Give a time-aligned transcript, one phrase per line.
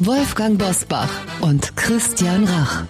[0.00, 1.08] Wolfgang Bosbach
[1.40, 2.84] und Christian Rach.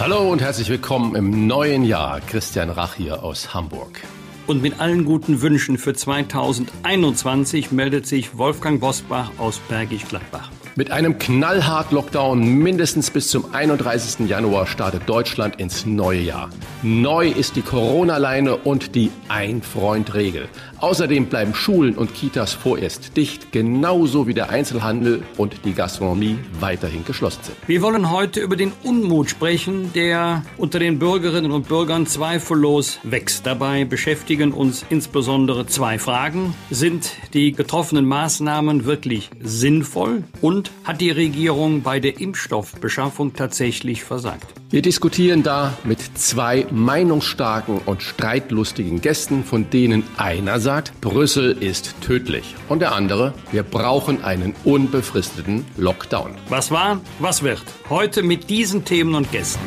[0.00, 2.20] Hallo und herzlich willkommen im neuen Jahr.
[2.20, 4.00] Christian Rach hier aus Hamburg.
[4.48, 10.50] Und mit allen guten Wünschen für 2021 meldet sich Wolfgang Bosbach aus Bergisch Gladbach.
[10.78, 14.28] Mit einem knallhart Lockdown mindestens bis zum 31.
[14.28, 16.50] Januar startet Deutschland ins neue Jahr.
[16.84, 20.48] Neu ist die Corona-Leine und die Ein-Freund-Regel.
[20.78, 27.04] Außerdem bleiben Schulen und Kitas vorerst dicht, genauso wie der Einzelhandel und die Gastronomie weiterhin
[27.04, 27.56] geschlossen sind.
[27.66, 33.44] Wir wollen heute über den Unmut sprechen, der unter den Bürgerinnen und Bürgern zweifellos wächst.
[33.44, 36.54] Dabei beschäftigen uns insbesondere zwei Fragen.
[36.70, 44.46] Sind die getroffenen Maßnahmen wirklich sinnvoll und hat die Regierung bei der Impfstoffbeschaffung tatsächlich versagt?
[44.70, 51.94] Wir diskutieren da mit zwei meinungsstarken und streitlustigen Gästen, von denen einer sagt, Brüssel ist
[52.00, 56.34] tödlich und der andere, wir brauchen einen unbefristeten Lockdown.
[56.48, 57.64] Was war, was wird?
[57.88, 59.60] Heute mit diesen Themen und Gästen.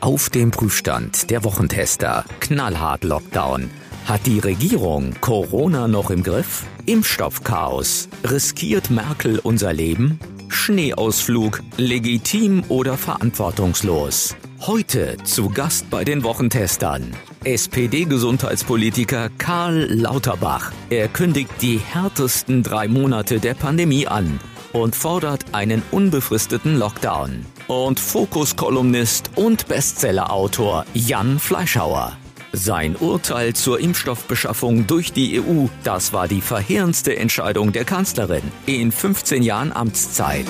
[0.00, 3.68] Auf dem Prüfstand der Wochentester Knallhart Lockdown.
[4.08, 6.64] Hat die Regierung Corona noch im Griff?
[6.86, 8.08] Impfstoffchaos.
[8.24, 10.18] Riskiert Merkel unser Leben?
[10.48, 11.62] Schneeausflug.
[11.76, 14.34] Legitim oder verantwortungslos?
[14.62, 17.14] Heute zu Gast bei den Wochentestern.
[17.44, 20.72] SPD-Gesundheitspolitiker Karl Lauterbach.
[20.88, 24.40] Er kündigt die härtesten drei Monate der Pandemie an
[24.72, 27.44] und fordert einen unbefristeten Lockdown.
[27.66, 32.16] Und Fokus-Kolumnist und Bestsellerautor Jan Fleischhauer.
[32.52, 38.90] Sein Urteil zur Impfstoffbeschaffung durch die EU, das war die verheerendste Entscheidung der Kanzlerin in
[38.90, 40.46] 15 Jahren Amtszeit.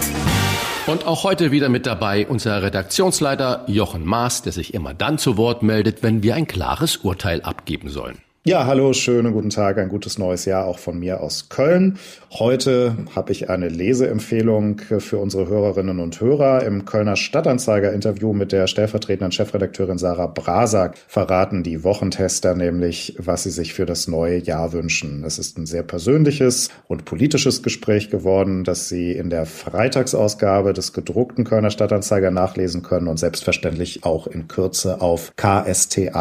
[0.87, 5.37] Und auch heute wieder mit dabei unser Redaktionsleiter Jochen Maas, der sich immer dann zu
[5.37, 8.23] Wort meldet, wenn wir ein klares Urteil abgeben sollen.
[8.49, 11.99] Ja, hallo, schönen guten Tag, ein gutes neues Jahr auch von mir aus Köln.
[12.31, 16.63] Heute habe ich eine Leseempfehlung für unsere Hörerinnen und Hörer.
[16.63, 23.51] Im Kölner Stadtanzeiger-Interview mit der stellvertretenden Chefredakteurin Sarah Brasak verraten die Wochentester nämlich, was sie
[23.51, 25.25] sich für das neue Jahr wünschen.
[25.25, 30.95] Es ist ein sehr persönliches und politisches Gespräch geworden, das Sie in der Freitagsausgabe des
[30.95, 36.17] gedruckten Kölner Stadtanzeiger nachlesen können und selbstverständlich auch in Kürze auf ksta.de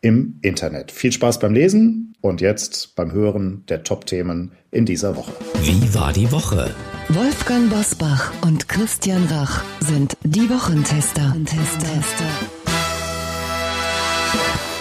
[0.00, 0.92] im Internet.
[0.92, 5.32] Viel Spaß beim Lesen und jetzt beim Hören der Top-Themen in dieser Woche.
[5.62, 6.74] Wie war die Woche?
[7.08, 11.34] Wolfgang Bosbach und Christian Rach sind die Wochentester.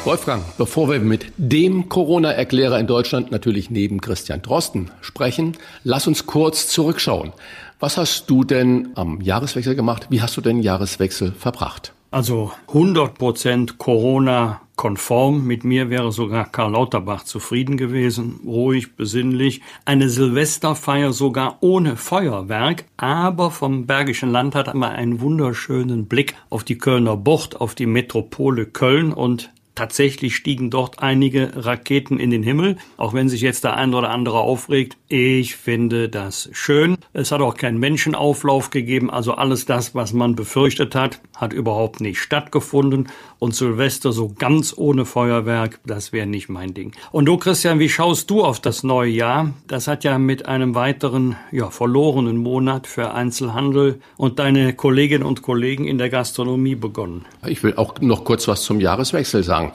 [0.03, 6.25] Wolfgang, bevor wir mit dem Corona-Erklärer in Deutschland natürlich neben Christian Drosten sprechen, lass uns
[6.25, 7.33] kurz zurückschauen.
[7.79, 10.07] Was hast du denn am Jahreswechsel gemacht?
[10.09, 11.93] Wie hast du den Jahreswechsel verbracht?
[12.17, 15.45] Also 100% Corona konform.
[15.45, 18.39] Mit mir wäre sogar Karl Lauterbach zufrieden gewesen.
[18.43, 19.61] Ruhig, besinnlich.
[19.85, 22.85] Eine Silvesterfeier sogar ohne Feuerwerk.
[22.97, 27.85] Aber vom Bergischen Land hat man einen wunderschönen Blick auf die Kölner Bucht, auf die
[27.85, 33.63] Metropole Köln und Tatsächlich stiegen dort einige Raketen in den Himmel, auch wenn sich jetzt
[33.63, 34.97] der ein oder andere aufregt.
[35.07, 36.97] Ich finde das schön.
[37.13, 42.01] Es hat auch keinen Menschenauflauf gegeben, also alles das, was man befürchtet hat, hat überhaupt
[42.01, 43.09] nicht stattgefunden.
[43.37, 46.93] Und Silvester so ganz ohne Feuerwerk, das wäre nicht mein Ding.
[47.11, 49.53] Und du, Christian, wie schaust du auf das neue Jahr?
[49.67, 55.43] Das hat ja mit einem weiteren, ja, verlorenen Monat für Einzelhandel und deine Kolleginnen und
[55.43, 57.25] Kollegen in der Gastronomie begonnen.
[57.45, 59.66] Ich will auch noch kurz was zum Jahreswechsel sagen.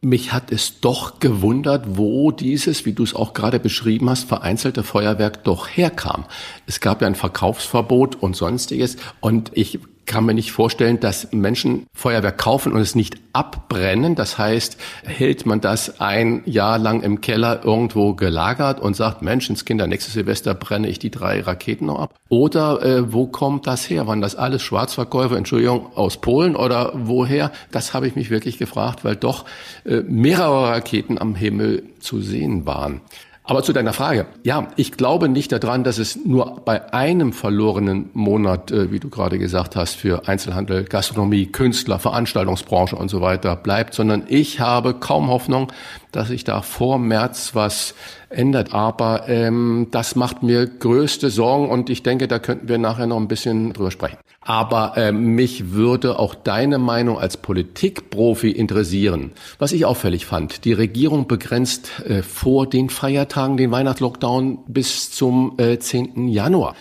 [0.00, 4.82] Mich hat es doch gewundert, wo dieses, wie du es auch gerade beschrieben hast, vereinzelte
[4.82, 6.26] Feuerwerk doch herkam.
[6.66, 11.86] Es gab ja ein Verkaufsverbot und sonstiges und ich kann mir nicht vorstellen, dass Menschen
[11.94, 14.14] Feuerwerk kaufen und es nicht abbrennen.
[14.14, 19.86] Das heißt, hält man das ein Jahr lang im Keller irgendwo gelagert und sagt, Menschenskinder,
[19.86, 22.14] nächstes Silvester brenne ich die drei Raketen noch ab?
[22.28, 24.06] Oder äh, wo kommt das her?
[24.06, 27.52] Waren das alles Schwarzverkäufer, Entschuldigung, aus Polen oder woher?
[27.70, 29.44] Das habe ich mich wirklich gefragt, weil doch
[29.84, 33.00] äh, mehrere Raketen am Himmel zu sehen waren.
[33.48, 34.26] Aber zu deiner Frage.
[34.42, 39.08] Ja, ich glaube nicht daran, dass es nur bei einem verlorenen Monat, äh, wie du
[39.08, 44.94] gerade gesagt hast, für Einzelhandel, Gastronomie, Künstler, Veranstaltungsbranche und so weiter bleibt, sondern ich habe
[44.94, 45.72] kaum Hoffnung,
[46.16, 47.94] dass sich da vor März was
[48.30, 48.72] ändert.
[48.74, 53.18] Aber ähm, das macht mir größte Sorgen und ich denke, da könnten wir nachher noch
[53.18, 54.16] ein bisschen drüber sprechen.
[54.40, 59.32] Aber äh, mich würde auch deine Meinung als Politikprofi interessieren.
[59.58, 65.54] Was ich auffällig fand, die Regierung begrenzt äh, vor den Feiertagen den Weihnachtslockdown bis zum
[65.58, 66.28] äh, 10.
[66.28, 66.76] Januar.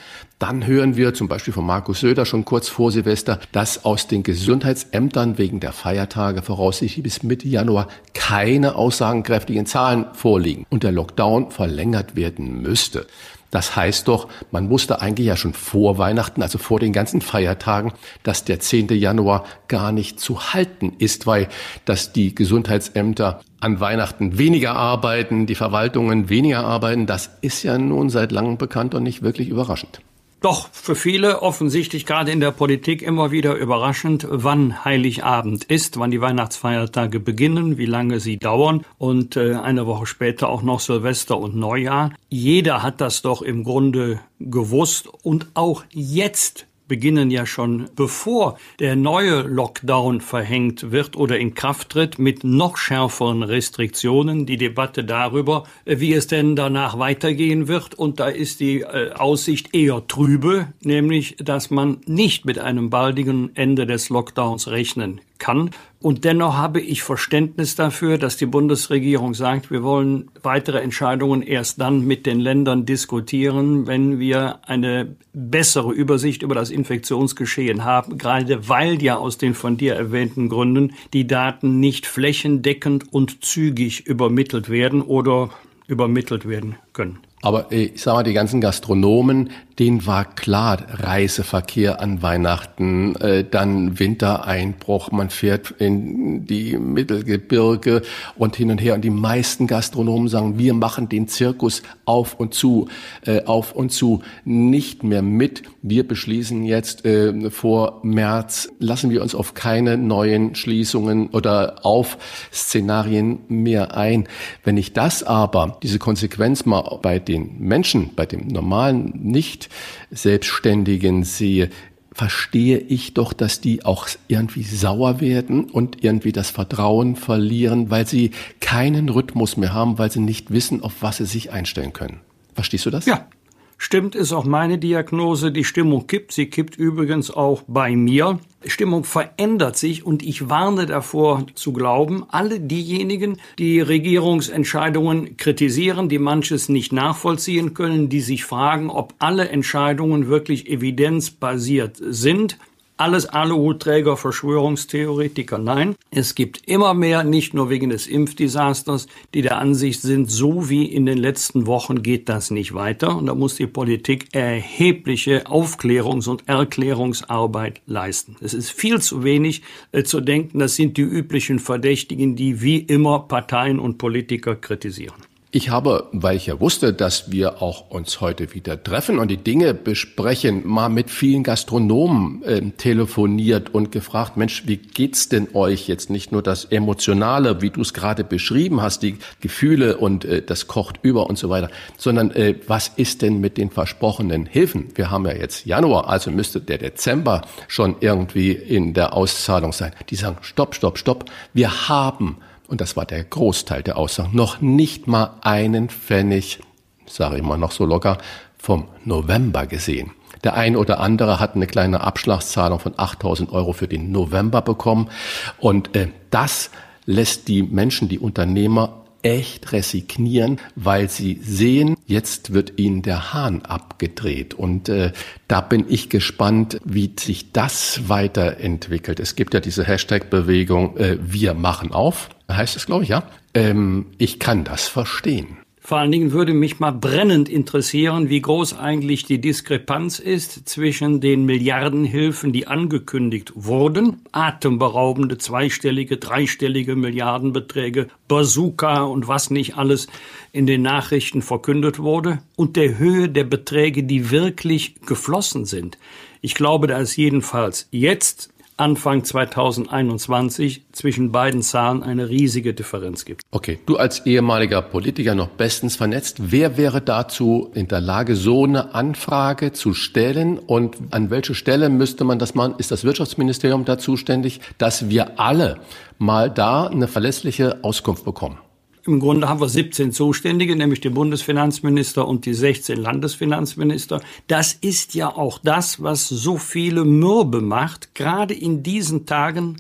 [0.47, 4.21] Dann hören wir zum Beispiel von Markus Söder schon kurz vor Silvester, dass aus den
[4.21, 11.50] Gesundheitsämtern wegen der Feiertage voraussichtlich bis Mitte Januar keine aussagenkräftigen Zahlen vorliegen und der Lockdown
[11.50, 13.07] verlängert werden müsste.
[13.50, 17.94] Das heißt doch, man wusste eigentlich ja schon vor Weihnachten, also vor den ganzen Feiertagen,
[18.21, 18.89] dass der 10.
[18.89, 21.47] Januar gar nicht zu halten ist, weil
[21.86, 28.12] dass die Gesundheitsämter an Weihnachten weniger arbeiten, die Verwaltungen weniger arbeiten, das ist ja nun
[28.12, 30.01] seit langem bekannt und nicht wirklich überraschend.
[30.45, 36.12] Doch für viele offensichtlich gerade in der Politik immer wieder überraschend, wann Heiligabend ist, wann
[36.12, 41.39] die Weihnachtsfeiertage beginnen, wie lange sie dauern und äh, eine Woche später auch noch Silvester
[41.39, 42.12] und Neujahr.
[42.30, 48.96] Jeder hat das doch im Grunde gewusst und auch jetzt beginnen ja schon, bevor der
[48.96, 55.64] neue Lockdown verhängt wird oder in Kraft tritt, mit noch schärferen Restriktionen die Debatte darüber,
[55.86, 57.96] wie es denn danach weitergehen wird.
[57.96, 63.56] Und da ist die äh, Aussicht eher trübe, nämlich, dass man nicht mit einem baldigen
[63.56, 65.72] Ende des Lockdowns rechnen kann.
[66.00, 71.82] Und dennoch habe ich Verständnis dafür, dass die Bundesregierung sagt, wir wollen weitere Entscheidungen erst
[71.82, 78.70] dann mit den Ländern diskutieren, wenn wir eine bessere Übersicht über das Infektionsgeschehen haben, gerade
[78.70, 84.70] weil ja aus den von dir erwähnten Gründen die Daten nicht flächendeckend und zügig übermittelt
[84.70, 85.50] werden oder
[85.88, 87.20] übermittelt werden können.
[87.45, 93.44] Aber äh, ich sag mal, die ganzen Gastronomen, denen war klar, Reiseverkehr an Weihnachten, äh,
[93.44, 98.01] dann Wintereinbruch, man fährt in die Mittelgebirge
[98.36, 98.95] und hin und her.
[98.95, 102.88] Und die meisten Gastronomen sagen, wir machen den Zirkus auf und zu,
[103.27, 105.62] äh, auf und zu nicht mehr mit.
[105.83, 112.18] Wir beschließen jetzt äh, vor März, lassen wir uns auf keine neuen Schließungen oder auf
[112.51, 114.27] Szenarien mehr ein.
[114.63, 119.70] Wenn ich das aber, diese Konsequenz mal bei den Menschen, bei dem normalen, nicht
[120.12, 121.70] Selbstständigen sehe,
[122.16, 128.08] verstehe ich doch, dass die auch irgendwie sauer werden und irgendwie das Vertrauen verlieren, weil
[128.08, 132.22] sie keinen Rhythmus mehr haben, weil sie nicht wissen, auf was sie sich einstellen können.
[132.54, 133.06] Verstehst du das?
[133.06, 133.28] Ja,
[133.77, 135.51] Stimmt, ist auch meine Diagnose.
[135.51, 136.31] Die Stimmung kippt.
[136.31, 138.39] Sie kippt übrigens auch bei mir.
[138.66, 146.19] Stimmung verändert sich und ich warne davor zu glauben, alle diejenigen, die Regierungsentscheidungen kritisieren, die
[146.19, 152.57] manches nicht nachvollziehen können, die sich fragen, ob alle Entscheidungen wirklich evidenzbasiert sind,
[152.97, 155.57] alles Aluhutträger, Verschwörungstheoretiker.
[155.57, 160.69] Nein, es gibt immer mehr, nicht nur wegen des Impfdesasters, die der Ansicht sind, so
[160.69, 163.15] wie in den letzten Wochen geht das nicht weiter.
[163.18, 168.38] Und da muss die Politik erhebliche Aufklärungs- und Erklärungsarbeit leisten.
[168.42, 172.77] Es ist viel zu wenig äh, zu denken, das sind die üblichen Verdächtigen, die wie
[172.77, 175.15] immer Parteien und Politiker kritisieren.
[175.56, 179.38] Ich habe, weil ich ja wusste, dass wir auch uns heute wieder treffen und die
[179.38, 185.88] Dinge besprechen, mal mit vielen Gastronomen äh, telefoniert und gefragt, Mensch, wie geht's denn euch
[185.88, 190.42] jetzt nicht nur das Emotionale, wie du es gerade beschrieben hast, die Gefühle und äh,
[190.42, 194.90] das kocht über und so weiter, sondern äh, was ist denn mit den versprochenen Hilfen?
[194.96, 199.94] Wir haben ja jetzt Januar, also müsste der Dezember schon irgendwie in der Auszahlung sein.
[200.09, 204.62] Die sagen, stopp, stopp, stopp, wir haben und das war der Großteil der Aussagen, noch
[204.62, 206.60] nicht mal einen Pfennig,
[207.06, 208.18] sage ich mal noch so locker,
[208.57, 210.12] vom November gesehen.
[210.44, 215.10] Der ein oder andere hat eine kleine Abschlagszahlung von 8000 Euro für den November bekommen.
[215.57, 216.72] Und äh, das
[217.06, 223.64] lässt die Menschen, die Unternehmer echt resignieren, weil sie sehen, jetzt wird ihnen der Hahn
[223.64, 224.54] abgedreht.
[224.54, 225.14] Und äh,
[225.48, 229.20] da bin ich gespannt, wie sich das weiterentwickelt.
[229.20, 233.24] Es gibt ja diese Hashtag-Bewegung, äh, wir machen auf, heißt es, glaube ich, ja.
[233.56, 235.58] Ähm, ich kann das verstehen.
[235.85, 241.21] Vor allen Dingen würde mich mal brennend interessieren, wie groß eigentlich die Diskrepanz ist zwischen
[241.21, 250.07] den Milliardenhilfen, die angekündigt wurden, atemberaubende zweistellige, dreistellige Milliardenbeträge, Bazooka und was nicht alles
[250.51, 255.99] in den Nachrichten verkündet wurde, und der Höhe der Beträge, die wirklich geflossen sind.
[256.42, 263.42] Ich glaube, da ist jedenfalls jetzt Anfang 2021 zwischen beiden Zahlen eine riesige Differenz gibt.
[263.52, 268.66] Okay, du als ehemaliger Politiker noch bestens vernetzt, wer wäre dazu in der Lage, so
[268.66, 272.76] eine Anfrage zu stellen und an welche Stelle müsste man das machen?
[272.78, 275.78] Ist das Wirtschaftsministerium da zuständig, dass wir alle
[276.18, 278.58] mal da eine verlässliche Auskunft bekommen?
[279.07, 284.19] Im Grunde haben wir 17 Zuständige, nämlich den Bundesfinanzminister und die 16 Landesfinanzminister.
[284.47, 289.78] Das ist ja auch das, was so viele mürbe macht, gerade in diesen Tagen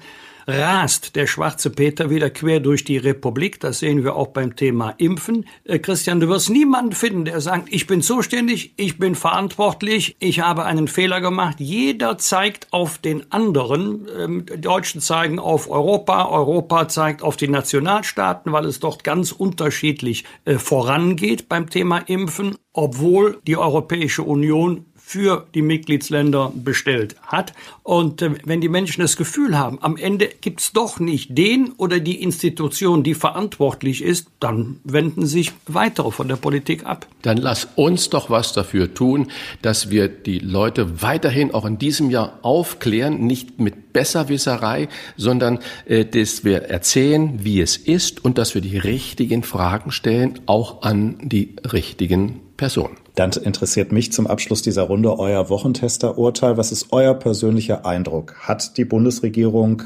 [0.47, 3.59] rast der schwarze Peter wieder quer durch die Republik.
[3.59, 5.45] Das sehen wir auch beim Thema Impfen.
[5.63, 10.41] Äh, Christian, du wirst niemanden finden, der sagt, ich bin zuständig, ich bin verantwortlich, ich
[10.41, 11.59] habe einen Fehler gemacht.
[11.59, 14.07] Jeder zeigt auf den anderen.
[14.17, 20.25] Ähm, Deutschen zeigen auf Europa, Europa zeigt auf die Nationalstaaten, weil es dort ganz unterschiedlich
[20.45, 27.53] äh, vorangeht beim Thema Impfen, obwohl die Europäische Union für die Mitgliedsländer bestellt hat.
[27.83, 31.99] Und äh, wenn die Menschen das Gefühl haben, am Ende gibt's doch nicht den oder
[31.99, 37.05] die Institution, die verantwortlich ist, dann wenden sich weitere von der Politik ab.
[37.21, 39.27] Dann lass uns doch was dafür tun,
[39.61, 46.03] dass wir die Leute weiterhin auch in diesem Jahr aufklären, nicht mit Besserwisserei, sondern äh,
[46.03, 51.19] dass wir erzählen, wie es ist und dass wir die richtigen Fragen stellen, auch an
[51.21, 52.95] die richtigen Personen.
[53.15, 56.57] Dann interessiert mich zum Abschluss dieser Runde euer Wochentester-Urteil.
[56.57, 58.35] Was ist euer persönlicher Eindruck?
[58.39, 59.83] Hat die Bundesregierung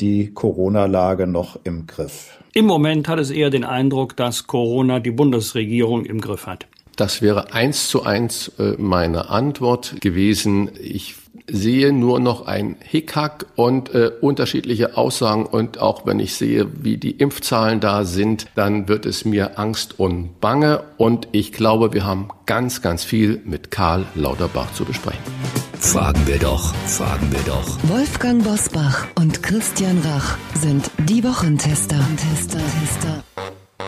[0.00, 2.38] die Corona-Lage noch im Griff?
[2.52, 6.66] Im Moment hat es eher den Eindruck, dass Corona die Bundesregierung im Griff hat.
[6.96, 10.70] Das wäre eins zu eins äh, meine Antwort gewesen.
[10.80, 11.14] Ich
[11.52, 15.46] sehe nur noch ein Hickhack und äh, unterschiedliche Aussagen.
[15.46, 19.98] Und auch wenn ich sehe, wie die Impfzahlen da sind, dann wird es mir Angst
[19.98, 20.82] und Bange.
[20.96, 25.20] Und ich glaube, wir haben ganz, ganz viel mit Karl Lauterbach zu besprechen.
[25.78, 27.78] Fragen wir doch, fragen wir doch.
[27.88, 31.96] Wolfgang Bosbach und Christian Rach sind die Wochentester.
[32.16, 33.24] Tester, Tester.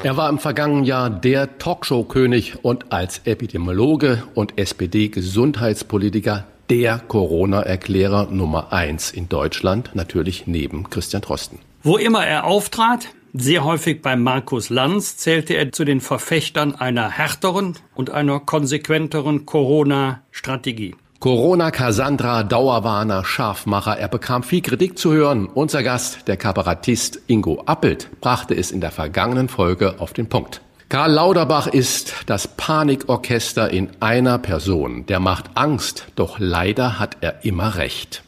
[0.03, 8.73] Er war im vergangenen Jahr der Talkshow-König und als Epidemiologe und SPD-Gesundheitspolitiker der Corona-Erklärer Nummer
[8.73, 11.59] eins in Deutschland, natürlich neben Christian Drosten.
[11.83, 17.11] Wo immer er auftrat, sehr häufig bei Markus Lanz, zählte er zu den Verfechtern einer
[17.11, 20.95] härteren und einer konsequenteren Corona-Strategie.
[21.21, 23.99] Corona Cassandra, Dauerwarner, Scharfmacher.
[23.99, 25.49] Er bekam viel Kritik zu hören.
[25.53, 30.63] Unser Gast, der Kabarettist Ingo Appelt, brachte es in der vergangenen Folge auf den Punkt.
[30.93, 35.07] Karl Lauterbach ist das Panikorchester in einer Person.
[35.07, 38.23] Der macht Angst, doch leider hat er immer recht.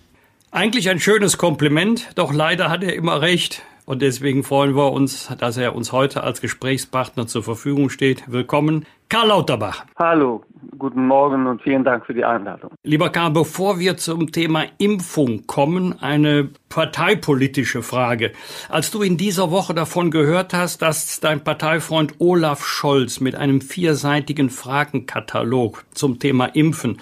[0.51, 3.61] Eigentlich ein schönes Kompliment, doch leider hat er immer recht.
[3.85, 8.25] Und deswegen freuen wir uns, dass er uns heute als Gesprächspartner zur Verfügung steht.
[8.29, 9.85] Willkommen, Karl Lauterbach.
[9.99, 10.43] Hallo,
[10.79, 12.71] guten Morgen und vielen Dank für die Einladung.
[12.83, 18.33] Lieber Karl, bevor wir zum Thema Impfung kommen, eine parteipolitische Frage.
[18.69, 23.61] Als du in dieser Woche davon gehört hast, dass dein Parteifreund Olaf Scholz mit einem
[23.61, 26.99] vierseitigen Fragenkatalog zum Thema Impfen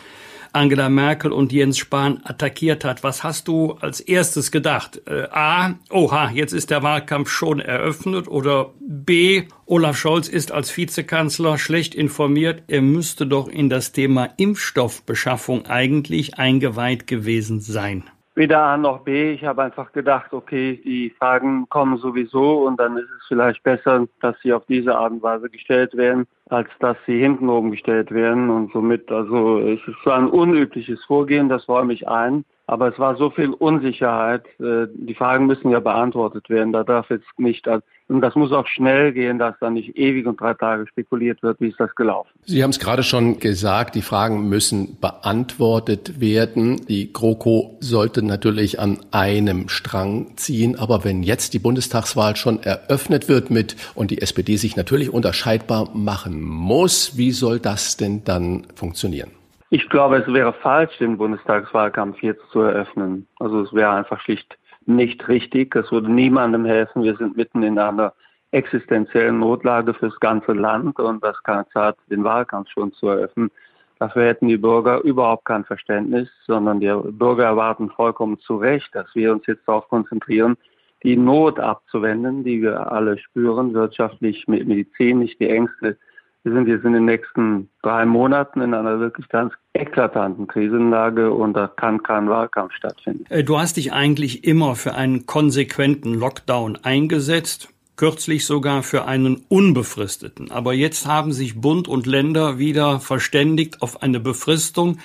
[0.52, 3.02] Angela Merkel und Jens Spahn attackiert hat.
[3.02, 5.00] Was hast du als erstes gedacht?
[5.06, 10.76] Äh, A, oha, jetzt ist der Wahlkampf schon eröffnet oder B, Olaf Scholz ist als
[10.76, 12.64] Vizekanzler schlecht informiert.
[12.68, 18.04] Er müsste doch in das Thema Impfstoffbeschaffung eigentlich eingeweiht gewesen sein.
[18.34, 19.32] Weder A noch B.
[19.32, 24.06] Ich habe einfach gedacht, okay, die Fragen kommen sowieso und dann ist es vielleicht besser,
[24.20, 28.10] dass sie auf diese Art und Weise gestellt werden, als dass sie hinten oben gestellt
[28.10, 28.48] werden.
[28.48, 32.46] Und somit, also es ist zwar ein unübliches Vorgehen, das räume ich ein.
[32.66, 34.46] Aber es war so viel Unsicherheit.
[34.58, 36.72] Äh, die Fragen müssen ja beantwortet werden.
[36.72, 37.68] Da darf jetzt nicht,
[38.12, 41.60] und das muss auch schnell gehen, dass da nicht ewig und drei Tage spekuliert wird,
[41.60, 42.30] wie ist das gelaufen.
[42.44, 46.76] Sie haben es gerade schon gesagt, die Fragen müssen beantwortet werden.
[46.86, 50.78] Die GroKo sollte natürlich an einem Strang ziehen.
[50.78, 55.90] Aber wenn jetzt die Bundestagswahl schon eröffnet wird mit und die SPD sich natürlich unterscheidbar
[55.94, 59.30] machen muss, wie soll das denn dann funktionieren?
[59.70, 63.26] Ich glaube, es wäre falsch, den Bundestagswahlkampf jetzt zu eröffnen.
[63.40, 64.58] Also es wäre einfach schlicht
[64.88, 65.74] nicht richtig.
[65.74, 67.02] Es würde niemandem helfen.
[67.02, 68.12] Wir sind mitten in einer
[68.52, 73.50] existenziellen Notlage fürs ganze Land und das keine Zeit, den Wahlkampf schon zu eröffnen.
[73.98, 79.06] Dafür hätten die Bürger überhaupt kein Verständnis, sondern die Bürger erwarten vollkommen zu Recht, dass
[79.14, 80.56] wir uns jetzt darauf konzentrieren,
[81.02, 85.96] die Not abzuwenden, die wir alle spüren, wirtschaftlich, medizinisch, die Ängste,
[86.44, 91.54] wir sind jetzt in den nächsten drei Monaten in einer wirklich ganz eklatanten Krisenlage und
[91.54, 93.24] da kann kein Wahlkampf stattfinden.
[93.28, 99.44] Äh, du hast dich eigentlich immer für einen konsequenten Lockdown eingesetzt, kürzlich sogar für einen
[99.48, 100.50] unbefristeten.
[100.50, 104.98] Aber jetzt haben sich Bund und Länder wieder verständigt auf eine Befristung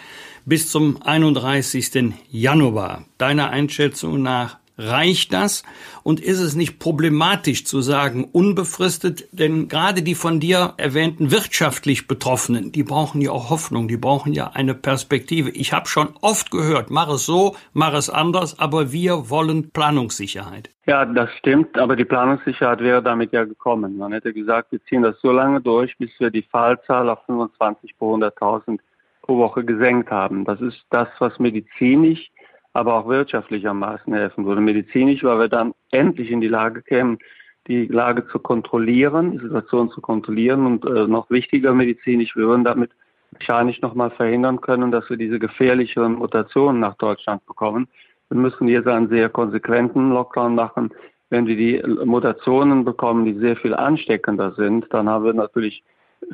[0.46, 2.14] bis zum 31.
[2.30, 3.04] Januar.
[3.18, 5.64] Deiner Einschätzung nach Reicht das?
[6.04, 9.28] Und ist es nicht problematisch zu sagen, unbefristet?
[9.32, 14.34] Denn gerade die von dir erwähnten wirtschaftlich Betroffenen, die brauchen ja auch Hoffnung, die brauchen
[14.34, 15.50] ja eine Perspektive.
[15.50, 20.70] Ich habe schon oft gehört, mach es so, mach es anders, aber wir wollen Planungssicherheit.
[20.86, 23.98] Ja, das stimmt, aber die Planungssicherheit wäre damit ja gekommen.
[23.98, 27.98] Man hätte gesagt, wir ziehen das so lange durch, bis wir die Fallzahl auf 25
[27.98, 28.80] pro 100.000
[29.28, 30.46] pro Woche gesenkt haben.
[30.46, 32.32] Das ist das, was medizinisch,
[32.78, 34.62] aber auch wirtschaftlich am meisten helfen würde.
[34.62, 37.18] Medizinisch, weil wir dann endlich in die Lage kämen,
[37.66, 42.64] die Lage zu kontrollieren, die Situation zu kontrollieren und äh, noch wichtiger medizinisch, wir würden
[42.64, 42.92] damit
[43.32, 47.88] wahrscheinlich nochmal verhindern können, dass wir diese gefährlicheren Mutationen nach Deutschland bekommen.
[48.30, 50.92] Wir müssen jetzt einen sehr konsequenten Lockdown machen.
[51.32, 55.84] Wenn wir die Mutationen bekommen, die sehr viel ansteckender sind, dann haben wir natürlich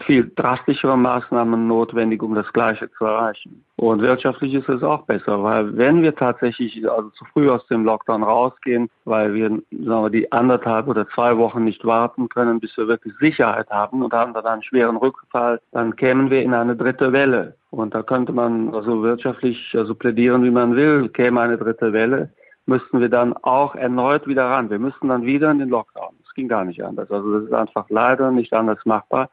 [0.05, 3.63] viel drastischere Maßnahmen notwendig, um das Gleiche zu erreichen.
[3.75, 7.83] Und wirtschaftlich ist es auch besser, weil wenn wir tatsächlich also zu früh aus dem
[7.83, 12.75] Lockdown rausgehen, weil wir, sagen wir die anderthalb oder zwei Wochen nicht warten können, bis
[12.77, 16.75] wir wirklich Sicherheit haben und haben dann einen schweren Rückfall, dann kämen wir in eine
[16.75, 17.55] dritte Welle.
[17.71, 22.29] Und da könnte man also wirtschaftlich also plädieren, wie man will, käme eine dritte Welle
[22.65, 24.69] müssten wir dann auch erneut wieder ran.
[24.69, 26.15] Wir müssten dann wieder in den Lockdown.
[26.23, 27.11] Das ging gar nicht anders.
[27.11, 29.29] Also das ist einfach leider nicht anders machbar.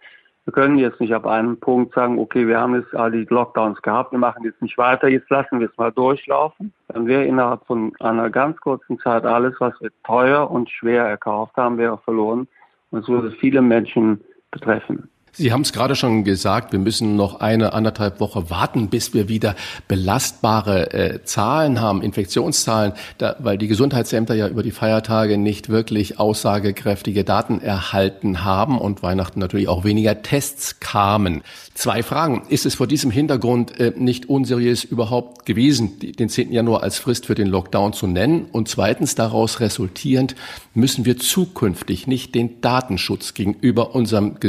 [0.51, 3.81] Wir können jetzt nicht ab einem Punkt sagen, okay, wir haben jetzt all die Lockdowns
[3.83, 6.73] gehabt, wir machen jetzt nicht weiter, jetzt lassen wir es mal durchlaufen.
[6.89, 11.57] Dann wäre innerhalb von einer ganz kurzen Zeit alles, was wir teuer und schwer erkauft
[11.57, 12.49] haben, wäre verloren.
[12.91, 15.09] Und es würde viele Menschen betreffen.
[15.33, 19.29] Sie haben es gerade schon gesagt, wir müssen noch eine anderthalb Woche warten, bis wir
[19.29, 19.55] wieder
[19.87, 26.19] belastbare äh, Zahlen haben, Infektionszahlen, da, weil die Gesundheitsämter ja über die Feiertage nicht wirklich
[26.19, 31.43] aussagekräftige Daten erhalten haben und Weihnachten natürlich auch weniger Tests kamen.
[31.75, 32.43] Zwei Fragen.
[32.49, 36.53] Ist es vor diesem Hintergrund äh, nicht unseriös überhaupt gewesen, den 10.
[36.53, 38.47] Januar als Frist für den Lockdown zu nennen?
[38.51, 40.35] Und zweitens daraus resultierend,
[40.75, 44.41] müssen wir zukünftig nicht den Datenschutz gegenüber unserem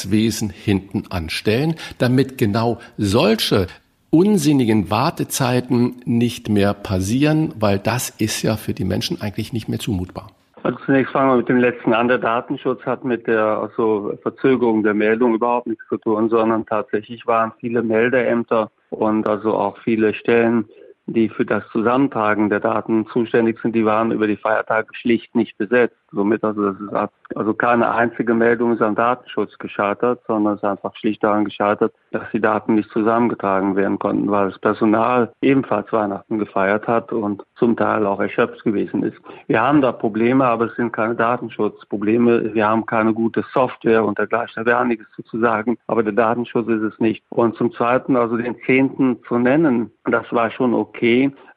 [0.00, 3.66] Gesundheitswesen hinten anstellen, damit genau solche
[4.10, 9.78] unsinnigen Wartezeiten nicht mehr passieren, weil das ist ja für die Menschen eigentlich nicht mehr
[9.78, 10.28] zumutbar.
[10.62, 12.08] Also zunächst fangen wir mit dem letzten an.
[12.08, 17.26] Der Datenschutz hat mit der also Verzögerung der Meldung überhaupt nichts zu tun, sondern tatsächlich
[17.26, 20.68] waren viele Meldeämter und also auch viele Stellen
[21.12, 25.56] die für das Zusammentragen der Daten zuständig sind, die waren über die Feiertage schlicht nicht
[25.58, 25.96] besetzt.
[26.12, 30.68] Somit also, das ist also keine einzige Meldung ist am Datenschutz gescheitert, sondern es ist
[30.68, 35.92] einfach schlicht daran gescheitert, dass die Daten nicht zusammengetragen werden konnten, weil das Personal ebenfalls
[35.92, 39.16] Weihnachten gefeiert hat und zum Teil auch erschöpft gewesen ist.
[39.46, 42.54] Wir haben da Probleme, aber es sind keine Datenschutzprobleme.
[42.54, 44.54] Wir haben keine gute Software und dergleichen.
[44.56, 47.22] Da wäre einiges zu sagen, aber der Datenschutz ist es nicht.
[47.28, 50.99] Und zum Zweiten, also den Zehnten zu nennen, das war schon okay,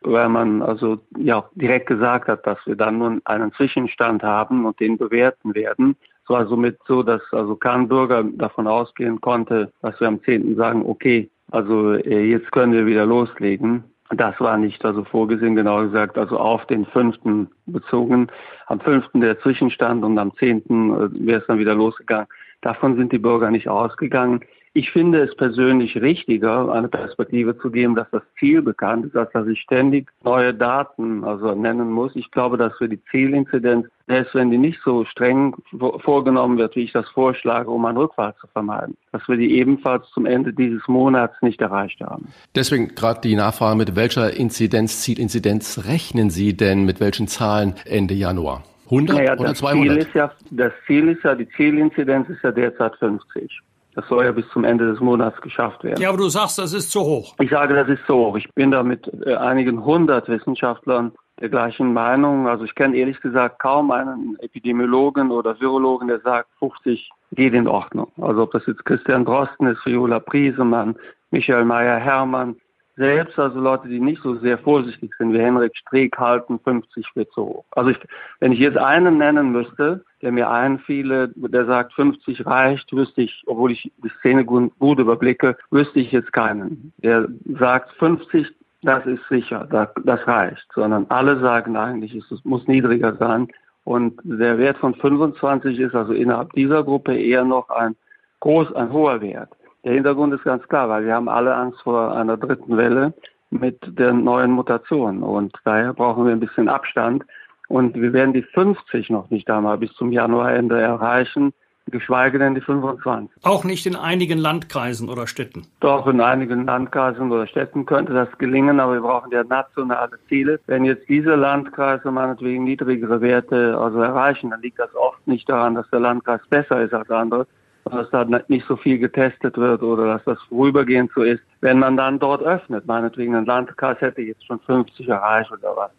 [0.01, 4.79] weil man also ja direkt gesagt hat, dass wir dann nun einen Zwischenstand haben und
[4.79, 5.95] den bewerten werden.
[6.23, 10.55] Es war somit so, dass also kein Bürger davon ausgehen konnte, dass wir am 10.
[10.55, 13.83] sagen, okay, also äh, jetzt können wir wieder loslegen.
[14.09, 17.47] Das war nicht also vorgesehen, genau gesagt, also auf den 5.
[17.65, 18.27] bezogen.
[18.67, 19.09] Am 5.
[19.15, 20.57] der Zwischenstand und am 10.
[20.57, 22.27] Äh, wäre es dann wieder losgegangen.
[22.61, 24.41] Davon sind die Bürger nicht ausgegangen.
[24.75, 29.31] Ich finde es persönlich richtiger, eine Perspektive zu geben, dass das Ziel bekannt ist, als
[29.31, 32.15] dass ich ständig neue Daten also nennen muss.
[32.15, 35.55] Ich glaube, dass für die Zielinzidenz, selbst wenn die nicht so streng
[35.99, 40.09] vorgenommen wird, wie ich das vorschlage, um einen Rückfall zu vermeiden, dass wir die ebenfalls
[40.09, 42.29] zum Ende dieses Monats nicht erreicht haben.
[42.55, 48.15] Deswegen gerade die Nachfrage, mit welcher Inzidenz, Zielinzidenz rechnen Sie denn, mit welchen Zahlen Ende
[48.15, 48.63] Januar?
[48.85, 49.93] 100 naja, oder 200?
[49.93, 53.61] Ziel ist ja, das Ziel ist ja, die Zielinzidenz ist ja derzeit 50.
[53.95, 56.01] Das soll ja bis zum Ende des Monats geschafft werden.
[56.01, 57.35] Ja, aber du sagst, das ist zu hoch.
[57.39, 58.35] Ich sage, das ist zu hoch.
[58.35, 62.47] Ich bin da mit äh, einigen hundert Wissenschaftlern der gleichen Meinung.
[62.47, 67.67] Also ich kenne ehrlich gesagt kaum einen Epidemiologen oder Virologen, der sagt, 50 geht in
[67.67, 68.11] Ordnung.
[68.21, 70.95] Also ob das jetzt Christian Drosten ist, Viola Priesemann,
[71.31, 72.55] Michael Meyer-Hermann,
[72.95, 77.27] selbst also Leute, die nicht so sehr vorsichtig sind wie Henrik Streeck, halten 50 für
[77.29, 77.65] zu hoch.
[77.71, 77.99] Also ich,
[78.39, 83.43] wenn ich jetzt einen nennen müsste, der mir einfiele, der sagt 50 reicht, wüsste ich,
[83.47, 86.93] obwohl ich die Szene gut, gut überblicke, wüsste ich jetzt keinen.
[86.97, 87.27] Der
[87.59, 88.47] sagt 50,
[88.83, 93.47] das ist sicher, das, das reicht, sondern alle sagen eigentlich, es muss niedriger sein.
[93.85, 97.95] Und der Wert von 25 ist also innerhalb dieser Gruppe eher noch ein
[98.39, 99.49] groß, ein hoher Wert.
[99.83, 103.13] Der Hintergrund ist ganz klar, weil wir haben alle Angst vor einer dritten Welle
[103.49, 105.23] mit der neuen Mutation.
[105.23, 107.23] Und daher brauchen wir ein bisschen Abstand.
[107.67, 111.53] Und wir werden die 50 noch nicht einmal bis zum Januarende erreichen,
[111.87, 113.43] geschweige denn die 25.
[113.43, 115.67] Auch nicht in einigen Landkreisen oder Städten.
[115.81, 120.59] Doch, in einigen Landkreisen oder Städten könnte das gelingen, aber wir brauchen ja nationale Ziele.
[120.65, 125.75] Wenn jetzt diese Landkreise meinetwegen niedrigere Werte also erreichen, dann liegt das oft nicht daran,
[125.75, 127.47] dass der Landkreis besser ist als andere,
[127.85, 131.41] dass da nicht so viel getestet wird oder dass das vorübergehend so ist.
[131.61, 135.91] Wenn man dann dort öffnet, meinetwegen ein Landkreis hätte jetzt schon 50 erreicht oder was,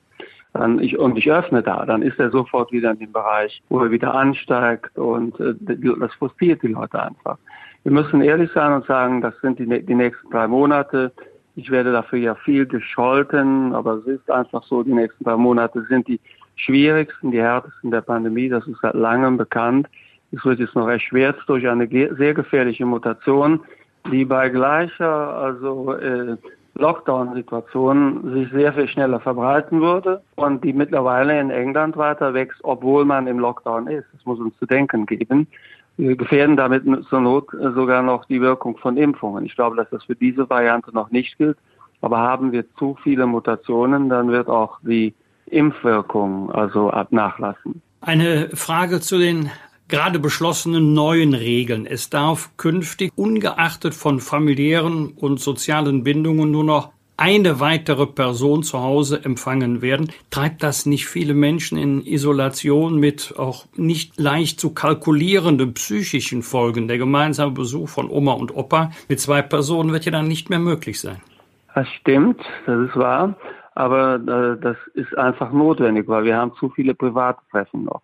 [0.55, 3.81] dann ich, und ich öffne da, dann ist er sofort wieder in dem Bereich, wo
[3.81, 7.39] er wieder ansteigt und äh, das frustriert die Leute einfach.
[7.83, 11.13] Wir müssen ehrlich sein und sagen, das sind die, die nächsten drei Monate.
[11.57, 15.85] Ich werde dafür ja viel gescholten, aber es ist einfach so, die nächsten drei Monate
[15.89, 16.21] sind die
[16.57, 18.49] schwierigsten, die härtesten der Pandemie.
[18.49, 19.89] Das ist seit langem bekannt.
[20.35, 23.61] Es wird jetzt noch erschwert durch eine sehr gefährliche Mutation,
[24.11, 26.37] die bei gleicher also äh,
[26.75, 33.05] Lockdown-Situation sich sehr viel schneller verbreiten würde und die mittlerweile in England weiter wächst, obwohl
[33.05, 34.07] man im Lockdown ist.
[34.13, 35.47] Das muss uns zu denken geben.
[35.97, 39.47] Wir gefährden damit zur Not sogar noch die Wirkung von Impfungen.
[39.47, 41.57] Ich glaube, dass das für diese Variante noch nicht gilt.
[42.01, 45.15] Aber haben wir zu viele Mutationen, dann wird auch die
[45.47, 47.81] Impfwirkung also nachlassen.
[48.01, 49.51] Eine Frage zu den
[49.89, 51.87] gerade beschlossenen neuen Regeln.
[51.87, 58.81] Es darf künftig ungeachtet von familiären und sozialen Bindungen nur noch eine weitere Person zu
[58.81, 64.75] Hause empfangen werden, treibt das nicht viele Menschen in Isolation mit auch nicht leicht zu
[64.75, 66.89] kalkulierenden psychischen Folgen.
[66.89, 70.59] Der gemeinsame Besuch von Oma und Opa mit zwei Personen wird ja dann nicht mehr
[70.59, 71.21] möglich sein.
[71.75, 73.37] Das stimmt, das ist wahr,
[73.75, 77.41] aber äh, das ist einfach notwendig, weil wir haben zu viele private
[77.73, 78.03] noch.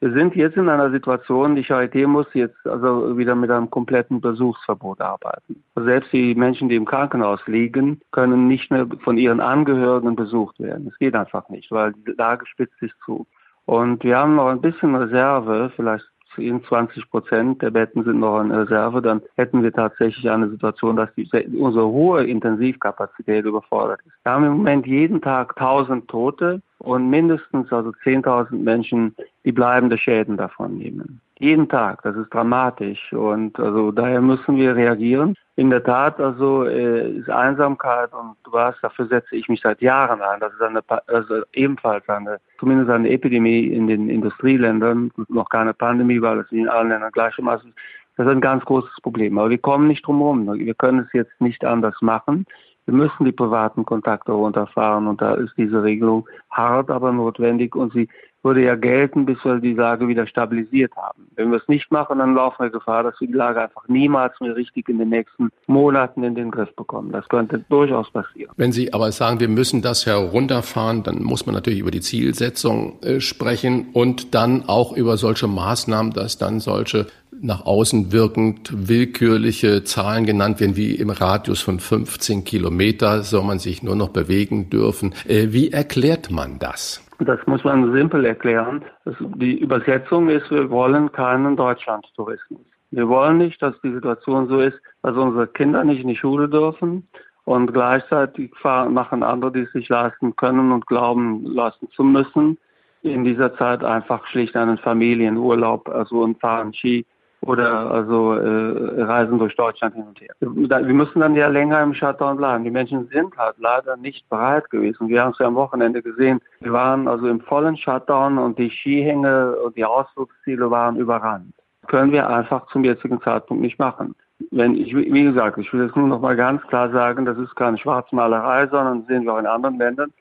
[0.00, 4.22] Wir sind jetzt in einer Situation, die Charité muss jetzt also wieder mit einem kompletten
[4.22, 5.62] Besuchsverbot arbeiten.
[5.76, 10.88] Selbst die Menschen, die im Krankenhaus liegen, können nicht mehr von ihren Angehörigen besucht werden.
[10.90, 13.26] Es geht einfach nicht, weil die Lage spitzt sich zu.
[13.66, 18.52] Und wir haben noch ein bisschen Reserve, vielleicht 20 Prozent der Betten sind noch in
[18.52, 24.14] Reserve, dann hätten wir tatsächlich eine Situation, dass die, unsere hohe Intensivkapazität überfordert ist.
[24.22, 29.98] Wir haben im Moment jeden Tag 1000 Tote und mindestens also 10.000 Menschen, die bleibende
[29.98, 31.20] Schäden davon nehmen.
[31.38, 35.34] Jeden Tag, das ist dramatisch und also daher müssen wir reagieren.
[35.56, 39.80] In der Tat, also äh, ist Einsamkeit und du weißt, dafür setze ich mich seit
[39.80, 40.40] Jahren ein.
[40.40, 46.20] Das ist eine, also ebenfalls eine, zumindest eine Epidemie in den Industrieländern, noch keine Pandemie,
[46.20, 47.78] weil es in allen Ländern gleichermaßen ist.
[48.16, 49.38] Das ist ein ganz großes Problem.
[49.38, 50.58] Aber wir kommen nicht drum herum.
[50.58, 52.44] Wir können es jetzt nicht anders machen.
[52.84, 57.92] Wir müssen die privaten Kontakte runterfahren und da ist diese Regelung hart, aber notwendig und
[57.92, 58.08] sie
[58.42, 61.28] würde ja gelten, bis wir die Lage wieder stabilisiert haben.
[61.36, 64.38] Wenn wir es nicht machen, dann laufen wir Gefahr, dass wir die Lage einfach niemals
[64.40, 67.12] mehr richtig in den nächsten Monaten in den Griff bekommen.
[67.12, 68.52] Das könnte durchaus passieren.
[68.56, 73.02] Wenn Sie aber sagen, wir müssen das herunterfahren, dann muss man natürlich über die Zielsetzung
[73.02, 77.06] äh, sprechen und dann auch über solche Maßnahmen, dass dann solche
[77.42, 83.58] nach außen wirkend willkürliche Zahlen genannt werden, wie im Radius von 15 Kilometer soll man
[83.58, 85.14] sich nur noch bewegen dürfen.
[85.26, 87.02] Äh, wie erklärt man das?
[87.20, 88.82] Das muss man simpel erklären.
[89.04, 92.60] Die Übersetzung ist, wir wollen keinen Deutschlandtourismus.
[92.90, 96.48] Wir wollen nicht, dass die Situation so ist, dass unsere Kinder nicht in die Schule
[96.48, 97.06] dürfen
[97.44, 102.58] und gleichzeitig machen andere, die es sich leisten können und glauben lassen zu müssen,
[103.02, 107.04] in dieser Zeit einfach schlicht einen Familienurlaub, also und fahren Ski
[107.42, 110.34] oder also äh, reisen durch Deutschland hin und her.
[110.40, 112.64] Wir müssen dann ja länger im Shutdown bleiben.
[112.64, 115.08] Die Menschen sind halt leider nicht bereit gewesen.
[115.08, 116.40] Wir haben es ja am Wochenende gesehen.
[116.60, 121.54] Wir waren also im vollen Shutdown und die Skihänge und die Ausflugsziele waren überrannt.
[121.86, 124.14] Können wir einfach zum jetzigen Zeitpunkt nicht machen.
[124.50, 127.54] Wenn ich, wie gesagt, ich will jetzt nur noch mal ganz klar sagen, das ist
[127.56, 130.12] keine Schwarzmalerei, sondern sehen wir auch in anderen Ländern.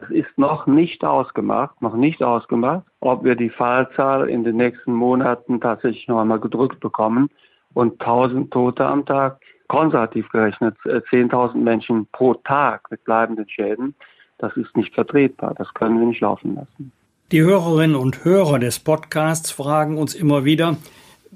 [0.00, 4.92] Es ist noch nicht ausgemacht, noch nicht ausgemacht, ob wir die Fallzahl in den nächsten
[4.92, 7.30] Monaten tatsächlich noch einmal gedrückt bekommen
[7.74, 13.94] und 1000 Tote am Tag, konservativ gerechnet 10.000 äh, Menschen pro Tag mit bleibenden Schäden.
[14.38, 15.54] Das ist nicht vertretbar.
[15.56, 16.92] Das können wir nicht laufen lassen.
[17.32, 20.76] Die Hörerinnen und Hörer des Podcasts fragen uns immer wieder,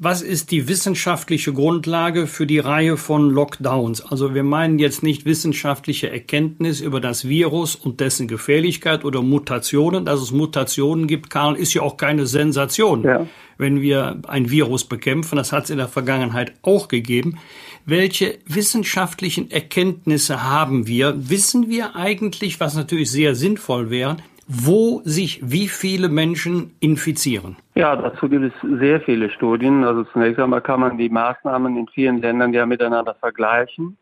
[0.02, 4.00] was ist die wissenschaftliche Grundlage für die Reihe von Lockdowns?
[4.00, 10.06] Also wir meinen jetzt nicht wissenschaftliche Erkenntnis über das Virus und dessen Gefährlichkeit oder Mutationen.
[10.06, 13.26] Dass es Mutationen gibt, Karl, ist ja auch keine Sensation, ja.
[13.58, 15.36] wenn wir ein Virus bekämpfen.
[15.36, 17.36] Das hat es in der Vergangenheit auch gegeben.
[17.84, 21.14] Welche wissenschaftlichen Erkenntnisse haben wir?
[21.28, 24.16] Wissen wir eigentlich, was natürlich sehr sinnvoll wäre,
[24.52, 27.56] wo sich wie viele Menschen infizieren?
[27.76, 29.84] Ja, dazu gibt es sehr viele Studien.
[29.84, 33.96] Also zunächst einmal kann man die Maßnahmen in vielen Ländern ja miteinander vergleichen.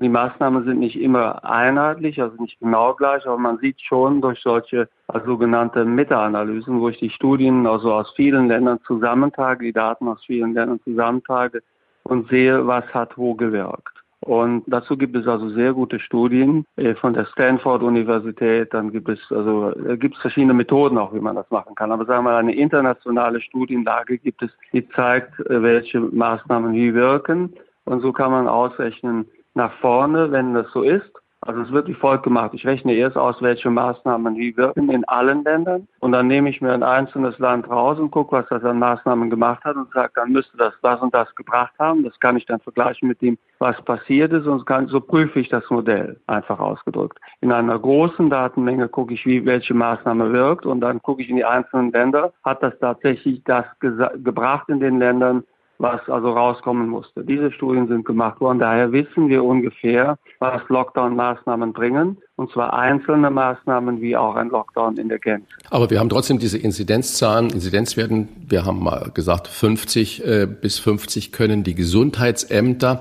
[0.00, 4.40] Die Maßnahmen sind nicht immer einheitlich, also nicht genau gleich, aber man sieht schon durch
[4.40, 10.06] solche also sogenannte Meta-Analysen, wo ich die Studien also aus vielen Ländern zusammentrage, die Daten
[10.06, 11.62] aus vielen Ländern zusammentrage
[12.04, 13.97] und sehe, was hat wo gewirkt.
[14.20, 18.74] Und dazu gibt es also sehr gute Studien äh, von der Stanford-Universität.
[18.74, 21.92] Dann gibt es also gibt es verschiedene Methoden auch, wie man das machen kann.
[21.92, 26.94] Aber sagen wir mal, eine internationale Studienlage gibt es, die zeigt, äh, welche Maßnahmen wie
[26.94, 27.54] wirken.
[27.84, 31.94] Und so kann man ausrechnen nach vorne, wenn das so ist, also es wird wie
[31.94, 32.50] folgt gemacht.
[32.52, 35.86] Ich rechne erst aus, welche Maßnahmen wie wirken in allen Ländern.
[36.00, 39.30] Und dann nehme ich mir ein einzelnes Land raus und gucke, was das an Maßnahmen
[39.30, 42.02] gemacht hat und sage, dann müsste das das und das gebracht haben.
[42.02, 44.46] Das kann ich dann vergleichen mit dem, was passiert ist.
[44.46, 47.18] Und kann, so prüfe ich das Modell, einfach ausgedrückt.
[47.40, 50.66] In einer großen Datenmenge gucke ich, wie welche Maßnahme wirkt.
[50.66, 52.32] Und dann gucke ich in die einzelnen Länder.
[52.42, 55.44] Hat das tatsächlich das gebracht in den Ländern,
[55.78, 57.24] was also rauskommen musste.
[57.24, 58.58] Diese Studien sind gemacht worden.
[58.58, 64.96] Daher wissen wir ungefähr, was Lockdown-Maßnahmen bringen und zwar einzelne Maßnahmen wie auch ein Lockdown
[64.96, 65.48] in der Gänze.
[65.70, 71.32] Aber wir haben trotzdem diese Inzidenzzahlen, Inzidenzwerten, wir haben mal gesagt, 50 äh, bis 50
[71.32, 73.00] können die Gesundheitsämter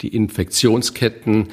[0.00, 1.48] die Infektionsketten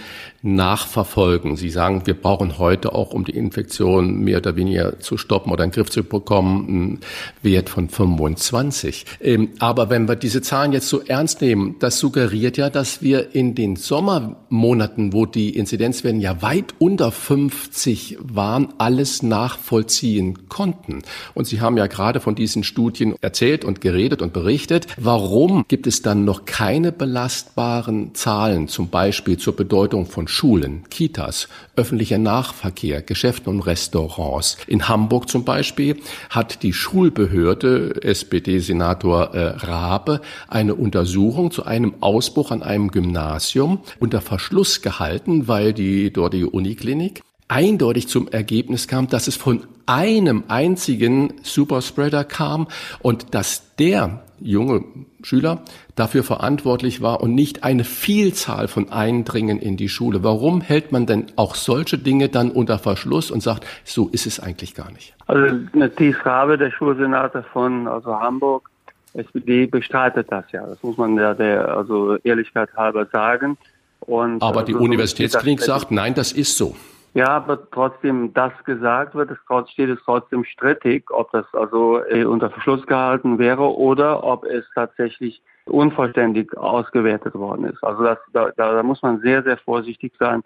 [0.46, 1.56] nachverfolgen.
[1.56, 5.64] Sie sagen, wir brauchen heute auch, um die Infektion mehr oder weniger zu stoppen oder
[5.64, 7.00] in den Griff zu bekommen, einen
[7.42, 9.06] Wert von 25.
[9.22, 13.34] Ähm, aber wenn wir diese Zahlen jetzt so ernst nehmen, das suggeriert ja, dass wir
[13.36, 21.02] in den Sommermonaten, wo die Inzidenzwerte ja weit unter 50 waren, alles nachvollziehen konnten.
[21.34, 24.86] Und Sie haben ja gerade von diesen Studien erzählt und geredet und berichtet.
[24.98, 31.48] Warum gibt es dann noch keine belastbaren Zahlen, zum Beispiel zur Bedeutung von Schulen, Kitas,
[31.76, 34.58] öffentlicher Nahverkehr, Geschäften und Restaurants?
[34.68, 35.98] In Hamburg zum Beispiel
[36.30, 44.22] hat die Schulbehörde, SPD-Senator äh, Rabe, eine Untersuchung zu einem Ausbruch an einem Gymnasium unter
[44.22, 47.15] Verschluss gehalten, weil die dortige Uniklinik
[47.48, 52.68] eindeutig zum Ergebnis kam, dass es von einem einzigen Superspreader kam
[53.02, 54.84] und dass der junge
[55.22, 55.62] Schüler
[55.96, 60.24] dafür verantwortlich war und nicht eine Vielzahl von Eindringen in die Schule.
[60.24, 64.40] Warum hält man denn auch solche Dinge dann unter Verschluss und sagt, so ist es
[64.40, 65.14] eigentlich gar nicht?
[65.28, 65.56] Also
[65.96, 68.70] Thies Rabe, der Schulsenator von also Hamburg,
[69.14, 70.66] SPD bestreitet das ja.
[70.66, 73.58] Das muss man ja der also Ehrlichkeit halber sagen.
[74.02, 76.76] Und, Aber die also, Universitätsklinik sagt, nein, das ist so.
[77.16, 82.26] Ja, aber trotzdem das gesagt wird, es steht es trotzdem strittig, ob das also äh,
[82.26, 87.82] unter Verschluss gehalten wäre oder ob es tatsächlich unvollständig ausgewertet worden ist.
[87.86, 90.44] Also das, da, da muss man sehr, sehr vorsichtig sein.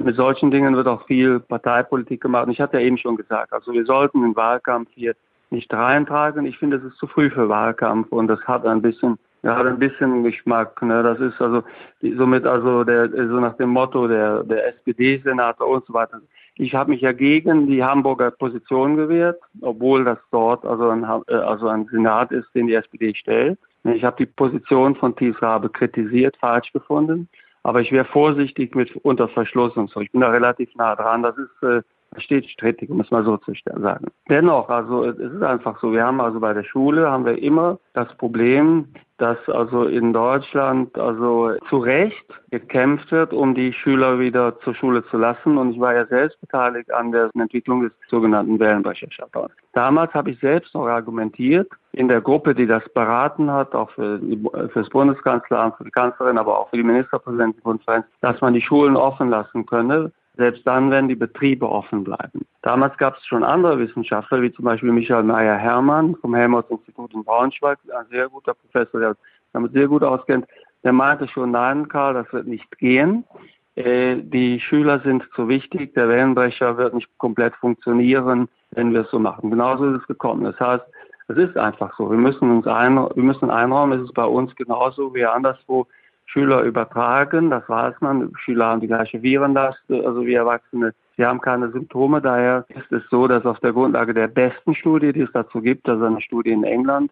[0.00, 2.46] Mit solchen Dingen wird auch viel Parteipolitik gemacht.
[2.46, 5.14] Und ich hatte ja eben schon gesagt, also wir sollten den Wahlkampf hier
[5.50, 6.46] nicht reintragen.
[6.46, 9.66] Ich finde, es ist zu früh für Wahlkampf und das hat ein bisschen ja, hat
[9.66, 10.82] ein bisschen Geschmack.
[10.82, 11.02] Ne?
[11.02, 11.62] Das ist also
[12.16, 16.20] somit also der so nach dem Motto der der SPD-Senator und so weiter.
[16.56, 21.68] Ich habe mich ja gegen die Hamburger Position gewehrt, obwohl das dort also ein also
[21.68, 23.58] ein Senat ist, den die SPD stellt.
[23.84, 27.28] Ich habe die Position von Thies Rabe kritisiert, falsch gefunden,
[27.62, 30.00] aber ich wäre vorsichtig mit unter Verschluss und so.
[30.00, 31.22] Ich bin da relativ nah dran.
[31.22, 31.82] Das ist äh,
[32.16, 34.06] steht strittig, um es mal so zu sagen.
[34.28, 37.78] Dennoch, also es ist einfach so, wir haben also bei der Schule haben wir immer
[37.94, 44.58] das Problem, dass also in Deutschland also zu Recht gekämpft wird, um die Schüler wieder
[44.60, 45.58] zur Schule zu lassen.
[45.58, 49.50] Und ich war ja selbst beteiligt an der Entwicklung des sogenannten Wellenbrecher-Shutdowns.
[49.72, 54.20] Damals habe ich selbst noch argumentiert, in der Gruppe, die das beraten hat, auch für,
[54.20, 58.94] für das Bundeskanzleramt, für die Kanzlerin, aber auch für die Ministerpräsidentenkonferenz, dass man die Schulen
[58.96, 62.46] offen lassen könne, selbst dann, wenn die Betriebe offen bleiben.
[62.62, 67.78] Damals gab es schon andere Wissenschaftler, wie zum Beispiel Michael Meyer-Hermann vom Helmholtz-Institut in Braunschweig,
[67.94, 69.16] ein sehr guter Professor, der
[69.52, 70.46] damit sehr gut auskennt.
[70.84, 73.24] Der meinte schon, nein, Karl, das wird nicht gehen.
[73.74, 79.10] Äh, die Schüler sind zu wichtig, der Wellenbrecher wird nicht komplett funktionieren, wenn wir es
[79.10, 79.50] so machen.
[79.50, 80.44] Genauso ist es gekommen.
[80.44, 80.84] Das heißt,
[81.28, 82.10] es ist einfach so.
[82.10, 85.88] Wir müssen uns ein, wir müssen einräumen, es ist bei uns genauso wie anderswo
[86.28, 87.50] Schüler übertragen.
[87.50, 88.32] Das weiß man.
[88.36, 90.94] Schüler haben die gleiche Virenlast, also wie Erwachsene.
[91.16, 92.20] Sie haben keine Symptome.
[92.20, 95.88] Daher ist es so, dass auf der Grundlage der besten Studie, die es dazu gibt,
[95.88, 97.10] also eine Studie in England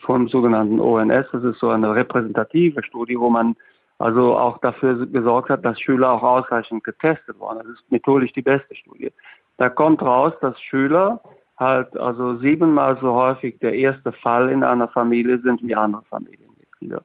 [0.00, 3.56] vom sogenannten ONS, das ist so eine repräsentative Studie, wo man
[3.98, 7.58] also auch dafür gesorgt hat, dass Schüler auch ausreichend getestet wurden.
[7.58, 9.10] Das ist methodisch die beste Studie.
[9.56, 11.20] Da kommt raus, dass Schüler
[11.56, 17.02] halt also siebenmal so häufig der erste Fall in einer Familie sind wie andere Familienmitglieder.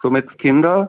[0.00, 0.88] Somit Kinder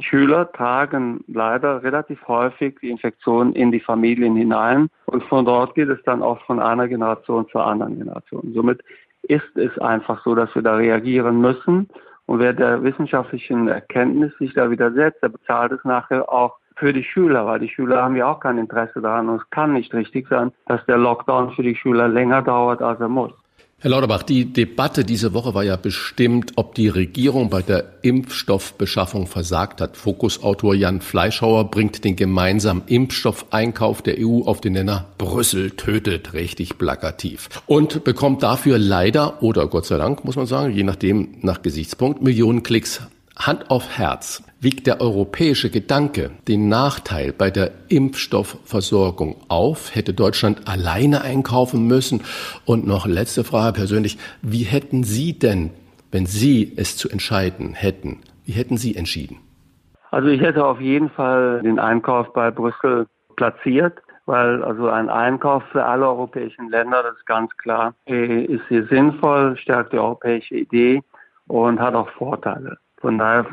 [0.00, 5.88] Schüler tragen leider relativ häufig die Infektion in die Familien hinein und von dort geht
[5.88, 8.52] es dann auch von einer Generation zur anderen Generation.
[8.54, 8.82] Somit
[9.22, 11.88] ist es einfach so, dass wir da reagieren müssen
[12.26, 17.04] und wer der wissenschaftlichen Erkenntnis sich da widersetzt, der bezahlt es nachher auch für die
[17.04, 20.28] Schüler, weil die Schüler haben ja auch kein Interesse daran und es kann nicht richtig
[20.28, 23.32] sein, dass der Lockdown für die Schüler länger dauert, als er muss.
[23.80, 29.28] Herr Lauterbach, die Debatte diese Woche war ja bestimmt, ob die Regierung bei der Impfstoffbeschaffung
[29.28, 29.96] versagt hat.
[29.96, 36.76] Fokusautor Jan Fleischhauer bringt den gemeinsamen Impfstoffeinkauf der EU auf den Nenner Brüssel tötet, richtig
[36.76, 37.48] plakativ.
[37.66, 42.20] Und bekommt dafür leider, oder Gott sei Dank, muss man sagen, je nachdem nach Gesichtspunkt,
[42.20, 43.02] Millionen Klicks.
[43.38, 49.94] Hand auf Herz wiegt der europäische Gedanke den Nachteil bei der Impfstoffversorgung auf?
[49.94, 52.22] Hätte Deutschland alleine einkaufen müssen?
[52.66, 55.70] Und noch letzte Frage persönlich, wie hätten Sie denn,
[56.10, 59.38] wenn Sie es zu entscheiden hätten, wie hätten Sie entschieden?
[60.10, 65.62] Also ich hätte auf jeden Fall den Einkauf bei Brüssel platziert, weil also ein Einkauf
[65.70, 71.02] für alle europäischen Länder, das ist ganz klar, ist hier sinnvoll, stärkt die europäische Idee
[71.46, 72.78] und hat auch Vorteile.
[73.00, 73.46] Von daher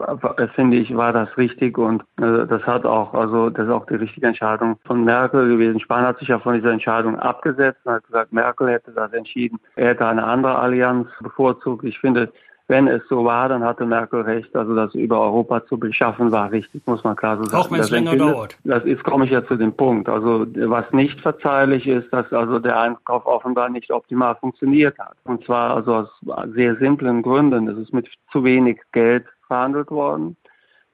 [0.55, 3.95] finde ich, war das richtig und äh, das hat auch, also das ist auch die
[3.95, 5.79] richtige Entscheidung von Merkel gewesen.
[5.79, 9.59] Spahn hat sich ja von dieser Entscheidung abgesetzt und hat gesagt, Merkel hätte das entschieden.
[9.75, 11.83] Er hätte eine andere Allianz bevorzugt.
[11.83, 12.31] Ich finde,
[12.67, 14.55] wenn es so war, dann hatte Merkel recht.
[14.55, 17.63] Also das über Europa zu beschaffen war richtig, muss man klar so sagen.
[17.63, 18.57] Auch wenn es länger dauert.
[18.63, 20.09] Das ist, komme ich ja zu dem Punkt.
[20.09, 25.15] Also was nicht verzeihlich ist, dass also der Einkauf offenbar nicht optimal funktioniert hat.
[25.25, 26.09] Und zwar also aus
[26.55, 27.67] sehr simplen Gründen.
[27.67, 29.25] Es ist mit zu wenig Geld
[29.55, 30.35] verhandelt worden.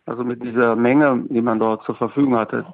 [0.06, 2.66] Also mit dieser Menge, die man dort zur Verfügung hatte.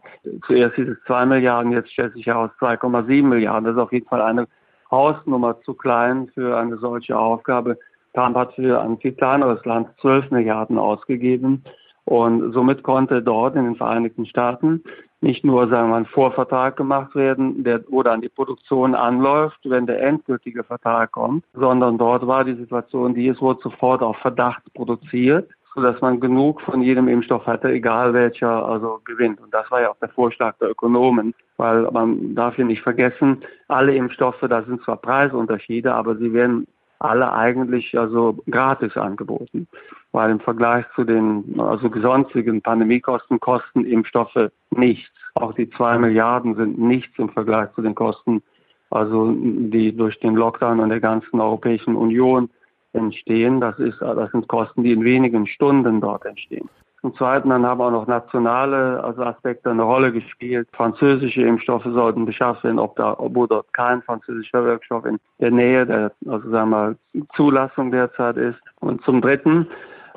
[0.46, 3.66] Zuerst hieß es 2 Milliarden, jetzt stellt sich heraus 2,7 Milliarden.
[3.66, 4.48] Das ist auf jeden Fall eine
[4.90, 7.78] Hausnummer zu klein für eine solche Aufgabe.
[8.14, 11.64] Trump hat für ein viel kleineres Land 12 Milliarden ausgegeben.
[12.06, 14.82] Und somit konnte dort in den Vereinigten Staaten
[15.20, 19.88] nicht nur sagen wir, ein Vorvertrag gemacht werden, der, wo dann die Produktion anläuft, wenn
[19.88, 24.62] der endgültige Vertrag kommt, sondern dort war die Situation, die es wurde sofort auf Verdacht
[24.74, 29.40] produziert sodass man genug von jedem Impfstoff hatte, egal welcher also gewinnt.
[29.40, 33.44] Und das war ja auch der Vorschlag der Ökonomen, weil man darf hier nicht vergessen,
[33.68, 36.66] alle Impfstoffe, da sind zwar Preisunterschiede, aber sie werden
[36.98, 39.68] alle eigentlich also gratis angeboten,
[40.14, 45.12] weil im Vergleich zu den also sonstigen Pandemiekosten kosten Impfstoffe nichts.
[45.36, 48.42] Auch die zwei Milliarden sind nichts im Vergleich zu den Kosten,
[48.90, 52.50] also die durch den Lockdown und der ganzen Europäischen Union
[52.98, 53.62] entstehen.
[53.62, 56.70] Das, ist, das sind Kosten, die in wenigen Stunden dort entstehen.
[57.02, 60.68] Zum Zweiten dann haben auch noch nationale also Aspekte eine Rolle gespielt.
[60.74, 65.86] Französische Impfstoffe sollten beschafft werden, ob da, obwohl dort kein französischer Wirkstoff in der Nähe
[65.86, 66.96] der also sagen wir,
[67.36, 68.60] Zulassung derzeit ist.
[68.80, 69.68] Und zum Dritten,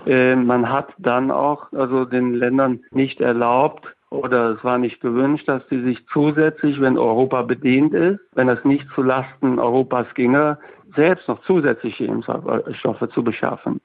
[0.07, 5.49] äh, man hat dann auch also den Ländern nicht erlaubt, oder es war nicht gewünscht,
[5.49, 10.59] dass sie sich zusätzlich, wenn Europa bedient ist, wenn es nicht zu Lasten Europas ginge,
[10.97, 13.81] selbst noch zusätzliche Impfstoffe zu beschaffen.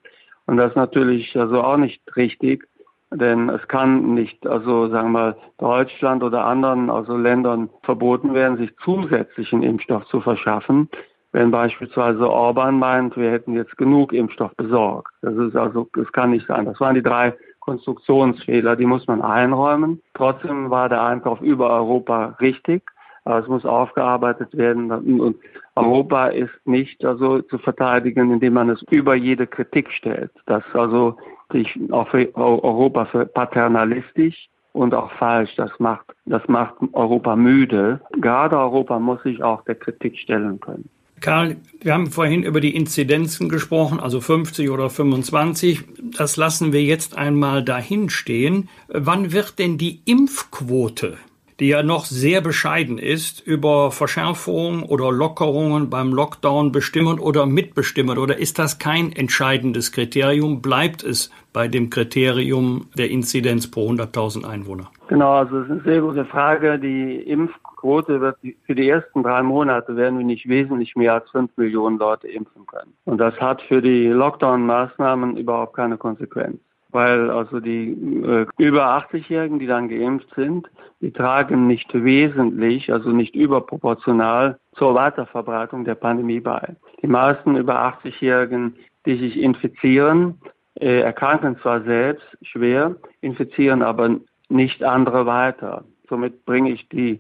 [0.48, 2.68] Und das ist natürlich also auch nicht richtig,
[3.12, 8.58] denn es kann nicht, also sagen wir mal, Deutschland oder anderen also Ländern verboten werden,
[8.58, 10.90] sich zusätzlichen Impfstoff zu verschaffen,
[11.32, 15.12] wenn beispielsweise Orban meint, wir hätten jetzt genug Impfstoff besorgt.
[15.22, 16.66] Das ist also, das kann nicht sein.
[16.66, 17.34] Das waren die drei
[17.66, 20.02] Konstruktionsfehler, die muss man einräumen.
[20.14, 22.84] Trotzdem war der Einkauf über Europa richtig.
[23.24, 24.92] Aber es muss aufgearbeitet werden.
[25.20, 25.38] Und
[25.76, 30.32] Europa ist nicht also zu verteidigen, indem man es über jede Kritik stellt.
[30.46, 31.18] Das also
[31.52, 35.56] sich auch für Europa für paternalistisch und auch falsch.
[35.56, 38.00] Das macht, das macht Europa müde.
[38.22, 40.88] Gerade Europa muss sich auch der Kritik stellen können.
[41.26, 45.80] Karl, wir haben vorhin über die Inzidenzen gesprochen, also 50 oder 25.
[46.16, 48.70] Das lassen wir jetzt einmal dahinstehen.
[48.90, 51.18] Wann wird denn die Impfquote
[51.60, 58.18] die ja noch sehr bescheiden ist, über Verschärfungen oder Lockerungen beim Lockdown bestimmen oder mitbestimmen?
[58.18, 60.62] Oder ist das kein entscheidendes Kriterium?
[60.62, 64.92] Bleibt es bei dem Kriterium der Inzidenz pro 100.000 Einwohner?
[65.08, 66.80] Genau, also das ist eine sehr gute Frage.
[66.80, 71.56] Die Impfquote wird für die ersten drei Monate werden wir nicht wesentlich mehr als fünf
[71.58, 72.94] Millionen Leute impfen können.
[73.06, 76.58] Und das hat für die Lockdown-Maßnahmen überhaupt keine Konsequenz
[76.96, 77.92] weil also die
[78.26, 80.68] äh, über 80-Jährigen, die dann geimpft sind,
[81.02, 86.76] die tragen nicht wesentlich, also nicht überproportional zur Weiterverbreitung der Pandemie bei.
[87.02, 90.40] Die meisten über 80-Jährigen, die sich infizieren,
[90.76, 94.16] äh, erkranken zwar selbst schwer, infizieren aber
[94.50, 95.84] nicht andere weiter.
[96.10, 97.20] Somit bringe ich die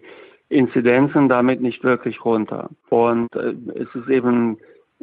[0.49, 2.69] Inzidenzen damit nicht wirklich runter.
[2.89, 4.57] Und äh, es ist eben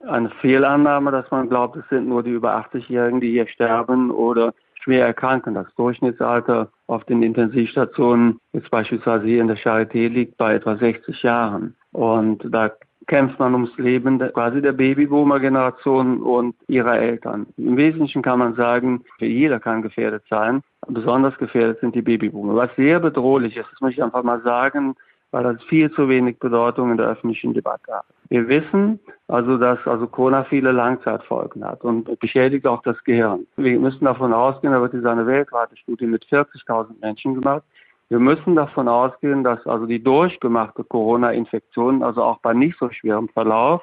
[0.06, 4.54] eine Fehlannahme, dass man glaubt, es sind nur die über 80-Jährigen, die hier sterben oder
[4.82, 5.54] schwer erkranken.
[5.54, 11.22] Das Durchschnittsalter auf den Intensivstationen, jetzt beispielsweise hier in der Charité, liegt bei etwa 60
[11.22, 11.76] Jahren.
[11.92, 12.72] Und da
[13.06, 17.46] kämpft man ums Leben quasi der Babyboomer-Generation und ihrer Eltern.
[17.56, 20.62] Im Wesentlichen kann man sagen, jeder kann gefährdet sein.
[20.88, 22.56] Besonders gefährdet sind die Babyboomer.
[22.56, 24.94] Was sehr bedrohlich ist, das möchte ich einfach mal sagen,
[25.30, 28.04] weil das viel zu wenig Bedeutung in der öffentlichen Debatte hat.
[28.28, 28.98] Wir wissen
[29.28, 33.46] also, dass also Corona viele Langzeitfolgen hat und beschädigt auch das Gehirn.
[33.56, 37.62] Wir müssen davon ausgehen, da wird diese eine weltweite Studie mit 40.000 Menschen gemacht.
[38.12, 43.30] Wir müssen davon ausgehen, dass also die durchgemachte Corona-Infektion, also auch bei nicht so schwerem
[43.30, 43.82] Verlauf,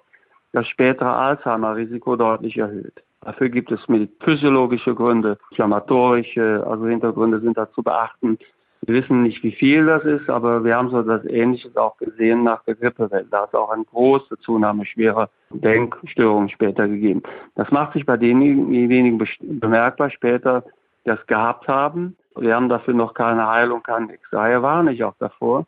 [0.51, 2.93] das spätere Alzheimer-Risiko deutlich erhöht.
[3.21, 3.79] Dafür gibt es
[4.19, 8.37] physiologische Gründe, inflammatorische, also Hintergründe sind da zu beachten.
[8.81, 12.43] Wir wissen nicht, wie viel das ist, aber wir haben so das Ähnliches auch gesehen
[12.43, 13.25] nach der Grippewelle.
[13.31, 17.23] Da hat es auch eine große Zunahme schwerer Denkstörungen später gegeben.
[17.55, 19.17] Das macht sich bei denjenigen
[19.59, 20.65] bemerkbar später,
[21.03, 22.15] die das gehabt haben.
[22.41, 24.27] Wir haben dafür noch keine Heilung, kein nichts.
[24.31, 25.65] Daher warne ich auch davor,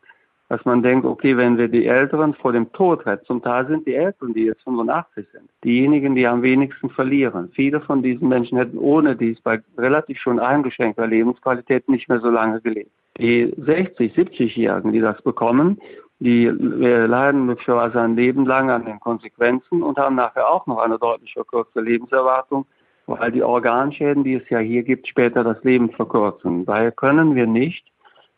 [0.48, 3.86] dass man denkt, okay, wenn wir die Älteren vor dem Tod retten, zum Teil sind
[3.86, 7.50] die Älteren, die jetzt 85 sind, diejenigen, die am wenigsten verlieren.
[7.54, 12.28] Viele von diesen Menschen hätten ohne dies bei relativ schon eingeschränkter Lebensqualität nicht mehr so
[12.28, 12.90] lange gelebt.
[13.18, 15.78] Die 60, 70-Jährigen, die das bekommen,
[16.18, 20.98] die leiden möglicherweise ein Leben lang an den Konsequenzen und haben nachher auch noch eine
[20.98, 22.66] deutlich verkürzte Lebenserwartung,
[23.18, 26.64] weil die Organschäden, die es ja hier gibt, später das Leben verkürzen.
[26.64, 27.84] Daher können wir nicht,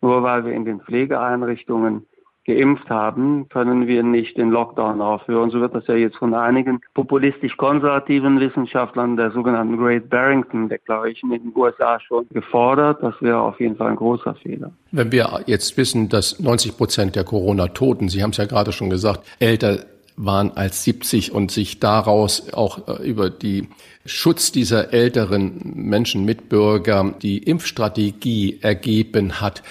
[0.01, 2.07] nur weil wir in den Pflegeeinrichtungen
[2.47, 5.51] geimpft haben, können wir nicht den Lockdown aufhören.
[5.51, 11.43] So wird das ja jetzt von einigen populistisch-konservativen Wissenschaftlern der sogenannten Great Barrington Declaration in
[11.43, 13.03] den USA schon gefordert.
[13.03, 14.73] Das wäre auf jeden Fall ein großer Fehler.
[14.93, 18.91] Wenn wir jetzt wissen, dass 90 Prozent der Corona-Toten, Sie haben es ja gerade schon
[18.91, 19.79] gesagt, älter
[20.17, 23.69] waren als 70 und sich daraus auch äh, über die
[24.07, 29.63] Schutz dieser älteren Menschen, Mitbürger, die Impfstrategie ergeben hat,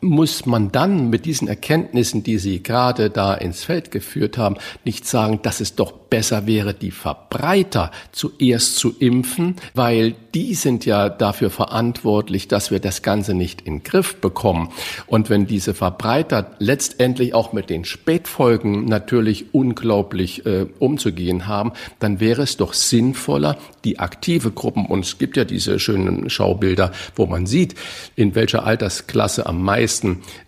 [0.00, 5.06] muss man dann mit diesen Erkenntnissen, die Sie gerade da ins Feld geführt haben, nicht
[5.06, 11.08] sagen, dass es doch besser wäre, die Verbreiter zuerst zu impfen, weil die sind ja
[11.08, 14.70] dafür verantwortlich, dass wir das Ganze nicht in den Griff bekommen.
[15.06, 22.20] Und wenn diese Verbreiter letztendlich auch mit den Spätfolgen natürlich unglaublich äh, umzugehen haben, dann
[22.20, 27.26] wäre es doch sinnvoller, die aktive Gruppen, und es gibt ja diese schönen Schaubilder, wo
[27.26, 27.74] man sieht,
[28.16, 29.89] in welcher Altersklasse am meisten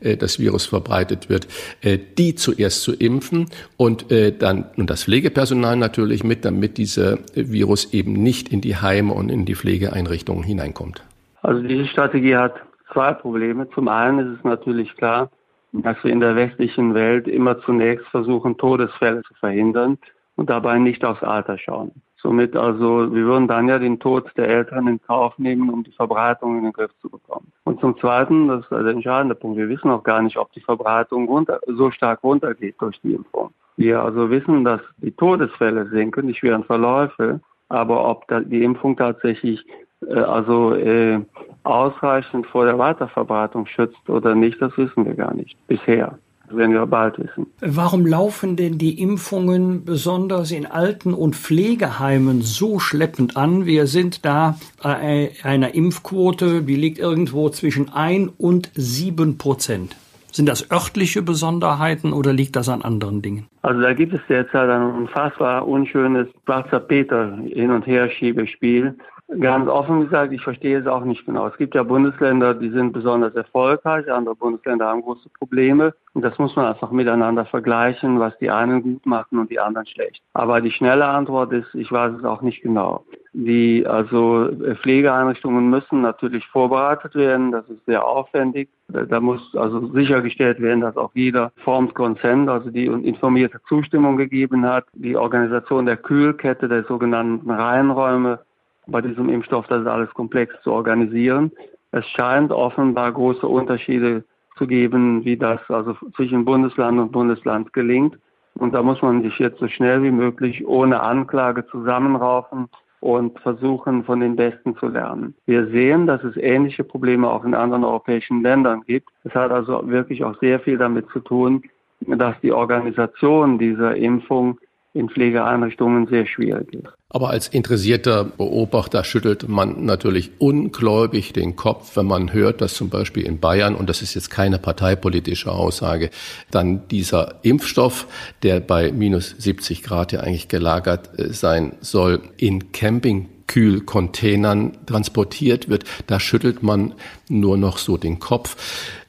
[0.01, 1.47] äh, das Virus verbreitet wird,
[1.82, 6.78] äh, die zuerst zu impfen und äh, dann und das Pflegepersonal Personal natürlich mit, damit
[6.78, 11.03] dieser Virus eben nicht in die Heime und in die Pflegeeinrichtungen hineinkommt?
[11.43, 12.55] Also diese Strategie hat
[12.93, 13.68] zwei Probleme.
[13.70, 15.30] Zum einen ist es natürlich klar,
[15.72, 19.99] dass wir in der westlichen Welt immer zunächst versuchen, Todesfälle zu verhindern
[20.36, 21.90] und dabei nicht aufs Alter schauen.
[22.23, 25.91] Somit also, wir würden dann ja den Tod der Eltern in Kauf nehmen, um die
[25.91, 27.51] Verbreitung in den Griff zu bekommen.
[27.64, 30.61] Und zum Zweiten, das ist der entscheidende Punkt, wir wissen auch gar nicht, ob die
[30.61, 33.51] Verbreitung runter, so stark runtergeht durch die Impfung.
[33.77, 39.64] Wir also wissen, dass die Todesfälle sinken, die schweren Verläufe, aber ob die Impfung tatsächlich
[40.07, 41.20] äh, also äh,
[41.64, 46.18] ausreichend vor der Weiterverbreitung schützt oder nicht, das wissen wir gar nicht bisher.
[46.53, 47.46] Das werden wir bald wissen.
[47.62, 53.64] Warum laufen denn die Impfungen besonders in Alten- und Pflegeheimen so schleppend an?
[53.64, 59.96] Wir sind da bei einer Impfquote, die liegt irgendwo zwischen ein und sieben Prozent.
[60.30, 63.46] Sind das örtliche Besonderheiten oder liegt das an anderen Dingen?
[63.62, 68.94] Also da gibt es derzeit ein unfassbar unschönes Schwarzer Peter hin und her Schiebespiel.
[69.41, 71.47] Ganz offen gesagt, ich verstehe es auch nicht genau.
[71.47, 75.95] Es gibt ja Bundesländer, die sind besonders erfolgreich, andere Bundesländer haben große Probleme.
[76.12, 79.87] Und das muss man einfach miteinander vergleichen, was die einen gut machen und die anderen
[79.87, 80.22] schlecht.
[80.35, 83.05] Aber die schnelle Antwort ist, ich weiß es auch nicht genau.
[83.33, 84.51] Die also
[84.83, 87.53] Pflegeeinrichtungen müssen natürlich vorbereitet werden.
[87.53, 88.68] Das ist sehr aufwendig.
[88.89, 94.66] Da muss also sichergestellt werden, dass auch jeder Formed Consent, also die informierte Zustimmung gegeben
[94.66, 94.85] hat.
[94.93, 98.41] Die Organisation der Kühlkette der sogenannten Reihenräume
[98.87, 101.53] bei diesem Impfstoff, das ist alles komplex zu organisieren.
[101.93, 104.24] Es scheint offenbar große Unterschiede
[104.57, 108.18] zu geben, wie das also zwischen Bundesland und Bundesland gelingt.
[108.55, 112.68] Und da muss man sich jetzt so schnell wie möglich ohne Anklage zusammenraufen
[113.01, 115.35] und versuchen, von den Besten zu lernen.
[115.47, 119.09] Wir sehen, dass es ähnliche Probleme auch in anderen europäischen Ländern gibt.
[119.24, 121.62] Es hat also wirklich auch sehr viel damit zu tun,
[122.07, 124.59] dass die Organisation dieser Impfung
[124.95, 126.88] in Pflegeeinrichtungen sehr schwierig ist.
[127.09, 132.88] Aber als interessierter Beobachter schüttelt man natürlich ungläubig den Kopf, wenn man hört, dass zum
[132.88, 136.11] Beispiel in Bayern, und das ist jetzt keine parteipolitische Aussage,
[136.51, 138.07] dann dieser Impfstoff,
[138.43, 145.68] der bei minus 70 Grad ja eigentlich gelagert äh, sein soll, in Camping Kühlcontainern transportiert
[145.68, 145.84] wird.
[146.07, 146.94] Da schüttelt man
[147.28, 148.57] nur noch so den Kopf.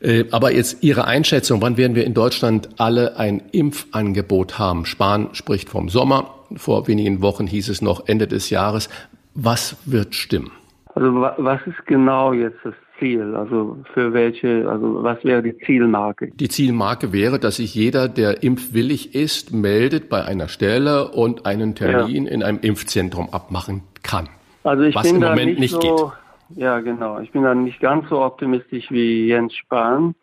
[0.02, 4.86] Äh, aber jetzt Ihre Einschätzung, wann werden wir in Deutschland alle ein Impfangebot haben?
[4.86, 6.36] Spahn spricht vom Sommer.
[6.58, 8.90] Vor wenigen Wochen hieß es noch Ende des Jahres.
[9.34, 10.52] Was wird stimmen?
[10.94, 13.36] Also was ist genau jetzt das Ziel?
[13.36, 16.32] Also für welche, also was wäre die Zielmarke?
[16.36, 21.76] Die Zielmarke wäre, dass sich jeder, der impfwillig ist, meldet bei einer Stelle und einen
[21.76, 22.32] Termin ja.
[22.32, 24.30] in einem Impfzentrum abmachen kann.
[24.64, 26.58] Also ich was bin im Moment nicht, nicht so, geht.
[26.58, 27.20] Ja, genau.
[27.20, 30.16] Ich bin da nicht ganz so optimistisch wie Jens Spahn.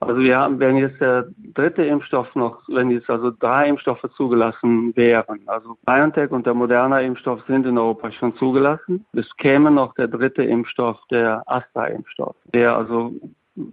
[0.00, 4.96] Also wir haben, wenn jetzt der dritte Impfstoff noch, wenn jetzt also drei Impfstoffe zugelassen
[4.96, 9.04] wären, also BioNTech und der moderne Impfstoff sind in Europa schon zugelassen.
[9.12, 13.12] Es käme noch der dritte Impfstoff, der Astra-Impfstoff, der also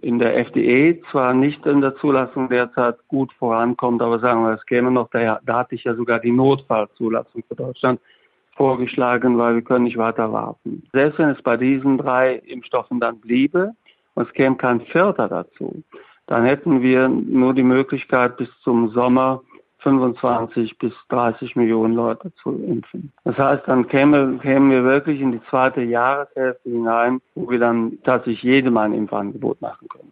[0.02, 4.66] in der FDA zwar nicht in der Zulassung derzeit gut vorankommt, aber sagen wir, es
[4.66, 8.00] käme noch, da, da hatte ich ja sogar die Notfallzulassung für Deutschland
[8.58, 10.82] vorgeschlagen, weil wir können nicht weiter warten.
[10.92, 13.72] Selbst wenn es bei diesen drei Impfstoffen dann bliebe
[14.14, 15.82] und es käme kein vierter dazu,
[16.26, 19.40] dann hätten wir nur die Möglichkeit, bis zum Sommer
[19.78, 23.12] 25 bis 30 Millionen Leute zu impfen.
[23.24, 27.98] Das heißt, dann kämen, kämen wir wirklich in die zweite Jahreshälfte hinein, wo wir dann
[28.02, 30.10] tatsächlich jedem ein Impfangebot machen können.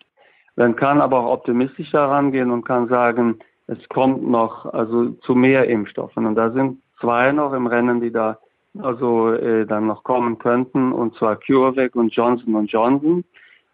[0.55, 5.35] Man kann aber auch optimistisch daran gehen und kann sagen, es kommt noch also zu
[5.35, 6.25] mehr Impfstoffen.
[6.25, 8.39] Und da sind zwei noch im Rennen, die da
[8.83, 13.25] also äh, dann noch kommen könnten, und zwar CureVac und Johnson Johnson.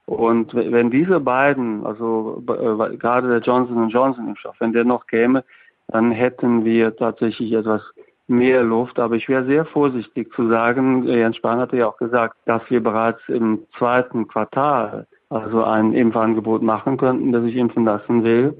[0.06, 5.44] Und wenn diese beiden, also äh, gerade der Johnson Johnson Impfstoff, wenn der noch käme,
[5.88, 7.82] dann hätten wir tatsächlich etwas
[8.26, 8.98] mehr Luft.
[8.98, 12.82] Aber ich wäre sehr vorsichtig zu sagen, Jens Spahn hatte ja auch gesagt, dass wir
[12.82, 18.56] bereits im zweiten Quartal also ein Impfangebot machen könnten, das ich impfen lassen will.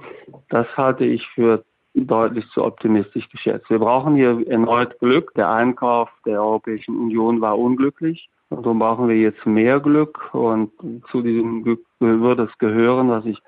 [0.49, 1.63] Das halte ich für
[1.95, 3.69] deutlich zu optimistisch geschätzt.
[3.71, 5.33] Wir brauchen hier erneut Glück.
[5.35, 8.29] Der Einkauf der Europäischen Union war unglücklich.
[8.49, 10.71] Und so brauchen wir jetzt mehr Glück und
[11.11, 13.39] zu diesem Glück würde es gehören, was ich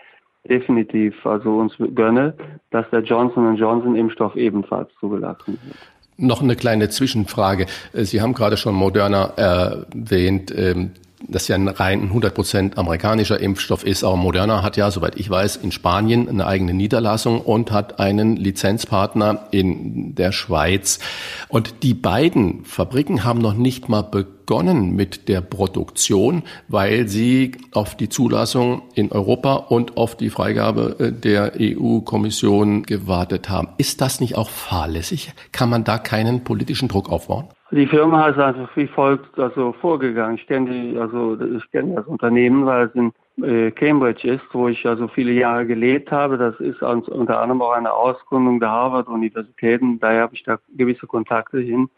[0.48, 2.34] definitiv also uns gönne,
[2.70, 5.76] dass der Johnson Johnson Impfstoff ebenfalls zugelassen wird.
[6.16, 7.66] Noch eine kleine Zwischenfrage.
[7.92, 10.54] Sie haben gerade schon Moderna erwähnt.
[11.26, 14.04] Das ja ein rein 100% amerikanischer Impfstoff ist.
[14.04, 18.36] Aber Moderna hat ja, soweit ich weiß, in Spanien eine eigene Niederlassung und hat einen
[18.36, 20.98] Lizenzpartner in der Schweiz.
[21.48, 24.34] Und die beiden Fabriken haben noch nicht mal begonnen
[24.94, 31.12] mit der Produktion, weil sie auf die Zulassung in Europa und auf die Freigabe äh,
[31.12, 33.68] der EU-Kommission gewartet haben.
[33.78, 35.32] Ist das nicht auch fahrlässig?
[35.52, 37.48] Kann man da keinen politischen Druck aufbauen?
[37.70, 40.36] Die Firma ist einfach wie folgt also vorgegangen.
[40.36, 44.86] Ich kenne also ich kenne das Unternehmen, weil es in äh, Cambridge ist, wo ich
[44.86, 46.38] also viele Jahre gelebt habe.
[46.38, 49.98] Das ist unter anderem auch eine Ausgründung der Harvard-Universitäten.
[49.98, 51.88] Daher habe ich da gewisse Kontakte hin.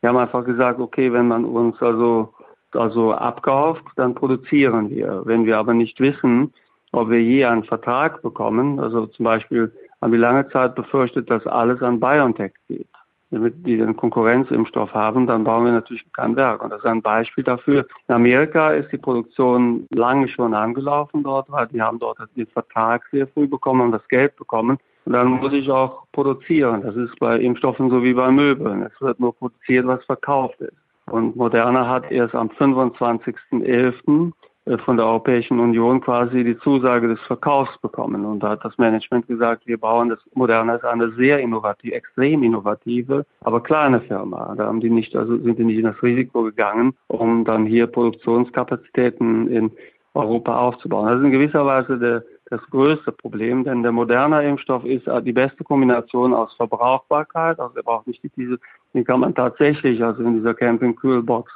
[0.00, 2.32] Wir haben einfach gesagt, okay, wenn man uns also
[2.72, 5.22] also abkauft, dann produzieren wir.
[5.24, 6.52] Wenn wir aber nicht wissen,
[6.92, 11.46] ob wir je einen Vertrag bekommen, also zum Beispiel haben wir lange Zeit befürchtet, dass
[11.46, 12.86] alles an BioNTech geht
[13.30, 16.62] damit die den Konkurrenzimpfstoff haben, dann bauen wir natürlich kein Werk.
[16.62, 17.86] Und das ist ein Beispiel dafür.
[18.08, 23.04] In Amerika ist die Produktion lange schon angelaufen dort, weil die haben dort den Vertrag
[23.12, 24.78] sehr früh bekommen und das Geld bekommen.
[25.12, 26.82] Dann muss ich auch produzieren.
[26.82, 28.82] Das ist bei Impfstoffen so wie bei Möbeln.
[28.82, 30.72] Es wird nur produziert, was verkauft ist.
[31.06, 34.32] Und Moderna hat erst am 25.11.
[34.66, 38.24] Äh, von der Europäischen Union quasi die Zusage des Verkaufs bekommen.
[38.24, 42.42] Und da hat das Management gesagt, wir bauen das Moderna ist eine sehr innovative, extrem
[42.42, 44.54] innovative, aber kleine Firma.
[44.56, 47.86] Da haben die nicht, also sind die nicht in das Risiko gegangen, um dann hier
[47.86, 49.72] Produktionskapazitäten in
[50.14, 51.06] Europa aufzubauen.
[51.06, 55.32] Das ist in gewisser Weise der, das größte Problem, denn der moderne Impfstoff ist die
[55.32, 60.54] beste Kombination aus Verbrauchbarkeit, also er braucht nicht die kann man tatsächlich also in dieser
[60.54, 61.52] Camping-Kühlbox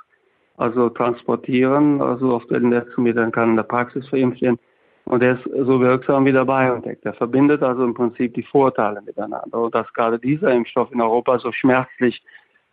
[0.57, 4.59] also transportieren, also auf den letzten Metern kann in der Praxis verimpft werden.
[5.07, 6.99] Und er ist so wirksam wie der BioNTech.
[7.05, 9.59] Der verbindet also im Prinzip die Vorteile miteinander.
[9.59, 12.23] Und dass gerade dieser Impfstoff in Europa so schmerzlich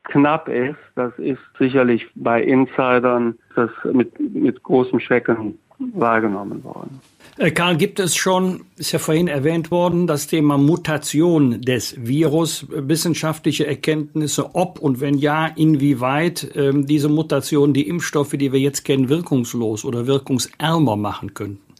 [0.03, 5.59] knapp ist, das ist sicherlich bei Insidern das mit, mit großem Schrecken
[5.93, 7.01] wahrgenommen worden.
[7.41, 12.67] Äh, Karl, gibt es schon, ist ja vorhin erwähnt worden, das Thema Mutation des Virus,
[12.69, 18.83] wissenschaftliche Erkenntnisse, ob und wenn ja, inwieweit ähm, diese Mutationen die Impfstoffe, die wir jetzt
[18.83, 21.73] kennen, wirkungslos oder wirkungsärmer machen könnten?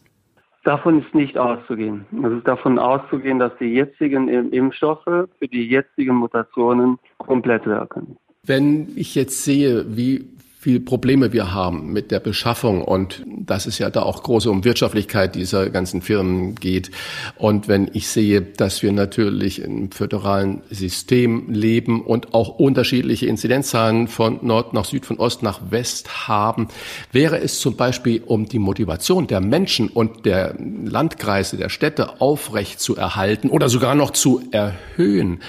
[0.64, 2.06] Davon ist nicht auszugehen.
[2.24, 8.18] Es ist davon auszugehen, dass die jetzigen Impfstoffe für die jetzigen Mutationen komplett wirken.
[8.44, 10.26] Wenn ich jetzt sehe, wie
[10.62, 14.64] viel Probleme wir haben mit der Beschaffung und dass es ja da auch große um
[14.64, 16.92] Wirtschaftlichkeit dieser ganzen Firmen geht.
[17.36, 24.08] Und wenn ich sehe, dass wir natürlich im föderalen System leben und auch unterschiedliche Inzidenzzahlen
[24.08, 26.68] von Nord nach Süd, von Ost nach West haben,
[27.12, 32.80] wäre es zum Beispiel um die Motivation der Menschen und der Landkreise, der Städte aufrecht
[32.80, 35.40] zu erhalten oder sogar noch zu erhöhen,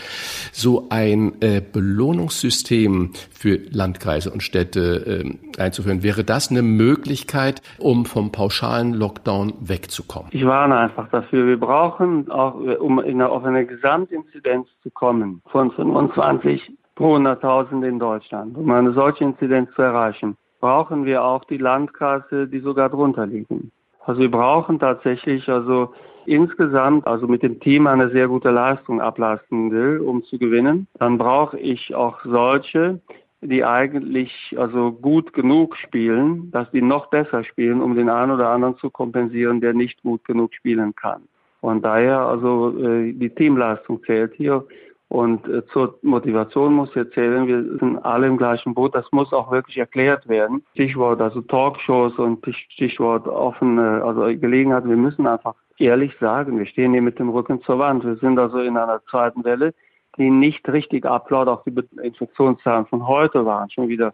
[0.52, 5.24] so ein äh, Belohnungssystem für Landkreise und Städte äh,
[5.58, 6.02] einzuführen.
[6.02, 10.28] Wäre das eine Möglichkeit, um vom pauschalen Lockdown wegzukommen?
[10.32, 11.46] Ich warne einfach dafür.
[11.46, 17.98] Wir brauchen auch, um in auf eine Gesamtinzidenz zu kommen von 25 pro 100.000 in
[17.98, 18.56] Deutschland.
[18.56, 23.72] Um eine solche Inzidenz zu erreichen, brauchen wir auch die Landkreise, die sogar drunter liegen.
[24.04, 25.92] Also wir brauchen tatsächlich also
[26.26, 31.18] insgesamt also mit dem Team eine sehr gute Leistung ableisten will, um zu gewinnen, dann
[31.18, 33.00] brauche ich auch solche,
[33.42, 38.48] die eigentlich also gut genug spielen, dass die noch besser spielen, um den einen oder
[38.48, 41.22] anderen zu kompensieren, der nicht gut genug spielen kann.
[41.60, 44.64] Und daher also äh, die Teamleistung zählt hier
[45.12, 48.94] und äh, zur Motivation muss ich erzählen, wir sind alle im gleichen Boot.
[48.94, 50.64] Das muss auch wirklich erklärt werden.
[50.72, 54.88] Stichwort also Talkshows und Stichwort offene also Gelegenheit.
[54.88, 58.04] Wir müssen einfach ehrlich sagen, wir stehen hier mit dem Rücken zur Wand.
[58.04, 59.74] Wir sind also in einer zweiten Welle
[60.18, 61.48] die nicht richtig ablaut.
[61.48, 64.12] Auch die Infektionszahlen von heute waren schon wieder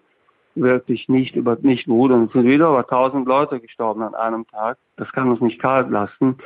[0.55, 4.47] wirklich nicht über nicht gut und es sind wieder über 1000 Leute gestorben an einem
[4.49, 4.77] Tag.
[4.97, 6.39] Das kann uns nicht kalt lassen.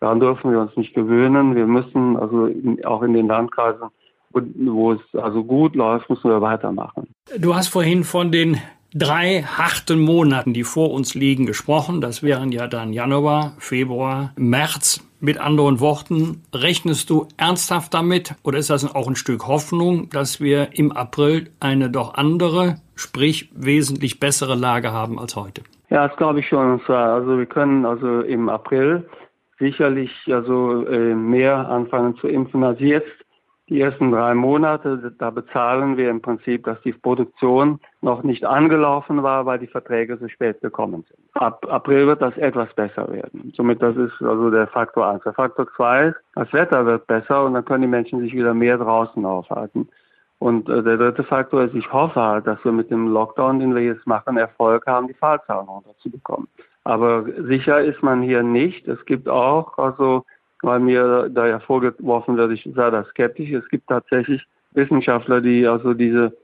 [0.00, 1.54] Daran dürfen wir uns nicht gewöhnen.
[1.54, 3.88] Wir müssen also in, auch in den Landkreisen,
[4.30, 7.14] wo es also gut läuft, müssen wir weitermachen.
[7.38, 8.56] Du hast vorhin von den
[8.94, 12.00] drei harten Monaten, die vor uns liegen, gesprochen.
[12.00, 15.06] Das wären ja dann Januar, Februar, März.
[15.22, 20.40] Mit anderen Worten, rechnest du ernsthaft damit oder ist das auch ein Stück Hoffnung, dass
[20.40, 25.60] wir im April eine doch andere, sprich wesentlich bessere Lage haben als heute?
[25.90, 26.80] Ja, das glaube ich schon.
[26.88, 29.06] Also wir können also im April
[29.58, 33.19] sicherlich also äh, mehr anfangen zu impfen als jetzt
[33.70, 39.22] die ersten drei Monate, da bezahlen wir im Prinzip, dass die Produktion noch nicht angelaufen
[39.22, 41.20] war, weil die Verträge so spät gekommen sind.
[41.34, 43.52] Ab April wird das etwas besser werden.
[43.56, 45.22] Somit das ist also der Faktor eins.
[45.22, 48.54] Der Faktor zwei ist, das Wetter wird besser und dann können die Menschen sich wieder
[48.54, 49.88] mehr draußen aufhalten.
[50.40, 53.74] Und äh, der dritte Faktor ist, ich hoffe halt, dass wir mit dem Lockdown, den
[53.74, 56.48] wir jetzt machen, Erfolg haben, die Fallzahlen runterzubekommen.
[56.82, 58.88] Aber sicher ist man hier nicht.
[58.88, 60.24] Es gibt auch also
[60.62, 63.50] weil mir da ja vorgeworfen wird, ich sei da skeptisch.
[63.50, 64.42] Es gibt tatsächlich
[64.72, 66.36] Wissenschaftler, die also diese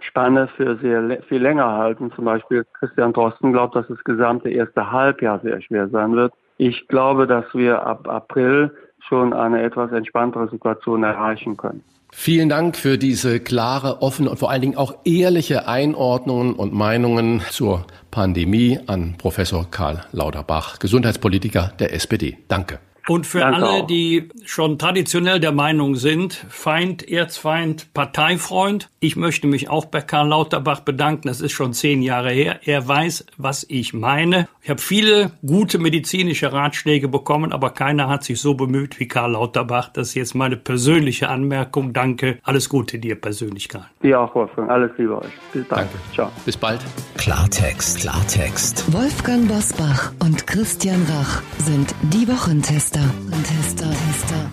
[0.00, 2.12] Spanne für sehr viel länger halten.
[2.14, 6.32] Zum Beispiel Christian Drosten glaubt, dass das gesamte erste Halbjahr sehr schwer sein wird.
[6.58, 8.70] Ich glaube, dass wir ab April
[9.08, 11.82] schon eine etwas entspanntere Situation erreichen können.
[12.16, 17.42] Vielen Dank für diese klare, offene und vor allen Dingen auch ehrliche Einordnungen und Meinungen
[17.50, 22.38] zur Pandemie an Professor Karl Lauterbach, Gesundheitspolitiker der SPD.
[22.46, 22.78] Danke.
[23.06, 23.86] Und für Danke alle, auch.
[23.86, 30.28] die schon traditionell der Meinung sind, Feind, Erzfeind, Parteifreund, ich möchte mich auch bei Karl
[30.28, 31.28] Lauterbach bedanken.
[31.28, 32.60] Das ist schon zehn Jahre her.
[32.64, 34.48] Er weiß, was ich meine.
[34.62, 39.32] Ich habe viele gute medizinische Ratschläge bekommen, aber keiner hat sich so bemüht wie Karl
[39.32, 39.90] Lauterbach.
[39.92, 41.92] Das ist jetzt meine persönliche Anmerkung.
[41.92, 42.38] Danke.
[42.42, 43.86] Alles Gute dir persönlich, Karl.
[44.02, 44.70] Dir auch, Wolfgang.
[44.70, 45.32] Alles Liebe euch.
[45.52, 45.82] Bis bald.
[45.82, 45.98] Danke.
[46.14, 46.30] Ciao.
[46.46, 46.80] Bis bald.
[47.18, 48.90] Klartext, Klartext.
[48.92, 52.93] Wolfgang Bosbach und Christian Rach sind die Wochentester.
[52.94, 54.52] Tester, Tester.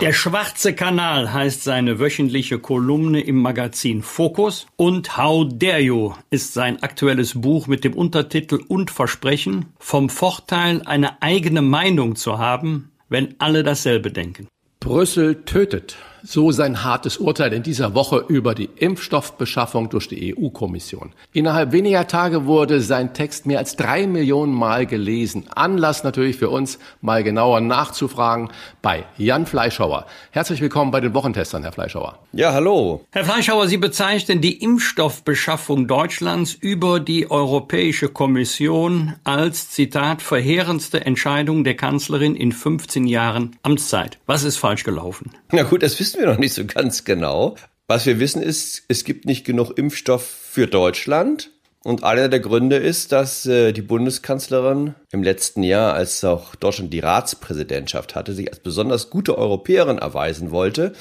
[0.00, 6.54] Der Schwarze Kanal heißt seine wöchentliche Kolumne im Magazin Focus und How Dare You ist
[6.54, 12.90] sein aktuelles Buch mit dem Untertitel Und Versprechen vom Vorteil, eine eigene Meinung zu haben,
[13.08, 14.48] wenn alle dasselbe denken.
[14.80, 15.98] Brüssel tötet.
[16.22, 21.12] So sein hartes Urteil in dieser Woche über die Impfstoffbeschaffung durch die EU-Kommission.
[21.32, 25.44] Innerhalb weniger Tage wurde sein Text mehr als drei Millionen Mal gelesen.
[25.54, 28.48] Anlass natürlich für uns, mal genauer nachzufragen
[28.82, 30.06] bei Jan Fleischhauer.
[30.30, 32.18] Herzlich willkommen bei den Wochentestern, Herr Fleischhauer.
[32.32, 33.04] Ja, hallo.
[33.12, 41.62] Herr Fleischhauer, Sie bezeichnen die Impfstoffbeschaffung Deutschlands über die Europäische Kommission als, Zitat, verheerendste Entscheidung
[41.62, 44.18] der Kanzlerin in 15 Jahren Amtszeit.
[44.26, 45.30] Was ist falsch gelaufen?
[45.52, 47.56] Na gut, das wissen wir noch nicht so ganz genau.
[47.86, 51.50] Was wir wissen ist, es gibt nicht genug Impfstoff für Deutschland.
[51.84, 56.92] Und einer der Gründe ist, dass äh, die Bundeskanzlerin im letzten Jahr, als auch Deutschland
[56.92, 60.92] die Ratspräsidentschaft hatte, sich als besonders gute Europäerin erweisen wollte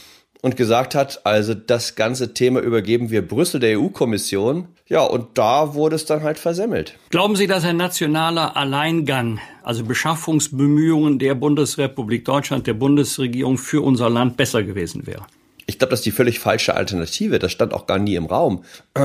[0.42, 4.68] und gesagt hat, also das ganze Thema übergeben wir Brüssel der EU-Kommission.
[4.88, 6.98] Ja, und da wurde es dann halt versemmelt.
[7.10, 14.10] Glauben Sie, dass ein nationaler Alleingang, also Beschaffungsbemühungen der Bundesrepublik Deutschland, der Bundesregierung für unser
[14.10, 15.26] Land besser gewesen wäre?
[15.70, 17.40] Ich glaube, das ist die völlig falsche Alternative.
[17.40, 18.64] Das stand auch gar nie im Raum.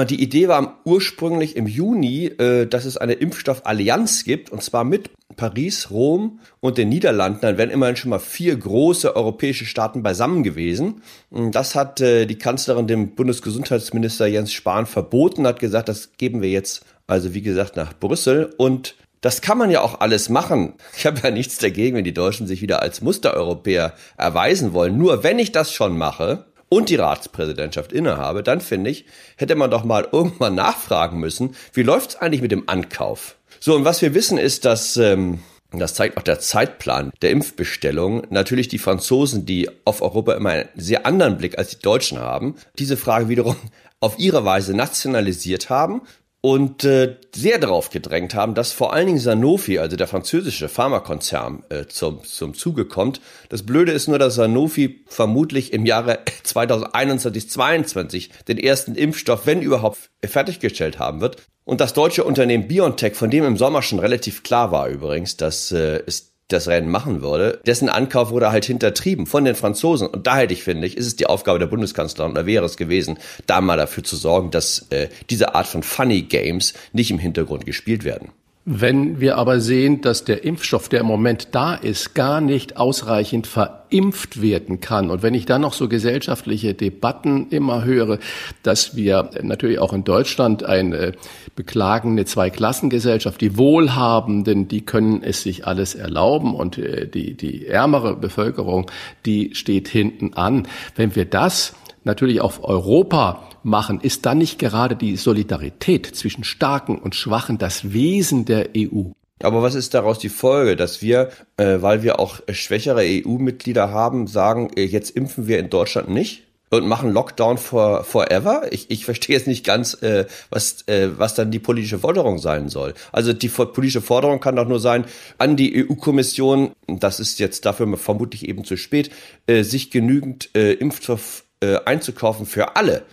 [0.08, 5.10] Die Idee war ursprünglich im Juni, äh, dass es eine Impfstoffallianz gibt, und zwar mit
[5.36, 7.40] Paris, Rom und den Niederlanden.
[7.42, 11.02] Dann wären immerhin schon mal vier große europäische Staaten beisammen gewesen.
[11.30, 16.50] Das hat äh, die Kanzlerin dem Bundesgesundheitsminister Jens Spahn verboten, hat gesagt, das geben wir
[16.50, 20.74] jetzt also wie gesagt nach Brüssel und das kann man ja auch alles machen.
[20.96, 24.98] Ich habe ja nichts dagegen, wenn die Deutschen sich wieder als Mustereuropäer erweisen wollen.
[24.98, 29.06] Nur wenn ich das schon mache und die Ratspräsidentschaft innehabe, dann finde ich,
[29.36, 33.36] hätte man doch mal irgendwann nachfragen müssen, wie läuft's eigentlich mit dem Ankauf?
[33.64, 35.38] So, und was wir wissen ist, dass, ähm,
[35.70, 40.68] das zeigt auch der Zeitplan der Impfbestellung, natürlich die Franzosen, die auf Europa immer einen
[40.74, 43.54] sehr anderen Blick als die Deutschen haben, diese Frage wiederum
[44.00, 46.02] auf ihre Weise nationalisiert haben
[46.42, 51.62] und äh, sehr darauf gedrängt haben, dass vor allen Dingen Sanofi, also der französische Pharmakonzern,
[51.68, 53.20] äh, zum, zum Zuge kommt.
[53.48, 59.62] Das Blöde ist nur, dass Sanofi vermutlich im Jahre 2021, 2022 den ersten Impfstoff, wenn
[59.62, 61.36] überhaupt, fertiggestellt haben wird.
[61.64, 65.70] Und das deutsche Unternehmen BioNTech, von dem im Sommer schon relativ klar war übrigens, dass
[65.70, 70.06] äh, es das Rennen machen würde, dessen Ankauf wurde halt hintertrieben von den Franzosen.
[70.06, 72.76] Und da hätte ich, finde ich, ist es die Aufgabe der Bundeskanzlerin, oder wäre es
[72.76, 77.18] gewesen, da mal dafür zu sorgen, dass äh, diese Art von Funny Games nicht im
[77.18, 78.30] Hintergrund gespielt werden.
[78.64, 83.48] Wenn wir aber sehen, dass der Impfstoff, der im Moment da ist, gar nicht ausreichend
[83.48, 88.20] verimpft werden kann und wenn ich dann noch so gesellschaftliche Debatten immer höre,
[88.62, 91.14] dass wir natürlich auch in Deutschland eine
[91.56, 98.14] beklagende Zweiklassengesellschaft, die Wohlhabenden, die können es sich alles erlauben und äh, die, die ärmere
[98.14, 98.88] Bevölkerung,
[99.26, 100.68] die steht hinten an.
[100.94, 101.74] Wenn wir das
[102.04, 107.92] natürlich auf Europa machen, ist dann nicht gerade die Solidarität zwischen Starken und Schwachen das
[107.92, 109.10] Wesen der EU?
[109.42, 114.26] Aber was ist daraus die Folge, dass wir, äh, weil wir auch schwächere EU-Mitglieder haben,
[114.26, 116.44] sagen, äh, jetzt impfen wir in Deutschland nicht?
[116.72, 118.62] und machen Lockdown for forever.
[118.70, 122.70] Ich, ich verstehe jetzt nicht ganz, äh, was, äh, was dann die politische Forderung sein
[122.70, 122.94] soll.
[123.12, 125.04] Also die politische Forderung kann doch nur sein,
[125.36, 129.10] an die EU-Kommission, das ist jetzt dafür vermutlich eben zu spät,
[129.46, 133.04] äh, sich genügend äh, Impfstoff äh, einzukaufen für alle.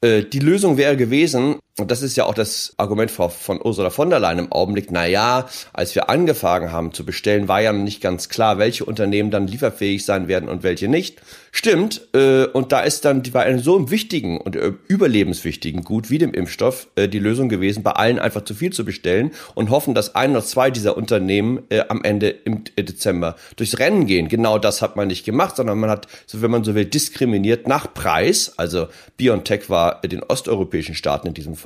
[0.00, 4.08] Äh, die Lösung wäre gewesen, und das ist ja auch das Argument von Ursula von
[4.08, 7.82] der Leyen im Augenblick, na ja, als wir angefangen haben zu bestellen, war ja noch
[7.82, 11.20] nicht ganz klar, welche Unternehmen dann lieferfähig sein werden und welche nicht.
[11.52, 16.16] Stimmt, äh, und da ist dann bei einem so wichtigen und äh, überlebenswichtigen Gut wie
[16.16, 19.94] dem Impfstoff äh, die Lösung gewesen, bei allen einfach zu viel zu bestellen und hoffen,
[19.94, 24.28] dass ein oder zwei dieser Unternehmen am Ende im Dezember durchs Rennen gehen.
[24.28, 27.68] Genau das hat man nicht gemacht, sondern man hat, so wenn man so will, diskriminiert
[27.68, 28.52] nach Preis.
[28.56, 31.65] Also BioNTech war den osteuropäischen Staaten in diesem Fall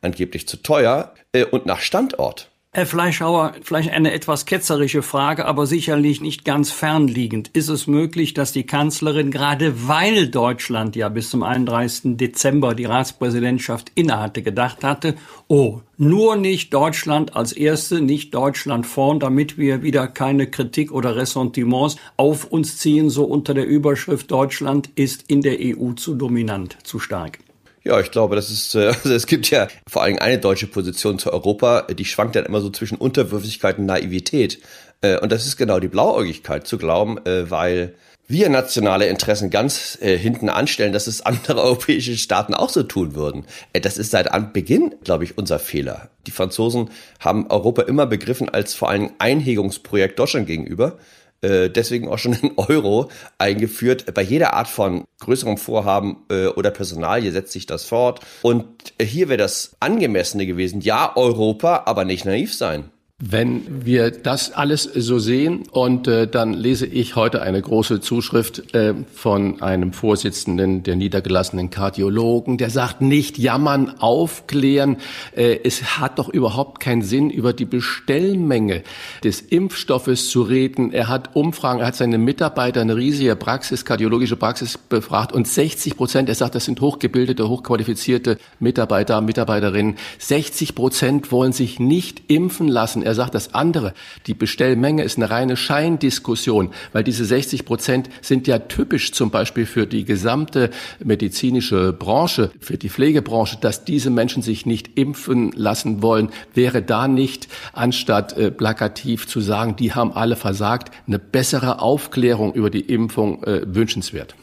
[0.00, 2.50] angeblich zu teuer äh, und nach Standort.
[2.76, 7.48] Herr Fleischhauer, vielleicht eine etwas ketzerische Frage, aber sicherlich nicht ganz fernliegend.
[7.54, 12.18] Ist es möglich, dass die Kanzlerin, gerade weil Deutschland ja bis zum 31.
[12.18, 15.14] Dezember die Ratspräsidentschaft innehatte, gedacht hatte,
[15.48, 21.16] oh, nur nicht Deutschland als Erste, nicht Deutschland vorn, damit wir wieder keine Kritik oder
[21.16, 26.76] Ressentiments auf uns ziehen, so unter der Überschrift Deutschland ist in der EU zu dominant,
[26.82, 27.38] zu stark?
[27.86, 31.20] Ja, ich glaube, das ist, äh, also es gibt ja vor allem eine deutsche Position
[31.20, 34.58] zu Europa, die schwankt dann immer so zwischen Unterwürfigkeit und Naivität.
[35.02, 37.94] Äh, und das ist genau die Blauäugigkeit zu glauben, äh, weil
[38.26, 43.14] wir nationale Interessen ganz äh, hinten anstellen, dass es andere europäische Staaten auch so tun
[43.14, 43.46] würden.
[43.72, 46.10] Äh, das ist seit Beginn, glaube ich, unser Fehler.
[46.26, 50.98] Die Franzosen haben Europa immer begriffen als vor allem Einhegungsprojekt Deutschland gegenüber
[51.42, 54.12] äh, deswegen auch schon in Euro eingeführt.
[54.14, 58.20] Bei jeder Art von größerem Vorhaben äh, oder Personalie setzt sich das fort.
[58.42, 58.66] Und
[59.00, 60.80] hier wäre das angemessene gewesen.
[60.80, 62.90] Ja, Europa, aber nicht naiv sein.
[63.18, 68.74] Wenn wir das alles so sehen und äh, dann lese ich heute eine große Zuschrift
[68.74, 74.98] äh, von einem Vorsitzenden der niedergelassenen Kardiologen, der sagt, nicht jammern, aufklären.
[75.34, 78.82] Äh, es hat doch überhaupt keinen Sinn, über die Bestellmenge
[79.24, 80.92] des Impfstoffes zu reden.
[80.92, 85.96] Er hat Umfragen, er hat seine Mitarbeiter eine riesige Praxis, kardiologische Praxis befragt und 60
[85.96, 92.68] Prozent, er sagt, das sind hochgebildete, hochqualifizierte Mitarbeiter, Mitarbeiterinnen, 60 Prozent wollen sich nicht impfen
[92.68, 93.05] lassen.
[93.06, 93.94] Er sagt das andere,
[94.26, 99.64] die Bestellmenge ist eine reine Scheindiskussion, weil diese 60 Prozent sind ja typisch zum Beispiel
[99.64, 100.70] für die gesamte
[101.02, 107.06] medizinische Branche, für die Pflegebranche, dass diese Menschen sich nicht impfen lassen wollen, wäre da
[107.06, 112.80] nicht, anstatt äh, plakativ zu sagen, die haben alle versagt, eine bessere Aufklärung über die
[112.80, 114.34] Impfung äh, wünschenswert.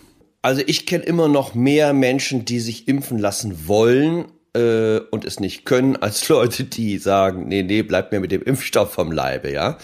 [0.41, 5.39] Also ich kenne immer noch mehr Menschen, die sich impfen lassen wollen, äh, und es
[5.39, 9.51] nicht können, als Leute, die sagen, nee, nee, bleibt mir mit dem Impfstoff vom Leibe,
[9.51, 9.77] ja.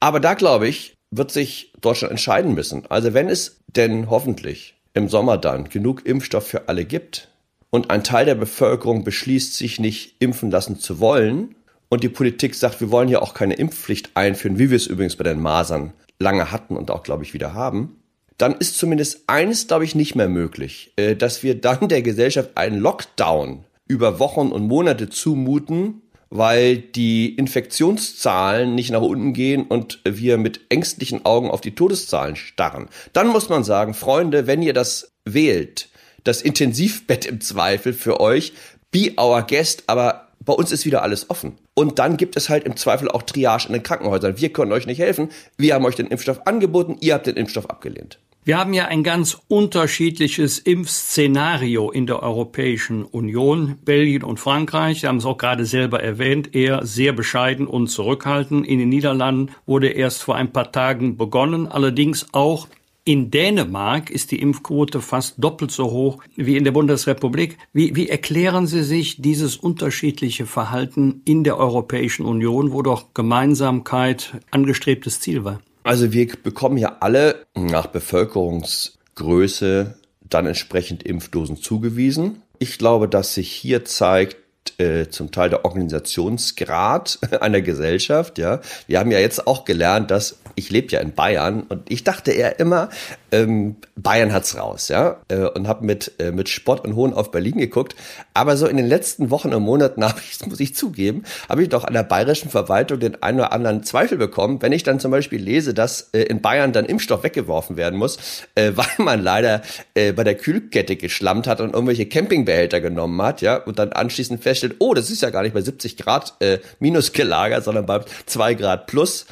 [0.00, 2.84] Aber da glaube ich, wird sich Deutschland entscheiden müssen.
[2.88, 7.28] Also wenn es denn hoffentlich im Sommer dann genug Impfstoff für alle gibt
[7.70, 11.54] und ein Teil der Bevölkerung beschließt, sich nicht impfen lassen zu wollen
[11.88, 15.16] und die Politik sagt, wir wollen ja auch keine Impfpflicht einführen, wie wir es übrigens
[15.16, 18.00] bei den Masern lange hatten und auch, glaube ich, wieder haben,
[18.38, 22.56] dann ist zumindest eines, glaube ich, nicht mehr möglich, äh, dass wir dann der Gesellschaft
[22.56, 30.00] einen Lockdown über Wochen und Monate zumuten, weil die Infektionszahlen nicht nach unten gehen und
[30.04, 32.88] wir mit ängstlichen Augen auf die Todeszahlen starren.
[33.12, 35.88] Dann muss man sagen, Freunde, wenn ihr das wählt,
[36.24, 38.52] das Intensivbett im Zweifel für euch,
[38.90, 41.58] be our guest, aber bei uns ist wieder alles offen.
[41.74, 44.38] Und dann gibt es halt im Zweifel auch Triage in den Krankenhäusern.
[44.38, 45.28] Wir können euch nicht helfen.
[45.56, 48.18] Wir haben euch den Impfstoff angeboten, ihr habt den Impfstoff abgelehnt.
[48.46, 53.76] Wir haben ja ein ganz unterschiedliches Impfszenario in der Europäischen Union.
[53.84, 58.64] Belgien und Frankreich, Sie haben es auch gerade selber erwähnt, eher sehr bescheiden und zurückhaltend.
[58.64, 62.68] In den Niederlanden wurde erst vor ein paar Tagen begonnen, allerdings auch
[63.02, 67.58] in Dänemark ist die Impfquote fast doppelt so hoch wie in der Bundesrepublik.
[67.72, 74.40] Wie, wie erklären Sie sich dieses unterschiedliche Verhalten in der Europäischen Union, wo doch Gemeinsamkeit
[74.52, 75.58] angestrebtes Ziel war?
[75.86, 82.42] Also wir bekommen ja alle nach Bevölkerungsgröße dann entsprechend Impfdosen zugewiesen.
[82.58, 84.36] Ich glaube, dass sich hier zeigt,
[84.80, 88.36] äh, zum Teil der Organisationsgrad einer Gesellschaft.
[88.36, 92.02] Ja, wir haben ja jetzt auch gelernt, dass ich lebe ja in Bayern und ich
[92.02, 92.88] dachte eher immer,
[93.30, 97.30] ähm, Bayern hat's raus, ja, äh, und habe mit äh, mit Spott und Hohn auf
[97.30, 97.94] Berlin geguckt.
[98.34, 101.68] Aber so in den letzten Wochen und Monaten habe ich, muss ich zugeben, habe ich
[101.68, 105.10] doch an der bayerischen Verwaltung den einen oder anderen Zweifel bekommen, wenn ich dann zum
[105.10, 108.16] Beispiel lese, dass äh, in Bayern dann Impfstoff weggeworfen werden muss,
[108.54, 109.60] äh, weil man leider
[109.94, 114.42] äh, bei der Kühlkette geschlammt hat und irgendwelche Campingbehälter genommen hat, ja, und dann anschließend
[114.42, 118.00] feststellt, oh, das ist ja gar nicht bei 70 Grad äh, minus gelagert, sondern bei
[118.24, 119.26] 2 Grad plus.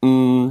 [0.00, 0.50] Mm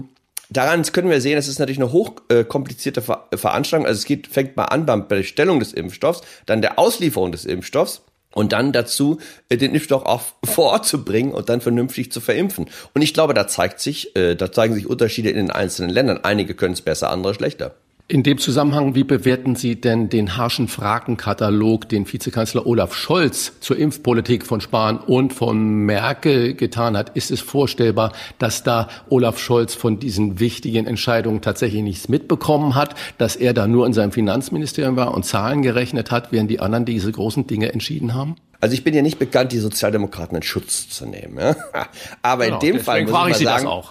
[0.49, 3.85] Daran können wir sehen, es ist natürlich eine hochkomplizierte äh, Veranstaltung.
[3.85, 8.01] Also es geht, fängt mal an beim Bestellung des Impfstoffs, dann der Auslieferung des Impfstoffs
[8.33, 9.19] und dann dazu,
[9.49, 12.67] äh, den Impfstoff auch vor Ort zu bringen und dann vernünftig zu verimpfen.
[12.93, 16.19] Und ich glaube, da zeigt sich, äh, da zeigen sich Unterschiede in den einzelnen Ländern.
[16.23, 17.75] Einige können es besser, andere schlechter.
[18.09, 23.77] In dem Zusammenhang, wie bewerten Sie denn den harschen Fragenkatalog, den Vizekanzler Olaf Scholz zur
[23.77, 27.17] Impfpolitik von Spahn und von Merkel getan hat?
[27.17, 32.95] Ist es vorstellbar, dass da Olaf Scholz von diesen wichtigen Entscheidungen tatsächlich nichts mitbekommen hat,
[33.17, 36.85] dass er da nur in seinem Finanzministerium war und Zahlen gerechnet hat, während die anderen
[36.85, 38.37] diese großen Dinge entschieden haben?
[38.59, 41.37] Also ich bin ja nicht bekannt, die Sozialdemokraten in Schutz zu nehmen.
[41.37, 41.55] Ja?
[42.21, 43.83] Aber genau, in dem Fall muss ich mal sagen,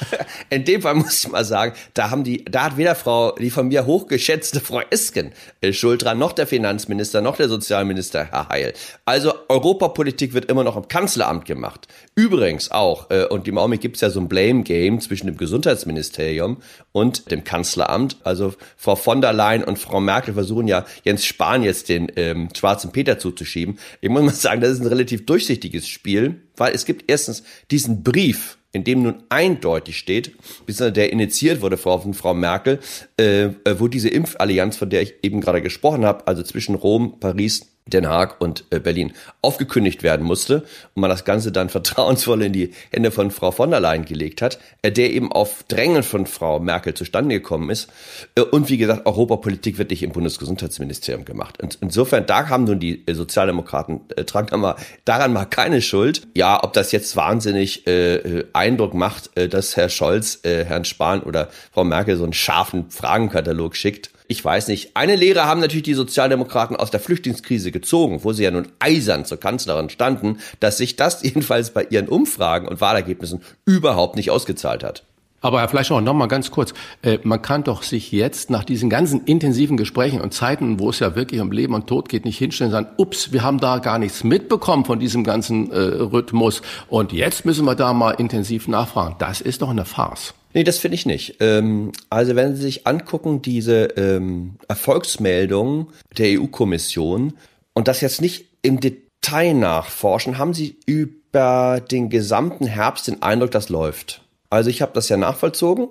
[0.50, 3.50] in dem Fall muss ich mal sagen, da haben die, da hat weder Frau, die
[3.50, 5.32] von mir hochgeschätzte Frau Esken
[5.72, 8.72] Schuld dran, noch der Finanzminister, noch der Sozialminister Herr Heil.
[9.04, 11.88] Also Europapolitik wird immer noch im Kanzleramt gemacht.
[12.14, 16.58] Übrigens auch, äh, und im Augenblick gibt's ja so ein Blame Game zwischen dem Gesundheitsministerium
[16.92, 18.16] und dem Kanzleramt.
[18.24, 22.48] Also Frau von der Leyen und Frau Merkel versuchen ja Jens Spahn jetzt den ähm,
[22.54, 23.78] schwarzen Peter zuzuschieben.
[24.10, 28.02] Ich muss mal sagen, das ist ein relativ durchsichtiges Spiel, weil es gibt erstens diesen
[28.02, 30.32] Brief, in dem nun eindeutig steht,
[30.68, 32.80] der initiiert wurde von Frau Merkel,
[33.16, 37.68] äh, wo diese Impfallianz, von der ich eben gerade gesprochen habe, also zwischen Rom, Paris
[37.90, 39.12] den Haag und äh, Berlin
[39.42, 40.64] aufgekündigt werden musste
[40.94, 44.42] und man das Ganze dann vertrauensvoll in die Hände von Frau von der Leyen gelegt
[44.42, 47.90] hat, äh, der eben auf Drängen von Frau Merkel zustande gekommen ist.
[48.34, 51.62] Äh, und wie gesagt, Europapolitik wird nicht im Bundesgesundheitsministerium gemacht.
[51.62, 56.26] Und insofern, da haben nun die Sozialdemokraten, tragen da daran mal keine Schuld.
[56.34, 61.22] Ja, ob das jetzt wahnsinnig äh, Eindruck macht, äh, dass Herr Scholz äh, Herrn Spahn
[61.22, 64.92] oder Frau Merkel so einen scharfen Fragenkatalog schickt, ich weiß nicht.
[64.94, 69.24] Eine Lehre haben natürlich die Sozialdemokraten aus der Flüchtlingskrise gezogen, wo sie ja nun eisern
[69.24, 74.84] zur Kanzlerin standen, dass sich das jedenfalls bei ihren Umfragen und Wahlergebnissen überhaupt nicht ausgezahlt
[74.84, 75.02] hat.
[75.40, 76.74] Aber Herr Fleischer, noch mal ganz kurz.
[77.02, 81.00] Äh, man kann doch sich jetzt nach diesen ganzen intensiven Gesprächen und Zeiten, wo es
[81.00, 83.78] ja wirklich um Leben und Tod geht, nicht hinstellen und sagen, ups, wir haben da
[83.78, 88.68] gar nichts mitbekommen von diesem ganzen äh, Rhythmus und jetzt müssen wir da mal intensiv
[88.68, 89.16] nachfragen.
[89.18, 90.34] Das ist doch eine Farce.
[90.52, 91.36] Nee, das finde ich nicht.
[91.40, 95.86] Ähm, also wenn Sie sich angucken, diese ähm, Erfolgsmeldungen
[96.18, 97.34] der EU-Kommission
[97.74, 103.52] und das jetzt nicht im Detail nachforschen, haben Sie über den gesamten Herbst den Eindruck,
[103.52, 104.22] das läuft.
[104.50, 105.88] Also ich habe das ja nachvollzogen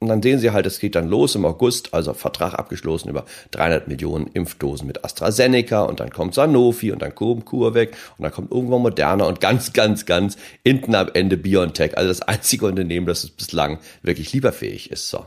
[0.00, 3.24] und dann sehen Sie halt, es geht dann los im August, also Vertrag abgeschlossen über
[3.50, 8.30] 300 Millionen Impfdosen mit AstraZeneca und dann kommt Sanofi und dann kommt CureVac und dann
[8.30, 11.98] kommt irgendwann Moderna und ganz, ganz, ganz hinten am Ende BioNTech.
[11.98, 15.08] Also das einzige Unternehmen, das bislang wirklich lieferfähig ist.
[15.08, 15.26] So.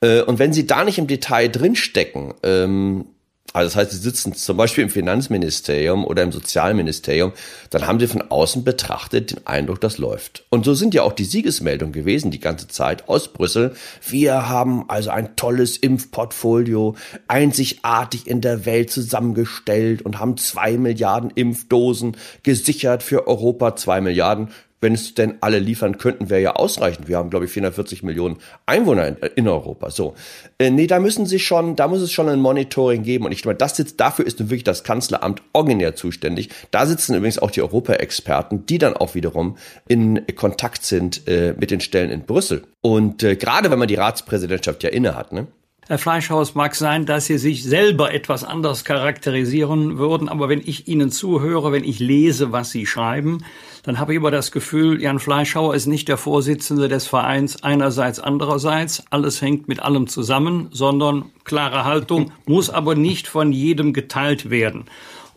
[0.00, 3.06] Äh, und wenn Sie da nicht im Detail drinstecken, ähm,
[3.52, 7.32] Also das heißt, sie sitzen zum Beispiel im Finanzministerium oder im Sozialministerium,
[7.70, 10.44] dann haben sie von außen betrachtet den Eindruck, das läuft.
[10.50, 13.74] Und so sind ja auch die Siegesmeldungen gewesen die ganze Zeit aus Brüssel.
[14.08, 16.94] Wir haben also ein tolles Impfportfolio,
[17.26, 24.50] einzigartig in der Welt zusammengestellt und haben zwei Milliarden Impfdosen gesichert für Europa, zwei Milliarden
[24.80, 27.08] wenn es denn alle liefern könnten, wäre ja ausreichend.
[27.08, 29.90] Wir haben, glaube ich, 440 Millionen Einwohner in, in Europa.
[29.90, 30.14] So.
[30.58, 33.26] Äh, nee, da müssen sie schon, da muss es schon ein Monitoring geben.
[33.26, 36.50] Und ich glaube, das sitzt, dafür ist nun wirklich das Kanzleramt originär zuständig.
[36.70, 39.56] Da sitzen übrigens auch die Europa-Experten, die dann auch wiederum
[39.88, 42.62] in Kontakt sind äh, mit den Stellen in Brüssel.
[42.80, 45.46] Und äh, gerade wenn man die Ratspräsidentschaft ja inne hat, ne?
[45.90, 50.86] Herr Fleischhaus, mag sein, dass Sie sich selber etwas anders charakterisieren würden, aber wenn ich
[50.86, 53.44] Ihnen zuhöre, wenn ich lese, was Sie schreiben,
[53.82, 58.20] dann habe ich immer das Gefühl, Jan Fleischhauer ist nicht der Vorsitzende des Vereins einerseits,
[58.20, 64.48] andererseits, alles hängt mit allem zusammen, sondern klare Haltung, muss aber nicht von jedem geteilt
[64.48, 64.84] werden.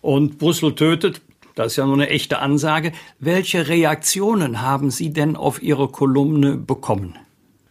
[0.02, 1.22] Und Brüssel tötet,
[1.56, 2.92] das ist ja nur eine echte Ansage.
[3.18, 7.16] Welche Reaktionen haben Sie denn auf Ihre Kolumne bekommen?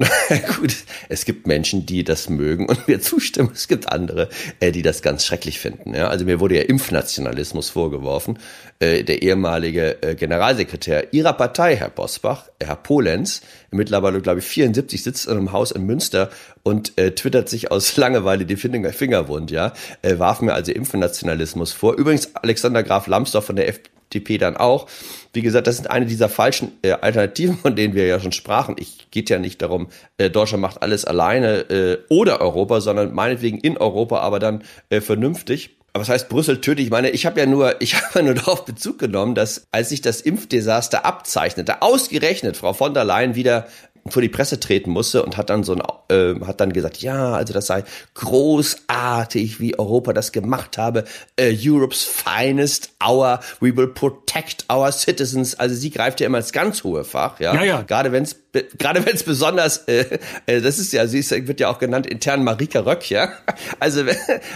[0.59, 0.77] Gut,
[1.09, 3.51] es gibt Menschen, die das mögen und mir zustimmen.
[3.55, 4.29] Es gibt andere,
[4.61, 5.95] äh, die das ganz schrecklich finden.
[5.95, 8.39] Also mir wurde ja Impfnationalismus vorgeworfen.
[8.79, 15.03] Äh, der ehemalige äh, Generalsekretär Ihrer Partei, Herr Bosbach, Herr Polenz, mittlerweile glaube ich 74,
[15.03, 16.31] sitzt in einem Haus in Münster
[16.63, 19.51] und twittert sich aus Langeweile die Finger, Finger wund.
[19.51, 19.73] Ja,
[20.03, 21.95] warf mir also Impfnationalismus vor.
[21.95, 24.87] Übrigens Alexander Graf Lambsdorff von der FDP dann auch.
[25.33, 28.77] Wie gesagt, das sind eine dieser falschen äh, Alternativen, von denen wir ja schon sprachen.
[28.79, 29.89] Ich geht ja nicht darum,
[30.19, 35.01] äh, Deutschland macht alles alleine äh, oder Europa, sondern meinetwegen in Europa, aber dann äh,
[35.01, 35.77] vernünftig.
[35.93, 36.87] Aber was heißt Brüssel tötet?
[36.87, 39.91] Ich meine, ich habe ja nur, ich habe ja nur darauf Bezug genommen, dass als
[39.91, 43.67] sich das Impfdesaster abzeichnete, ausgerechnet Frau von der Leyen wieder
[44.09, 47.35] vor die Presse treten musste und hat dann so ein, äh, hat dann gesagt, ja,
[47.35, 47.85] also das sei
[48.15, 51.05] großartig, wie Europa das gemacht habe.
[51.41, 55.55] Uh, Europe's finest hour, we will protect our citizens.
[55.55, 57.55] Also sie greift ja immer ins ganz hohe Fach, ja.
[57.55, 57.83] ja, ja.
[57.83, 58.42] Gerade wenn es
[58.79, 62.07] gerade wenn es besonders, äh, äh, das ist ja, sie ist, wird ja auch genannt
[62.07, 63.33] intern Marika Röck, ja.
[63.81, 64.05] Also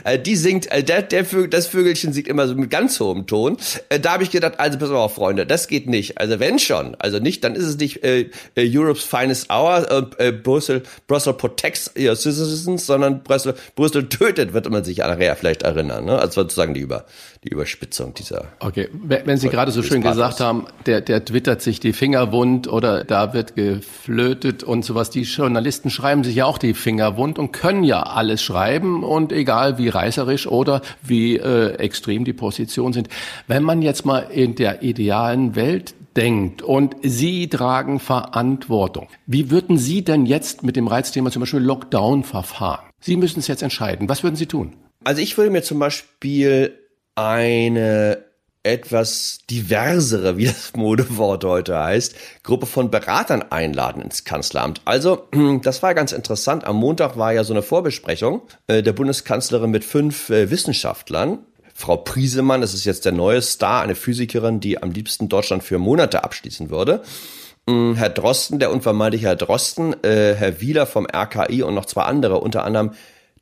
[0.05, 3.27] äh, die singt, äh, der, der Vögel, das Vögelchen singt immer so mit ganz hohem
[3.27, 3.57] Ton.
[3.89, 6.19] Äh, da habe ich gedacht, also pass auf, Freunde, das geht nicht.
[6.19, 10.33] Also wenn schon, also nicht, dann ist es nicht äh, äh Europe's finest hour, äh,
[10.33, 16.05] Brüssel, Brüssel protects your citizens, sondern Brüssel, Brüssel tötet, wird man sich nachher vielleicht erinnern.
[16.05, 16.19] Ne?
[16.19, 17.07] Also sozusagen die über
[17.47, 18.49] die Überspitzung dieser.
[18.59, 22.67] Okay, wenn Sie gerade so schön gesagt haben, der, der twittert sich die Finger wund
[22.67, 25.11] oder da wird geflötet und sowas.
[25.11, 29.33] Die Journalisten schreiben sich ja auch die Finger wund und können ja alles schreiben und
[29.33, 33.09] egal wie reißerisch oder wie äh, extrem die Positionen sind.
[33.47, 39.09] Wenn man jetzt mal in der idealen Welt denkt und Sie tragen Verantwortung.
[39.27, 42.87] Wie würden Sie denn jetzt mit dem Reizthema zum Beispiel Lockdown verfahren?
[43.01, 44.09] Sie müssen es jetzt entscheiden.
[44.09, 44.75] Was würden Sie tun?
[45.05, 46.86] Also ich würde mir zum Beispiel
[47.17, 48.25] eine
[48.63, 54.81] etwas diversere, wie das Modewort heute heißt, Gruppe von Beratern einladen ins Kanzleramt.
[54.85, 55.29] Also,
[55.63, 56.65] das war ganz interessant.
[56.65, 61.39] Am Montag war ja so eine Vorbesprechung äh, der Bundeskanzlerin mit fünf äh, Wissenschaftlern.
[61.75, 65.79] Frau Priesemann, das ist jetzt der neue Star, eine Physikerin, die am liebsten Deutschland für
[65.79, 67.03] Monate abschließen würde.
[67.67, 72.03] Mm, Herr Drosten, der unvermeidliche Herr Drosten, äh, Herr Wieler vom RKI und noch zwei
[72.03, 72.93] andere, unter anderem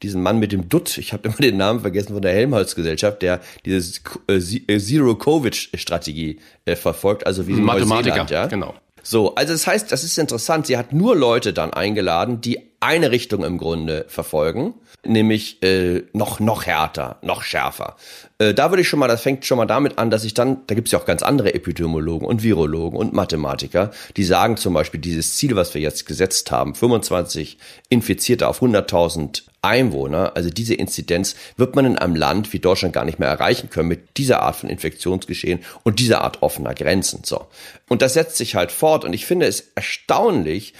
[0.03, 3.41] diesen Mann mit dem Dutt, ich habe immer den Namen vergessen von der Helmholtz-Gesellschaft, der
[3.65, 8.47] diese äh, äh, Zero-Covid-Strategie äh, verfolgt, also wie Mathematiker, ja?
[8.47, 8.75] genau.
[9.03, 10.67] So, also das heißt, das ist interessant.
[10.67, 14.75] Sie hat nur Leute dann eingeladen, die eine Richtung im Grunde verfolgen,
[15.07, 17.97] nämlich äh, noch noch härter, noch schärfer.
[18.39, 20.59] Äh, da würde ich schon mal, das fängt schon mal damit an, dass ich dann,
[20.67, 24.75] da gibt es ja auch ganz andere Epidemiologen und Virologen und Mathematiker, die sagen zum
[24.75, 30.75] Beispiel, dieses Ziel, was wir jetzt gesetzt haben, 25 Infizierte auf 100.000 Einwohner, also diese
[30.75, 34.43] Inzidenz, wird man in einem Land wie Deutschland gar nicht mehr erreichen können mit dieser
[34.43, 37.23] Art von Infektionsgeschehen und dieser Art offener Grenzen.
[37.25, 37.47] So.
[37.89, 39.05] Und das setzt sich halt fort.
[39.05, 40.75] Und ich finde es erstaunlich,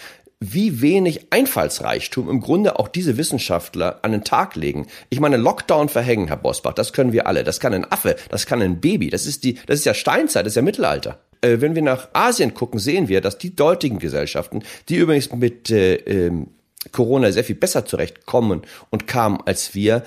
[0.53, 4.87] wie wenig Einfallsreichtum im Grunde auch diese Wissenschaftler an den Tag legen.
[5.11, 7.45] Ich meine, Lockdown verhängen, Herr Bosbach, das können wir alle.
[7.45, 9.11] Das kann ein Affe, das kann ein Baby.
[9.11, 11.21] Das ist die, das ist ja Steinzeit, das ist ja Mittelalter.
[11.41, 15.71] Äh, wenn wir nach Asien gucken, sehen wir, dass die dortigen Gesellschaften, die übrigens mit
[15.71, 16.49] äh, ähm,
[16.93, 20.03] Corona sehr viel besser zurechtkommen und kamen als wir,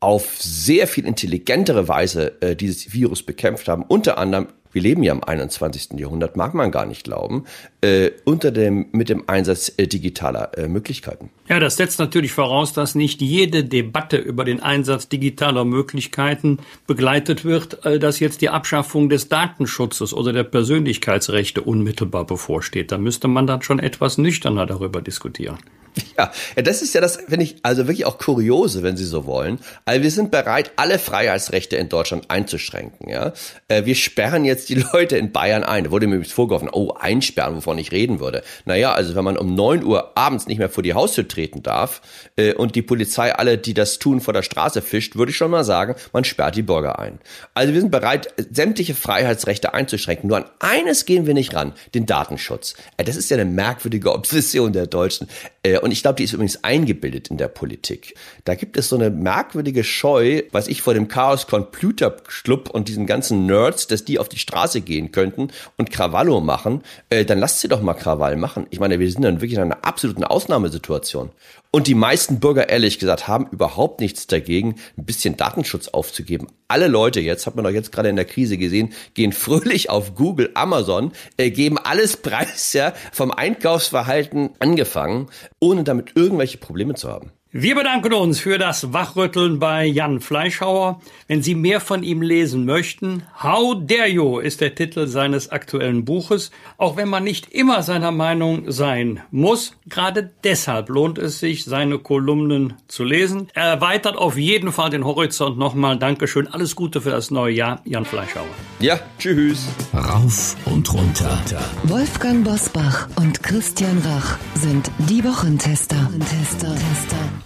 [0.00, 3.82] auf sehr viel intelligentere Weise äh, dieses Virus bekämpft haben.
[3.82, 4.48] Unter anderem,
[4.78, 5.98] wir leben ja im 21.
[5.98, 7.46] Jahrhundert, mag man gar nicht glauben,
[7.80, 11.30] äh, unter dem, mit dem Einsatz äh, digitaler äh, Möglichkeiten.
[11.48, 17.44] Ja, das setzt natürlich voraus, dass nicht jede Debatte über den Einsatz digitaler Möglichkeiten begleitet
[17.44, 22.92] wird, äh, dass jetzt die Abschaffung des Datenschutzes oder der Persönlichkeitsrechte unmittelbar bevorsteht.
[22.92, 25.58] Da müsste man dann schon etwas nüchterner darüber diskutieren.
[26.18, 29.60] Ja, das ist ja das, finde ich, also wirklich auch kuriose, wenn Sie so wollen.
[29.84, 33.08] Also wir sind bereit, alle Freiheitsrechte in Deutschland einzuschränken.
[33.08, 33.32] Ja,
[33.68, 35.84] äh, wir sperren jetzt die Leute in Bayern ein.
[35.84, 38.42] Da wurde mir vorgeworfen, oh, einsperren, wovon ich reden würde.
[38.64, 42.00] Naja, also wenn man um neun Uhr abends nicht mehr vor die Haustür treten darf
[42.36, 45.50] äh, und die Polizei alle, die das tun, vor der Straße fischt, würde ich schon
[45.50, 47.18] mal sagen, man sperrt die Bürger ein.
[47.54, 50.28] Also wir sind bereit, sämtliche Freiheitsrechte einzuschränken.
[50.28, 52.74] Nur an eines gehen wir nicht ran, den Datenschutz.
[52.96, 55.28] Äh, das ist ja eine merkwürdige Obsession der Deutschen.
[55.62, 58.14] Äh, und ich glaube, die ist übrigens eingebildet in der Politik.
[58.44, 62.88] Da gibt es so eine merkwürdige Scheu, was ich vor dem Chaos Computer Club und
[62.88, 66.82] diesen ganzen Nerds, dass die auf die Straße gehen könnten und Krawallo machen.
[67.08, 68.66] Äh, dann lasst sie doch mal Krawall machen.
[68.68, 71.30] Ich meine, wir sind dann wirklich in einer absoluten Ausnahmesituation.
[71.70, 76.46] Und die meisten Bürger, ehrlich gesagt, haben überhaupt nichts dagegen, ein bisschen Datenschutz aufzugeben.
[76.66, 80.14] Alle Leute, jetzt hat man doch jetzt gerade in der Krise gesehen, gehen fröhlich auf
[80.14, 85.28] Google, Amazon, äh, geben alles preis, ja, vom Einkaufsverhalten angefangen,
[85.60, 87.32] ohne damit irgendwelche Probleme zu haben.
[87.50, 91.00] Wir bedanken uns für das Wachrütteln bei Jan Fleischhauer.
[91.28, 96.04] Wenn Sie mehr von ihm lesen möchten, How Dare You ist der Titel seines aktuellen
[96.04, 96.50] Buches.
[96.76, 101.98] Auch wenn man nicht immer seiner Meinung sein muss, gerade deshalb lohnt es sich, seine
[101.98, 103.48] Kolumnen zu lesen.
[103.54, 105.98] Er erweitert auf jeden Fall den Horizont nochmal.
[105.98, 106.48] Dankeschön.
[106.48, 107.80] Alles Gute für das neue Jahr.
[107.86, 108.44] Jan Fleischhauer.
[108.78, 109.68] Ja, tschüss.
[109.94, 111.38] Rauf und runter.
[111.84, 116.10] Wolfgang Bosbach und Christian Rach sind die Wochentester.
[116.18, 116.74] Tester.
[116.74, 117.37] Tester.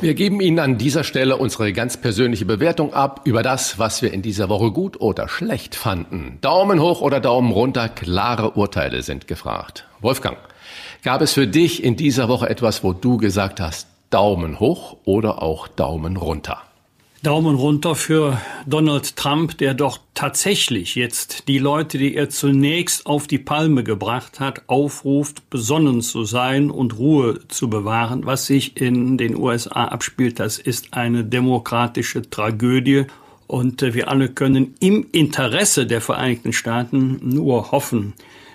[0.00, 4.12] Wir geben Ihnen an dieser Stelle unsere ganz persönliche Bewertung ab über das, was wir
[4.12, 6.36] in dieser Woche gut oder schlecht fanden.
[6.42, 9.86] Daumen hoch oder Daumen runter, klare Urteile sind gefragt.
[10.00, 10.36] Wolfgang,
[11.02, 15.40] gab es für dich in dieser Woche etwas, wo du gesagt hast, Daumen hoch oder
[15.42, 16.58] auch Daumen runter?
[17.22, 23.26] Daumen runter für Donald Trump, der doch tatsächlich jetzt die Leute, die er zunächst auf
[23.26, 28.26] die Palme gebracht hat, aufruft, besonnen zu sein und Ruhe zu bewahren.
[28.26, 33.06] Was sich in den USA abspielt, das ist eine demokratische Tragödie.
[33.46, 38.12] Und äh, wir alle können im Interesse der Vereinigten Staaten nur hoffen,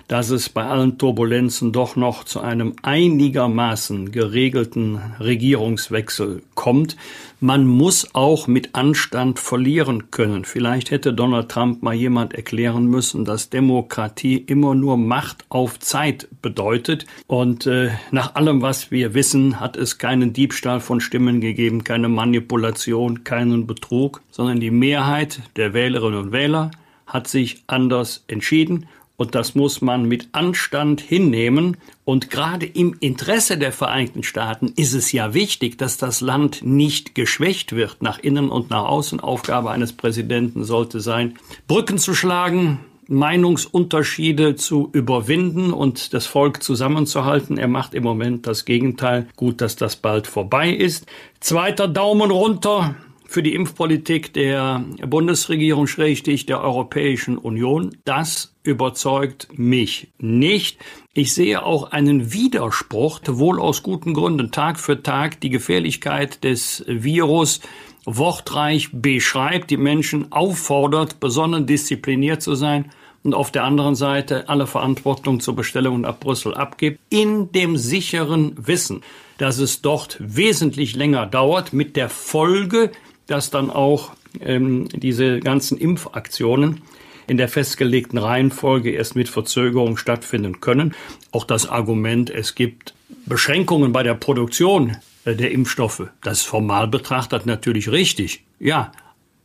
[0.08, 6.96] dass es bei allen Turbulenzen doch noch zu einem einigermaßen geregelten Regierungswechsel kommt.
[7.44, 10.44] Man muss auch mit Anstand verlieren können.
[10.44, 16.28] Vielleicht hätte Donald Trump mal jemand erklären müssen, dass Demokratie immer nur Macht auf Zeit
[16.40, 17.04] bedeutet.
[17.26, 22.08] Und äh, nach allem, was wir wissen, hat es keinen Diebstahl von Stimmen gegeben, keine
[22.08, 26.70] Manipulation, keinen Betrug, sondern die Mehrheit der Wählerinnen und Wähler
[27.08, 28.86] hat sich anders entschieden
[29.16, 31.76] und das muss man mit Anstand hinnehmen.
[32.04, 37.14] Und gerade im Interesse der Vereinigten Staaten ist es ja wichtig, dass das Land nicht
[37.14, 38.02] geschwächt wird.
[38.02, 41.34] Nach innen und nach außen Aufgabe eines Präsidenten sollte sein,
[41.68, 47.58] Brücken zu schlagen, Meinungsunterschiede zu überwinden und das Volk zusammenzuhalten.
[47.58, 49.28] Er macht im Moment das Gegenteil.
[49.36, 51.06] Gut, dass das bald vorbei ist.
[51.40, 52.94] Zweiter Daumen runter
[53.26, 57.96] für die Impfpolitik der Bundesregierung, schrägstich der Europäischen Union.
[58.04, 60.78] Das überzeugt mich nicht.
[61.14, 66.84] Ich sehe auch einen Widerspruch, wohl aus guten Gründen, Tag für Tag die Gefährlichkeit des
[66.86, 67.60] Virus
[68.04, 72.90] wortreich beschreibt, die Menschen auffordert, besonnen diszipliniert zu sein
[73.22, 78.54] und auf der anderen Seite alle Verantwortung zur Bestellung nach Brüssel abgibt, in dem sicheren
[78.66, 79.02] Wissen,
[79.38, 82.90] dass es dort wesentlich länger dauert, mit der Folge,
[83.26, 86.82] dass dann auch ähm, diese ganzen Impfaktionen
[87.32, 90.94] in der festgelegten Reihenfolge erst mit Verzögerung stattfinden können.
[91.30, 92.92] Auch das Argument, es gibt
[93.24, 98.44] Beschränkungen bei der Produktion äh, der Impfstoffe, das ist formal betrachtet natürlich richtig.
[98.60, 98.92] Ja,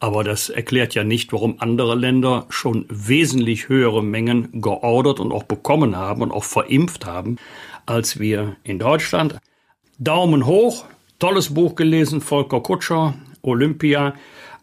[0.02, 5.44] aber das erklärt ja nicht, warum andere Länder schon wesentlich höhere Mengen geordert und auch
[5.44, 7.38] bekommen haben und auch verimpft haben
[7.86, 9.40] als wir in Deutschland.
[9.98, 10.84] Daumen hoch,
[11.20, 13.14] tolles Buch gelesen, Volker Kutscher,
[13.44, 14.14] Olympia,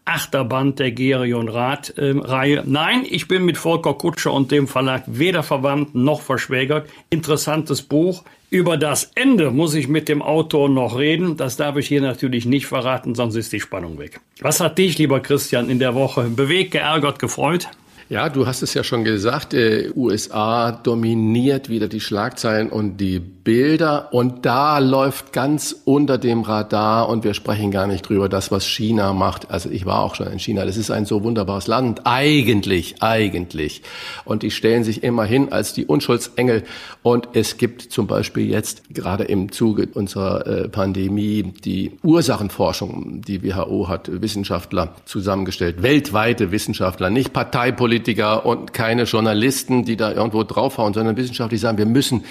[0.05, 2.59] Achterband der Gerion Rad-Reihe.
[2.59, 6.87] Äh, Nein, ich bin mit Volker Kutscher und dem Verlag weder verwandt noch verschwägert.
[7.09, 8.23] Interessantes Buch.
[8.51, 11.35] Über das Ende muss ich mit dem Autor noch reden.
[11.35, 14.21] Das darf ich hier natürlich nicht verraten, sonst ist die Spannung weg.
[14.39, 17.67] Was hat dich, lieber Christian, in der Woche bewegt, geärgert, gefreut?
[18.07, 23.19] Ja, du hast es ja schon gesagt, äh, USA dominiert wieder die Schlagzeilen und die
[23.19, 28.51] Bilder und da läuft ganz unter dem Radar und wir sprechen gar nicht drüber, das,
[28.51, 29.51] was China macht.
[29.51, 30.65] Also ich war auch schon in China.
[30.65, 32.01] Das ist ein so wunderbares Land.
[32.05, 33.83] Eigentlich, eigentlich.
[34.23, 36.63] Und die stellen sich immer hin als die Unschuldsengel.
[37.03, 43.21] Und es gibt zum Beispiel jetzt gerade im Zuge unserer äh, Pandemie die Ursachenforschung.
[43.21, 50.11] Die WHO hat Wissenschaftler zusammengestellt, weltweite Wissenschaftler, nicht Parteipolitiker, Parteipolitiker und keine Journalisten, die da
[50.11, 52.23] irgendwo draufhauen, sondern wissenschaftlich sagen, wir müssen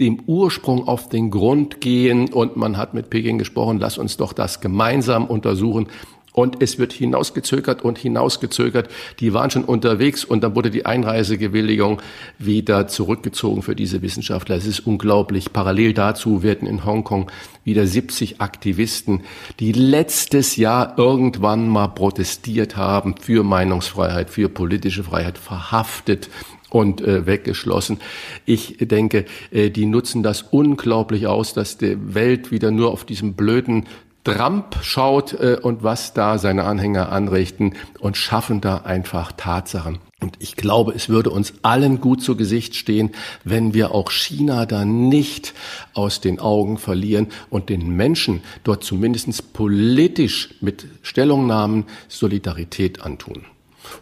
[0.00, 4.32] dem Ursprung auf den Grund gehen und man hat mit Peking gesprochen, lass uns doch
[4.32, 5.88] das gemeinsam untersuchen.
[6.32, 8.88] Und es wird hinausgezögert und hinausgezögert.
[9.20, 12.00] Die waren schon unterwegs und dann wurde die Einreisegewilligung
[12.38, 14.56] wieder zurückgezogen für diese Wissenschaftler.
[14.56, 15.52] Es ist unglaublich.
[15.52, 17.30] Parallel dazu werden in Hongkong
[17.64, 19.22] wieder 70 Aktivisten,
[19.60, 26.30] die letztes Jahr irgendwann mal protestiert haben für Meinungsfreiheit, für politische Freiheit, verhaftet
[26.70, 28.00] und äh, weggeschlossen.
[28.46, 33.34] Ich denke, äh, die nutzen das unglaublich aus, dass die Welt wieder nur auf diesem
[33.34, 33.86] blöden
[34.24, 39.98] Trump schaut äh, und was da seine Anhänger anrichten und schaffen da einfach Tatsachen.
[40.20, 43.10] Und ich glaube, es würde uns allen gut zu Gesicht stehen,
[43.42, 45.52] wenn wir auch China da nicht
[45.94, 53.46] aus den Augen verlieren und den Menschen dort zumindest politisch mit Stellungnahmen Solidarität antun.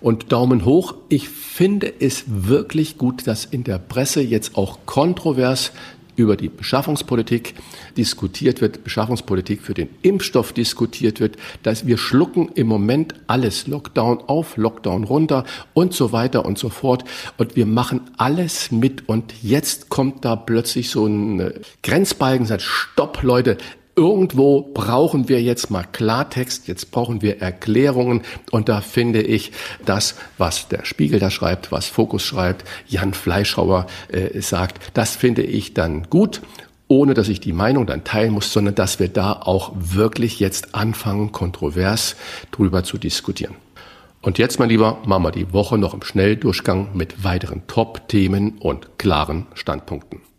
[0.03, 5.73] Und Daumen hoch, ich finde es wirklich gut, dass in der Presse jetzt auch kontrovers
[6.21, 7.55] über die Beschaffungspolitik
[7.97, 14.21] diskutiert wird, Beschaffungspolitik für den Impfstoff diskutiert wird, dass wir schlucken im Moment alles Lockdown
[14.27, 15.45] auf, Lockdown runter
[15.75, 17.05] und so weiter und so fort.
[17.39, 19.09] Und wir machen alles mit.
[19.09, 21.53] Und jetzt kommt da plötzlich so ein
[21.83, 23.57] Grenzbalken, sagt, stopp Leute,
[24.01, 29.53] irgendwo brauchen wir jetzt mal Klartext, jetzt brauchen wir Erklärungen und da finde ich
[29.85, 35.43] das, was der Spiegel da schreibt, was Fokus schreibt, Jan Fleischhauer äh, sagt, das finde
[35.43, 36.41] ich dann gut
[36.89, 40.75] ohne dass ich die Meinung dann teilen muss, sondern dass wir da auch wirklich jetzt
[40.75, 42.17] anfangen, kontrovers
[42.51, 43.55] drüber zu diskutieren.
[44.23, 48.99] Und jetzt, mein Lieber, machen wir die Woche noch im Schnelldurchgang mit weiteren Top-Themen und
[48.99, 50.30] klaren Standpunkten.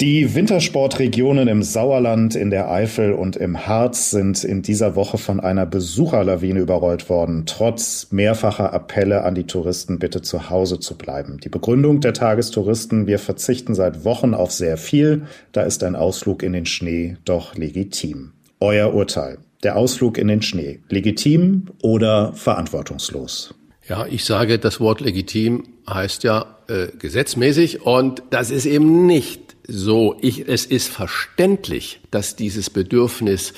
[0.00, 5.40] Die Wintersportregionen im Sauerland, in der Eifel und im Harz sind in dieser Woche von
[5.40, 11.38] einer Besucherlawine überrollt worden, trotz mehrfacher Appelle an die Touristen, bitte zu Hause zu bleiben.
[11.42, 16.44] Die Begründung der Tagestouristen, wir verzichten seit Wochen auf sehr viel, da ist ein Ausflug
[16.44, 18.34] in den Schnee doch legitim.
[18.60, 19.38] Euer Urteil.
[19.64, 20.78] Der Ausflug in den Schnee.
[20.90, 23.52] Legitim oder verantwortungslos?
[23.88, 29.47] Ja, ich sage, das Wort legitim heißt ja äh, gesetzmäßig und das ist eben nicht
[29.68, 33.52] so, ich, es ist verständlich, dass dieses Bedürfnis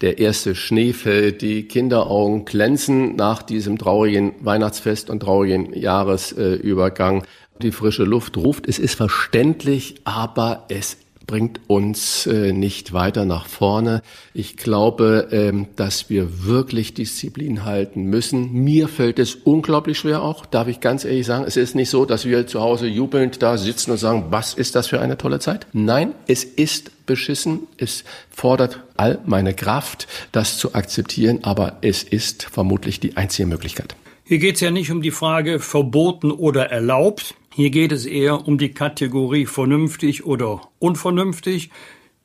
[0.00, 7.24] der erste Schnee fällt, die Kinderaugen glänzen nach diesem traurigen Weihnachtsfest und traurigen Jahresübergang.
[7.62, 8.66] Die frische Luft ruft.
[8.66, 14.02] Es ist verständlich, aber es bringt uns äh, nicht weiter nach vorne.
[14.34, 18.52] Ich glaube, ähm, dass wir wirklich Disziplin halten müssen.
[18.52, 21.44] Mir fällt es unglaublich schwer auch, darf ich ganz ehrlich sagen.
[21.46, 24.74] Es ist nicht so, dass wir zu Hause jubelnd da sitzen und sagen, was ist
[24.74, 25.66] das für eine tolle Zeit?
[25.72, 27.66] Nein, es ist beschissen.
[27.76, 33.96] Es fordert all meine Kraft, das zu akzeptieren, aber es ist vermutlich die einzige Möglichkeit.
[34.24, 37.34] Hier geht es ja nicht um die Frage verboten oder erlaubt.
[37.54, 41.68] Hier geht es eher um die Kategorie vernünftig oder unvernünftig.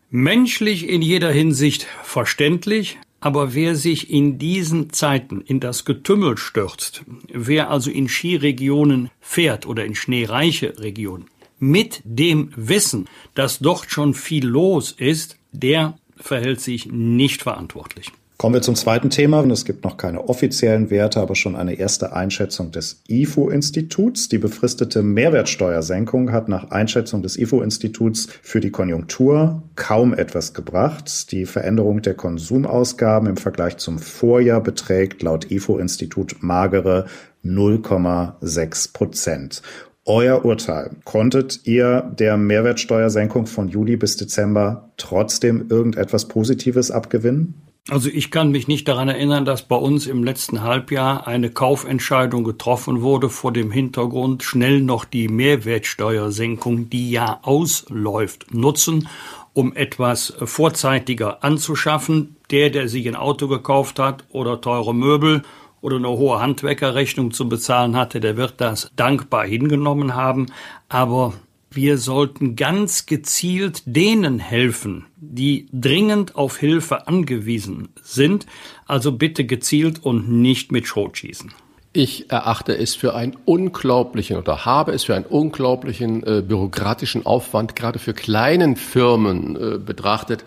[0.09, 7.03] Menschlich in jeder Hinsicht verständlich, aber wer sich in diesen Zeiten in das Getümmel stürzt,
[7.27, 11.25] wer also in Skiregionen fährt oder in schneereiche Regionen,
[11.59, 18.13] mit dem Wissen, dass dort schon viel los ist, der verhält sich nicht verantwortlich.
[18.38, 19.43] Kommen wir zum zweiten Thema.
[19.45, 24.30] Es gibt noch keine offiziellen Werte, aber schon eine erste Einschätzung des IFO-Instituts.
[24.30, 31.31] Die befristete Mehrwertsteuersenkung hat nach Einschätzung des IFO-Instituts für die Konjunktur kaum etwas gebracht.
[31.31, 37.07] Die Veränderung der Konsumausgaben im Vergleich zum Vorjahr beträgt laut IFO-Institut magere
[37.43, 39.64] 0,6 Prozent.
[40.05, 40.91] Euer Urteil.
[41.05, 47.66] Konntet ihr der Mehrwertsteuersenkung von Juli bis Dezember trotzdem irgendetwas Positives abgewinnen?
[47.89, 52.43] Also ich kann mich nicht daran erinnern, dass bei uns im letzten Halbjahr eine Kaufentscheidung
[52.43, 59.07] getroffen wurde vor dem Hintergrund schnell noch die Mehrwertsteuersenkung, die ja ausläuft, nutzen,
[59.53, 62.35] um etwas vorzeitiger anzuschaffen.
[62.51, 65.43] Der, der sich ein Auto gekauft hat oder teure Möbel
[65.80, 70.47] oder eine hohe Handwerkerrechnung zu bezahlen hatte, der wird das dankbar hingenommen haben.
[70.89, 71.34] Aber
[71.77, 78.47] wir sollten ganz gezielt denen helfen, die dringend auf Hilfe angewiesen sind.
[78.87, 81.53] Also bitte gezielt und nicht mit Schrotschießen.
[81.93, 87.75] Ich erachte es für einen unglaublichen oder habe es für einen unglaublichen äh, bürokratischen Aufwand
[87.75, 90.45] gerade für kleinen Firmen äh, betrachtet,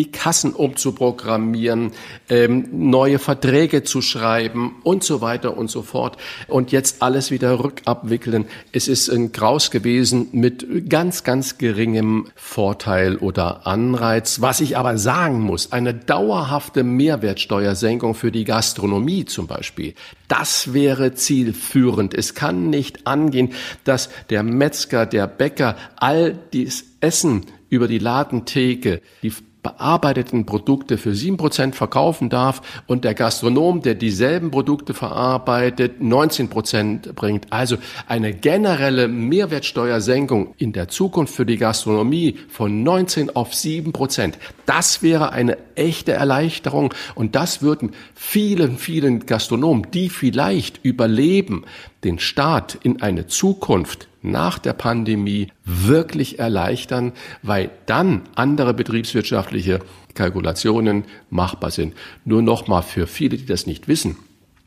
[0.00, 1.92] die Kassen umzuprogrammieren,
[2.30, 6.16] ähm, neue Verträge zu schreiben und so weiter und so fort.
[6.48, 8.46] Und jetzt alles wieder rückabwickeln.
[8.72, 14.40] Es ist ein Graus gewesen mit ganz, ganz geringem Vorteil oder Anreiz.
[14.40, 19.92] Was ich aber sagen muss, eine dauerhafte Mehrwertsteuersenkung für die Gastronomie zum Beispiel,
[20.28, 22.14] das wäre zielführend.
[22.14, 23.52] Es kann nicht angehen,
[23.84, 29.32] dass der Metzger, der Bäcker all dies Essen über die Ladentheke, die
[29.62, 36.48] bearbeiteten Produkte für sieben Prozent verkaufen darf und der Gastronom, der dieselben Produkte verarbeitet, 19
[36.48, 37.52] Prozent bringt.
[37.52, 37.76] Also
[38.06, 44.38] eine generelle Mehrwertsteuersenkung in der Zukunft für die Gastronomie von 19 auf sieben Prozent.
[44.66, 51.64] Das wäre eine echte Erleichterung und das würden vielen, vielen Gastronomen, die vielleicht überleben,
[52.04, 59.80] den Start in eine Zukunft nach der Pandemie wirklich erleichtern, weil dann andere betriebswirtschaftliche
[60.14, 61.94] Kalkulationen machbar sind.
[62.24, 64.16] Nur noch mal für viele, die das nicht wissen.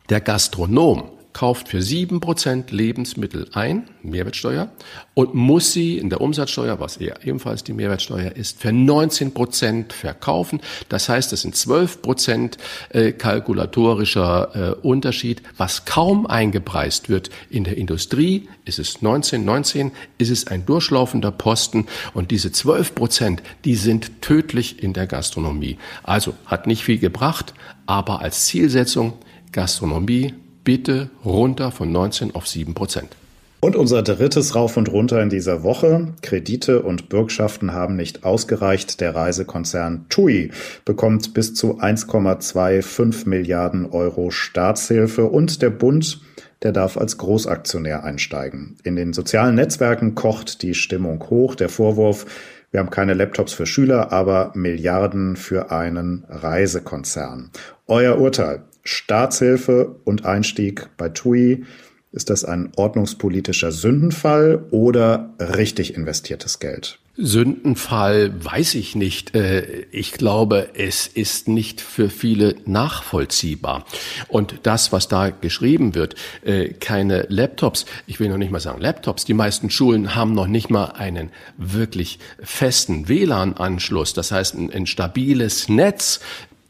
[0.09, 4.71] Der Gastronom kauft für sieben Prozent Lebensmittel ein, Mehrwertsteuer,
[5.13, 10.61] und muss sie in der Umsatzsteuer, was ebenfalls die Mehrwertsteuer ist, für 19 Prozent verkaufen.
[10.89, 12.57] Das heißt, es sind 12 Prozent
[12.89, 17.29] äh, kalkulatorischer äh, Unterschied, was kaum eingepreist wird.
[17.49, 22.95] In der Industrie ist es 19, 19, ist es ein durchlaufender Posten und diese 12
[22.95, 25.77] Prozent, die sind tödlich in der Gastronomie.
[26.03, 27.53] Also hat nicht viel gebracht,
[27.85, 29.13] aber als Zielsetzung
[29.51, 30.33] Gastronomie
[30.63, 33.15] bitte runter von 19 auf 7 Prozent.
[33.59, 36.09] Und unser drittes Rauf und Runter in dieser Woche.
[36.21, 38.99] Kredite und Bürgschaften haben nicht ausgereicht.
[38.99, 40.51] Der Reisekonzern TUI
[40.83, 46.19] bekommt bis zu 1,25 Milliarden Euro Staatshilfe und der Bund
[46.63, 48.77] der darf als Großaktionär einsteigen.
[48.83, 51.55] In den sozialen Netzwerken kocht die Stimmung hoch.
[51.55, 52.25] Der Vorwurf,
[52.71, 57.51] wir haben keine Laptops für Schüler, aber Milliarden für einen Reisekonzern.
[57.87, 58.63] Euer Urteil.
[58.83, 61.65] Staatshilfe und Einstieg bei TUI.
[62.11, 66.99] Ist das ein ordnungspolitischer Sündenfall oder richtig investiertes Geld?
[67.15, 69.35] Sündenfall weiß ich nicht.
[69.35, 73.85] Äh, ich glaube, es ist nicht für viele nachvollziehbar.
[74.29, 78.81] Und das, was da geschrieben wird, äh, keine Laptops, ich will noch nicht mal sagen
[78.81, 84.71] Laptops, die meisten Schulen haben noch nicht mal einen wirklich festen WLAN-Anschluss, das heißt ein,
[84.71, 86.19] ein stabiles Netz,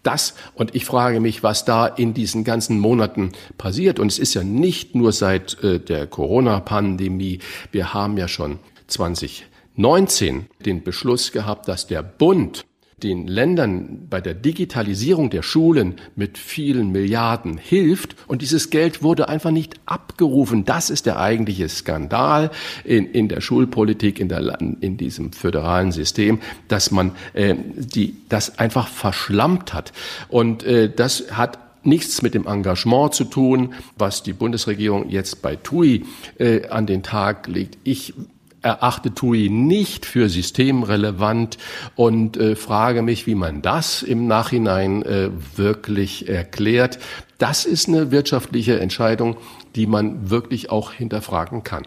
[0.03, 3.99] das, und ich frage mich, was da in diesen ganzen Monaten passiert.
[3.99, 7.39] Und es ist ja nicht nur seit äh, der Corona-Pandemie.
[7.71, 12.65] Wir haben ja schon 2019 den Beschluss gehabt, dass der Bund
[13.03, 18.15] den Ländern bei der Digitalisierung der Schulen mit vielen Milliarden hilft.
[18.27, 20.65] Und dieses Geld wurde einfach nicht abgerufen.
[20.65, 22.51] Das ist der eigentliche Skandal
[22.83, 28.57] in, in der Schulpolitik, in, der, in diesem föderalen System, dass man äh, die, das
[28.57, 29.91] einfach verschlammt hat.
[30.29, 35.55] Und äh, das hat nichts mit dem Engagement zu tun, was die Bundesregierung jetzt bei
[35.55, 36.05] TUI
[36.37, 37.77] äh, an den Tag legt.
[37.83, 38.13] Ich
[38.63, 41.57] erachte TUI nicht für systemrelevant
[41.95, 46.99] und äh, frage mich, wie man das im Nachhinein äh, wirklich erklärt.
[47.37, 49.37] Das ist eine wirtschaftliche Entscheidung,
[49.75, 51.83] die man wirklich auch hinterfragen kann.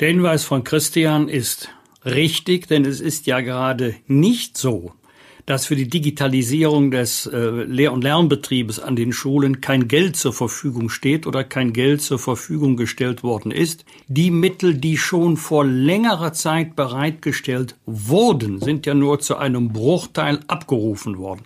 [0.00, 1.68] Der Hinweis von Christian ist
[2.04, 4.92] richtig, denn es ist ja gerade nicht so,
[5.46, 10.32] dass für die Digitalisierung des äh, Lehr- und Lernbetriebes an den Schulen kein Geld zur
[10.32, 13.84] Verfügung steht oder kein Geld zur Verfügung gestellt worden ist.
[14.08, 20.40] Die Mittel, die schon vor längerer Zeit bereitgestellt wurden, sind ja nur zu einem Bruchteil
[20.46, 21.42] abgerufen worden.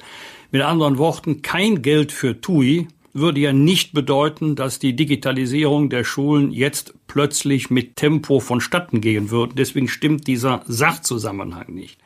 [0.50, 6.04] Mit anderen Worten, kein Geld für TUI würde ja nicht bedeuten, dass die Digitalisierung der
[6.04, 9.54] Schulen jetzt plötzlich mit Tempo vonstatten gehen würde.
[9.54, 11.98] Deswegen stimmt dieser Sachzusammenhang nicht.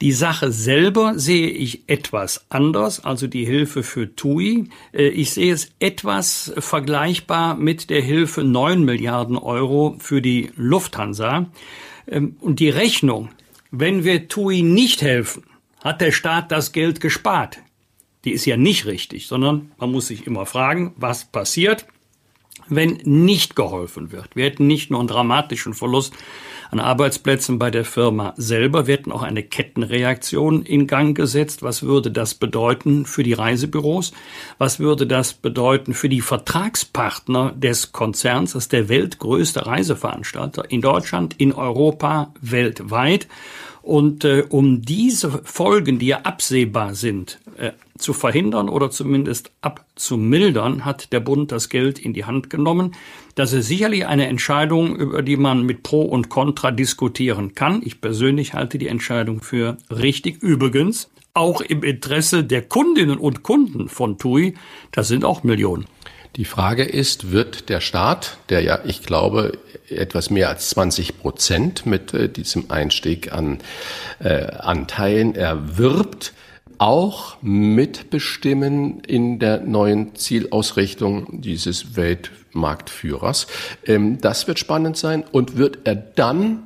[0.00, 4.68] Die Sache selber sehe ich etwas anders, also die Hilfe für TUI.
[4.92, 11.46] Äh, ich sehe es etwas vergleichbar mit der Hilfe 9 Milliarden Euro für die Lufthansa.
[12.06, 13.30] Ähm, und die Rechnung,
[13.72, 15.44] wenn wir TUI nicht helfen,
[15.82, 17.58] hat der Staat das Geld gespart.
[18.24, 21.86] Die ist ja nicht richtig, sondern man muss sich immer fragen, was passiert,
[22.68, 24.36] wenn nicht geholfen wird.
[24.36, 26.14] Wir hätten nicht nur einen dramatischen Verlust
[26.70, 28.86] an Arbeitsplätzen bei der Firma selber.
[28.86, 31.62] Wir hätten auch eine Kettenreaktion in Gang gesetzt.
[31.62, 34.12] Was würde das bedeuten für die Reisebüros?
[34.58, 38.52] Was würde das bedeuten für die Vertragspartner des Konzerns?
[38.52, 43.28] Das ist der weltgrößte Reiseveranstalter in Deutschland, in Europa, weltweit.
[43.82, 50.84] Und äh, um diese Folgen, die ja absehbar sind, äh, zu verhindern oder zumindest abzumildern,
[50.84, 52.94] hat der Bund das Geld in die Hand genommen.
[53.38, 57.82] Das ist sicherlich eine Entscheidung, über die man mit Pro und Contra diskutieren kann.
[57.84, 60.42] Ich persönlich halte die Entscheidung für richtig.
[60.42, 64.54] Übrigens, auch im Interesse der Kundinnen und Kunden von TUI.
[64.90, 65.84] Das sind auch Millionen.
[66.34, 69.56] Die Frage ist, wird der Staat, der ja, ich glaube,
[69.88, 73.58] etwas mehr als 20 Prozent mit äh, diesem Einstieg an
[74.18, 76.32] äh, Anteilen erwirbt,
[76.78, 82.47] auch mitbestimmen in der neuen Zielausrichtung dieses Weltmarktführers.
[83.86, 85.24] Ähm, das wird spannend sein.
[85.30, 86.64] Und wird er dann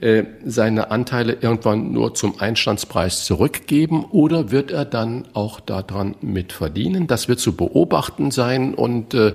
[0.00, 7.06] äh, seine Anteile irgendwann nur zum Einstandspreis zurückgeben oder wird er dann auch daran mitverdienen?
[7.06, 9.34] Das wird zu beobachten sein und äh,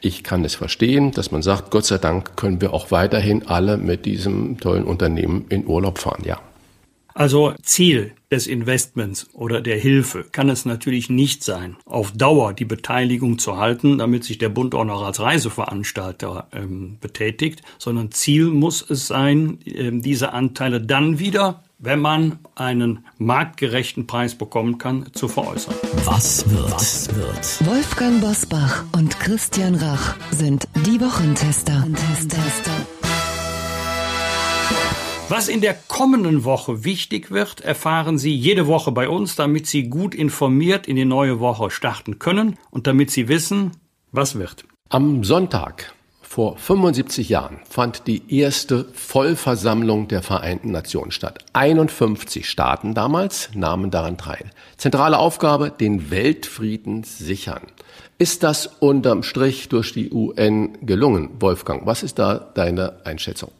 [0.00, 3.78] ich kann es verstehen, dass man sagt, Gott sei Dank können wir auch weiterhin alle
[3.78, 6.38] mit diesem tollen Unternehmen in Urlaub fahren, ja.
[7.14, 12.64] Also Ziel des Investments oder der Hilfe kann es natürlich nicht sein, auf Dauer die
[12.64, 18.46] Beteiligung zu halten, damit sich der Bund auch noch als Reiseveranstalter ähm, betätigt, sondern Ziel
[18.46, 25.06] muss es sein, ähm, diese Anteile dann wieder, wenn man einen marktgerechten Preis bekommen kann,
[25.12, 25.74] zu veräußern.
[26.04, 26.72] Was wird?
[26.72, 27.66] Was wird?
[27.66, 31.82] Wolfgang Bosbach und Christian Rach sind die Wochentester.
[31.82, 33.03] Wochentester.
[35.30, 39.88] Was in der kommenden Woche wichtig wird, erfahren Sie jede Woche bei uns, damit Sie
[39.88, 43.72] gut informiert in die neue Woche starten können und damit Sie wissen,
[44.12, 44.66] was wird.
[44.90, 51.38] Am Sonntag vor 75 Jahren fand die erste Vollversammlung der Vereinten Nationen statt.
[51.54, 54.50] 51 Staaten damals nahmen daran teil.
[54.76, 57.62] Zentrale Aufgabe, den Weltfrieden sichern.
[58.18, 61.86] Ist das unterm Strich durch die UN gelungen, Wolfgang?
[61.86, 63.50] Was ist da deine Einschätzung?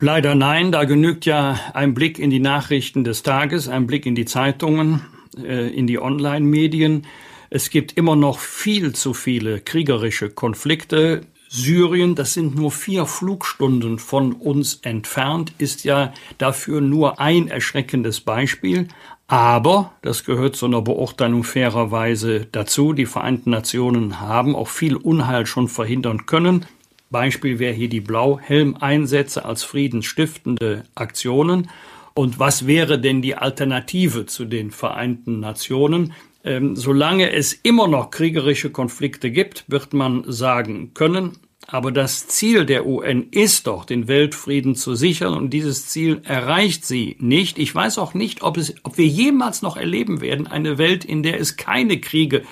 [0.00, 4.14] Leider nein, da genügt ja ein Blick in die Nachrichten des Tages, ein Blick in
[4.14, 5.00] die Zeitungen,
[5.36, 7.04] äh, in die Online-Medien.
[7.50, 11.22] Es gibt immer noch viel zu viele kriegerische Konflikte.
[11.48, 18.20] Syrien, das sind nur vier Flugstunden von uns entfernt, ist ja dafür nur ein erschreckendes
[18.20, 18.86] Beispiel.
[19.26, 25.44] Aber, das gehört zu einer Beurteilung fairerweise dazu, die Vereinten Nationen haben auch viel Unheil
[25.44, 26.66] schon verhindern können.
[27.10, 31.70] Beispiel wäre hier die Blauhelmeinsätze als friedensstiftende Aktionen.
[32.14, 36.12] Und was wäre denn die Alternative zu den Vereinten Nationen?
[36.44, 41.38] Ähm, solange es immer noch kriegerische Konflikte gibt, wird man sagen können,
[41.70, 46.86] aber das Ziel der UN ist doch, den Weltfrieden zu sichern und dieses Ziel erreicht
[46.86, 47.58] sie nicht.
[47.58, 51.22] Ich weiß auch nicht, ob, es, ob wir jemals noch erleben werden, eine Welt, in
[51.22, 52.42] der es keine Kriege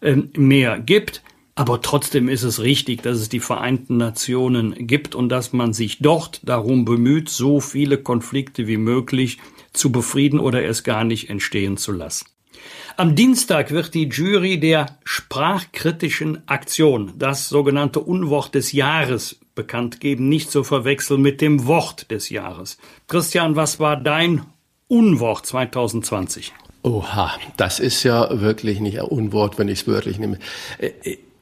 [0.00, 1.22] äh, mehr gibt.
[1.54, 5.98] Aber trotzdem ist es richtig, dass es die Vereinten Nationen gibt und dass man sich
[5.98, 9.38] dort darum bemüht, so viele Konflikte wie möglich
[9.72, 12.26] zu befrieden oder es gar nicht entstehen zu lassen.
[12.96, 20.28] Am Dienstag wird die Jury der sprachkritischen Aktion, das sogenannte Unwort des Jahres, bekannt geben,
[20.28, 22.78] nicht zu verwechseln mit dem Wort des Jahres.
[23.08, 24.42] Christian, was war dein
[24.88, 26.52] Unwort 2020?
[26.82, 30.38] Oha, das ist ja wirklich nicht ein Unwort, wenn ich es wörtlich nehme.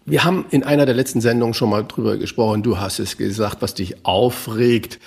[0.07, 2.63] Wir haben in einer der letzten Sendungen schon mal drüber gesprochen.
[2.63, 4.99] Du hast es gesagt, was dich aufregt.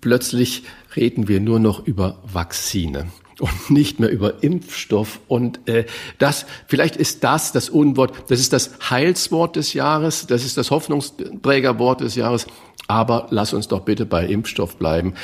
[0.00, 0.64] Plötzlich
[0.96, 3.06] reden wir nur noch über Vakzine
[3.38, 5.20] und nicht mehr über Impfstoff.
[5.28, 5.86] Und äh,
[6.18, 10.70] das, vielleicht ist das das Unwort, das ist das Heilswort des Jahres, das ist das
[10.70, 12.46] Hoffnungsträgerwort des Jahres.
[12.86, 15.14] Aber lass uns doch bitte bei Impfstoff bleiben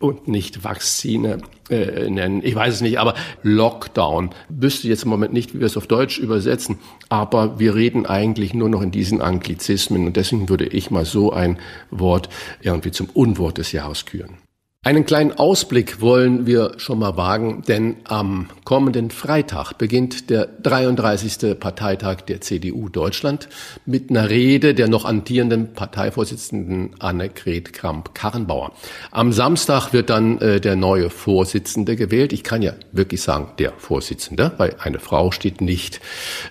[0.00, 2.40] und nicht Vakzine äh, nennen.
[2.42, 5.86] Ich weiß es nicht, aber Lockdown wüsste jetzt im Moment nicht, wie wir es auf
[5.86, 6.78] Deutsch übersetzen,
[7.08, 11.32] aber wir reden eigentlich nur noch in diesen Anglizismen und deswegen würde ich mal so
[11.32, 11.58] ein
[11.90, 12.28] Wort
[12.60, 14.38] irgendwie zum Unwort des Jahres küren.
[14.82, 21.60] Einen kleinen Ausblick wollen wir schon mal wagen, denn am kommenden Freitag beginnt der 33.
[21.60, 23.50] Parteitag der CDU Deutschland
[23.84, 28.72] mit einer Rede der noch antierenden Parteivorsitzenden Annegret Kramp-Karrenbauer.
[29.10, 32.32] Am Samstag wird dann äh, der neue Vorsitzende gewählt.
[32.32, 36.00] Ich kann ja wirklich sagen, der Vorsitzende, weil eine Frau steht nicht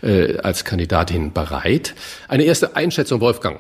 [0.04, 1.96] äh, als Kandidatin bereit.
[2.28, 3.60] Eine erste Einschätzung, Wolfgang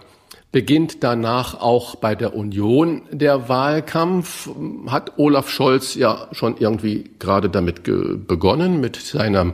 [0.51, 4.49] beginnt danach auch bei der Union der Wahlkampf.
[4.87, 9.53] Hat Olaf Scholz ja schon irgendwie gerade damit begonnen, mit seinem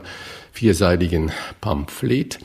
[0.52, 2.38] vierseitigen Pamphlet.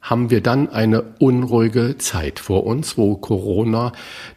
[0.00, 3.92] Haben wir dann eine unruhige Zeit vor uns, wo Corona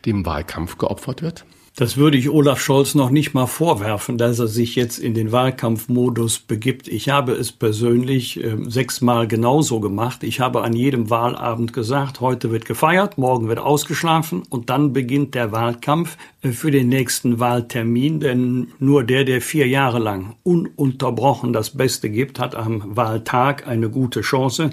[0.05, 1.45] dem Wahlkampf geopfert wird?
[1.77, 5.31] Das würde ich Olaf Scholz noch nicht mal vorwerfen, dass er sich jetzt in den
[5.31, 6.89] Wahlkampfmodus begibt.
[6.89, 10.23] Ich habe es persönlich äh, sechsmal genauso gemacht.
[10.23, 15.33] Ich habe an jedem Wahlabend gesagt, heute wird gefeiert, morgen wird ausgeschlafen und dann beginnt
[15.33, 18.19] der Wahlkampf äh, für den nächsten Wahltermin.
[18.19, 23.89] Denn nur der, der vier Jahre lang ununterbrochen das Beste gibt, hat am Wahltag eine
[23.89, 24.71] gute Chance.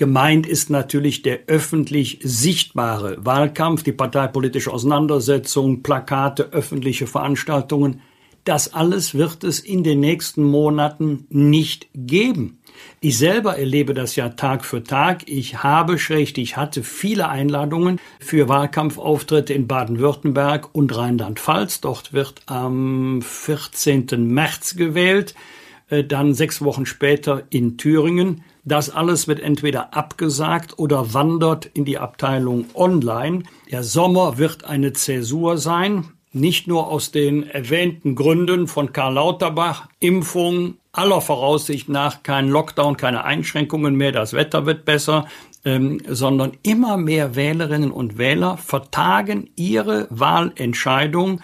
[0.00, 8.00] Gemeint ist natürlich der öffentlich sichtbare Wahlkampf, die parteipolitische Auseinandersetzung, Plakate, öffentliche Veranstaltungen.
[8.44, 12.62] Das alles wird es in den nächsten Monaten nicht geben.
[13.00, 15.28] Ich selber erlebe das ja Tag für Tag.
[15.28, 21.82] Ich habe schlecht, ich hatte viele Einladungen für Wahlkampfauftritte in Baden-Württemberg und Rheinland-Pfalz.
[21.82, 24.06] Dort wird am 14.
[24.16, 25.34] März gewählt,
[25.90, 28.44] äh, dann sechs Wochen später in Thüringen.
[28.64, 33.44] Das alles wird entweder abgesagt oder wandert in die Abteilung Online.
[33.70, 39.88] Der Sommer wird eine Zäsur sein nicht nur aus den erwähnten Gründen von Karl Lauterbach,
[39.98, 45.26] Impfung, aller Voraussicht nach kein Lockdown, keine Einschränkungen mehr, das Wetter wird besser,
[45.64, 51.40] ähm, sondern immer mehr Wählerinnen und Wähler vertagen ihre Wahlentscheidung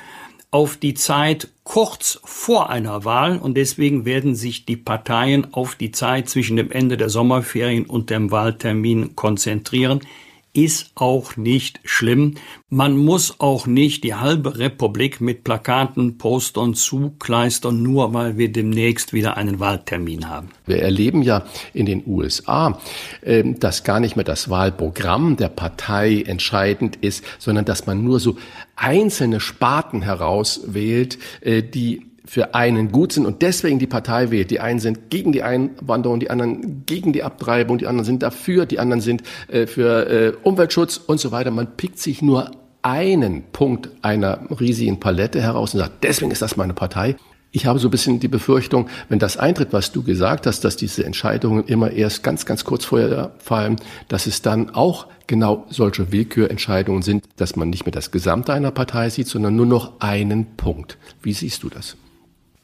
[0.50, 5.90] auf die Zeit kurz vor einer Wahl und deswegen werden sich die Parteien auf die
[5.90, 10.00] Zeit zwischen dem Ende der Sommerferien und dem Wahltermin konzentrieren
[10.56, 12.36] ist auch nicht schlimm.
[12.70, 19.12] Man muss auch nicht die halbe Republik mit Plakaten, Postern zukleistern, nur weil wir demnächst
[19.12, 20.48] wieder einen Wahltermin haben.
[20.64, 22.80] Wir erleben ja in den USA,
[23.22, 28.18] ähm, dass gar nicht mehr das Wahlprogramm der Partei entscheidend ist, sondern dass man nur
[28.18, 28.36] so
[28.76, 34.50] einzelne Sparten herauswählt, äh, die für einen gut sind und deswegen die Partei wählt.
[34.50, 38.66] Die einen sind gegen die Einwanderung, die anderen gegen die Abtreibung, die anderen sind dafür,
[38.66, 41.50] die anderen sind äh, für äh, Umweltschutz und so weiter.
[41.50, 42.50] Man pickt sich nur
[42.82, 47.16] einen Punkt einer riesigen Palette heraus und sagt, deswegen ist das meine Partei.
[47.52, 50.76] Ich habe so ein bisschen die Befürchtung, wenn das eintritt, was du gesagt hast, dass
[50.76, 53.76] diese Entscheidungen immer erst ganz, ganz kurz vorher fallen,
[54.08, 58.72] dass es dann auch genau solche Willkürentscheidungen sind, dass man nicht mehr das Gesamte einer
[58.72, 60.98] Partei sieht, sondern nur noch einen Punkt.
[61.22, 61.96] Wie siehst du das?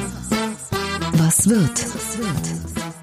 [1.15, 1.87] Was wird?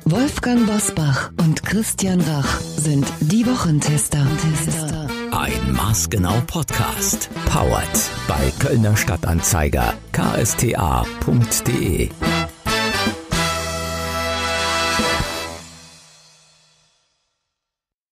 [0.05, 4.25] Wolfgang Bosbach und Christian Rach sind die Wochentester.
[5.31, 7.29] Ein maßgenau Podcast.
[7.45, 10.89] Powered bei Kölner Stadtanzeiger ksta.de.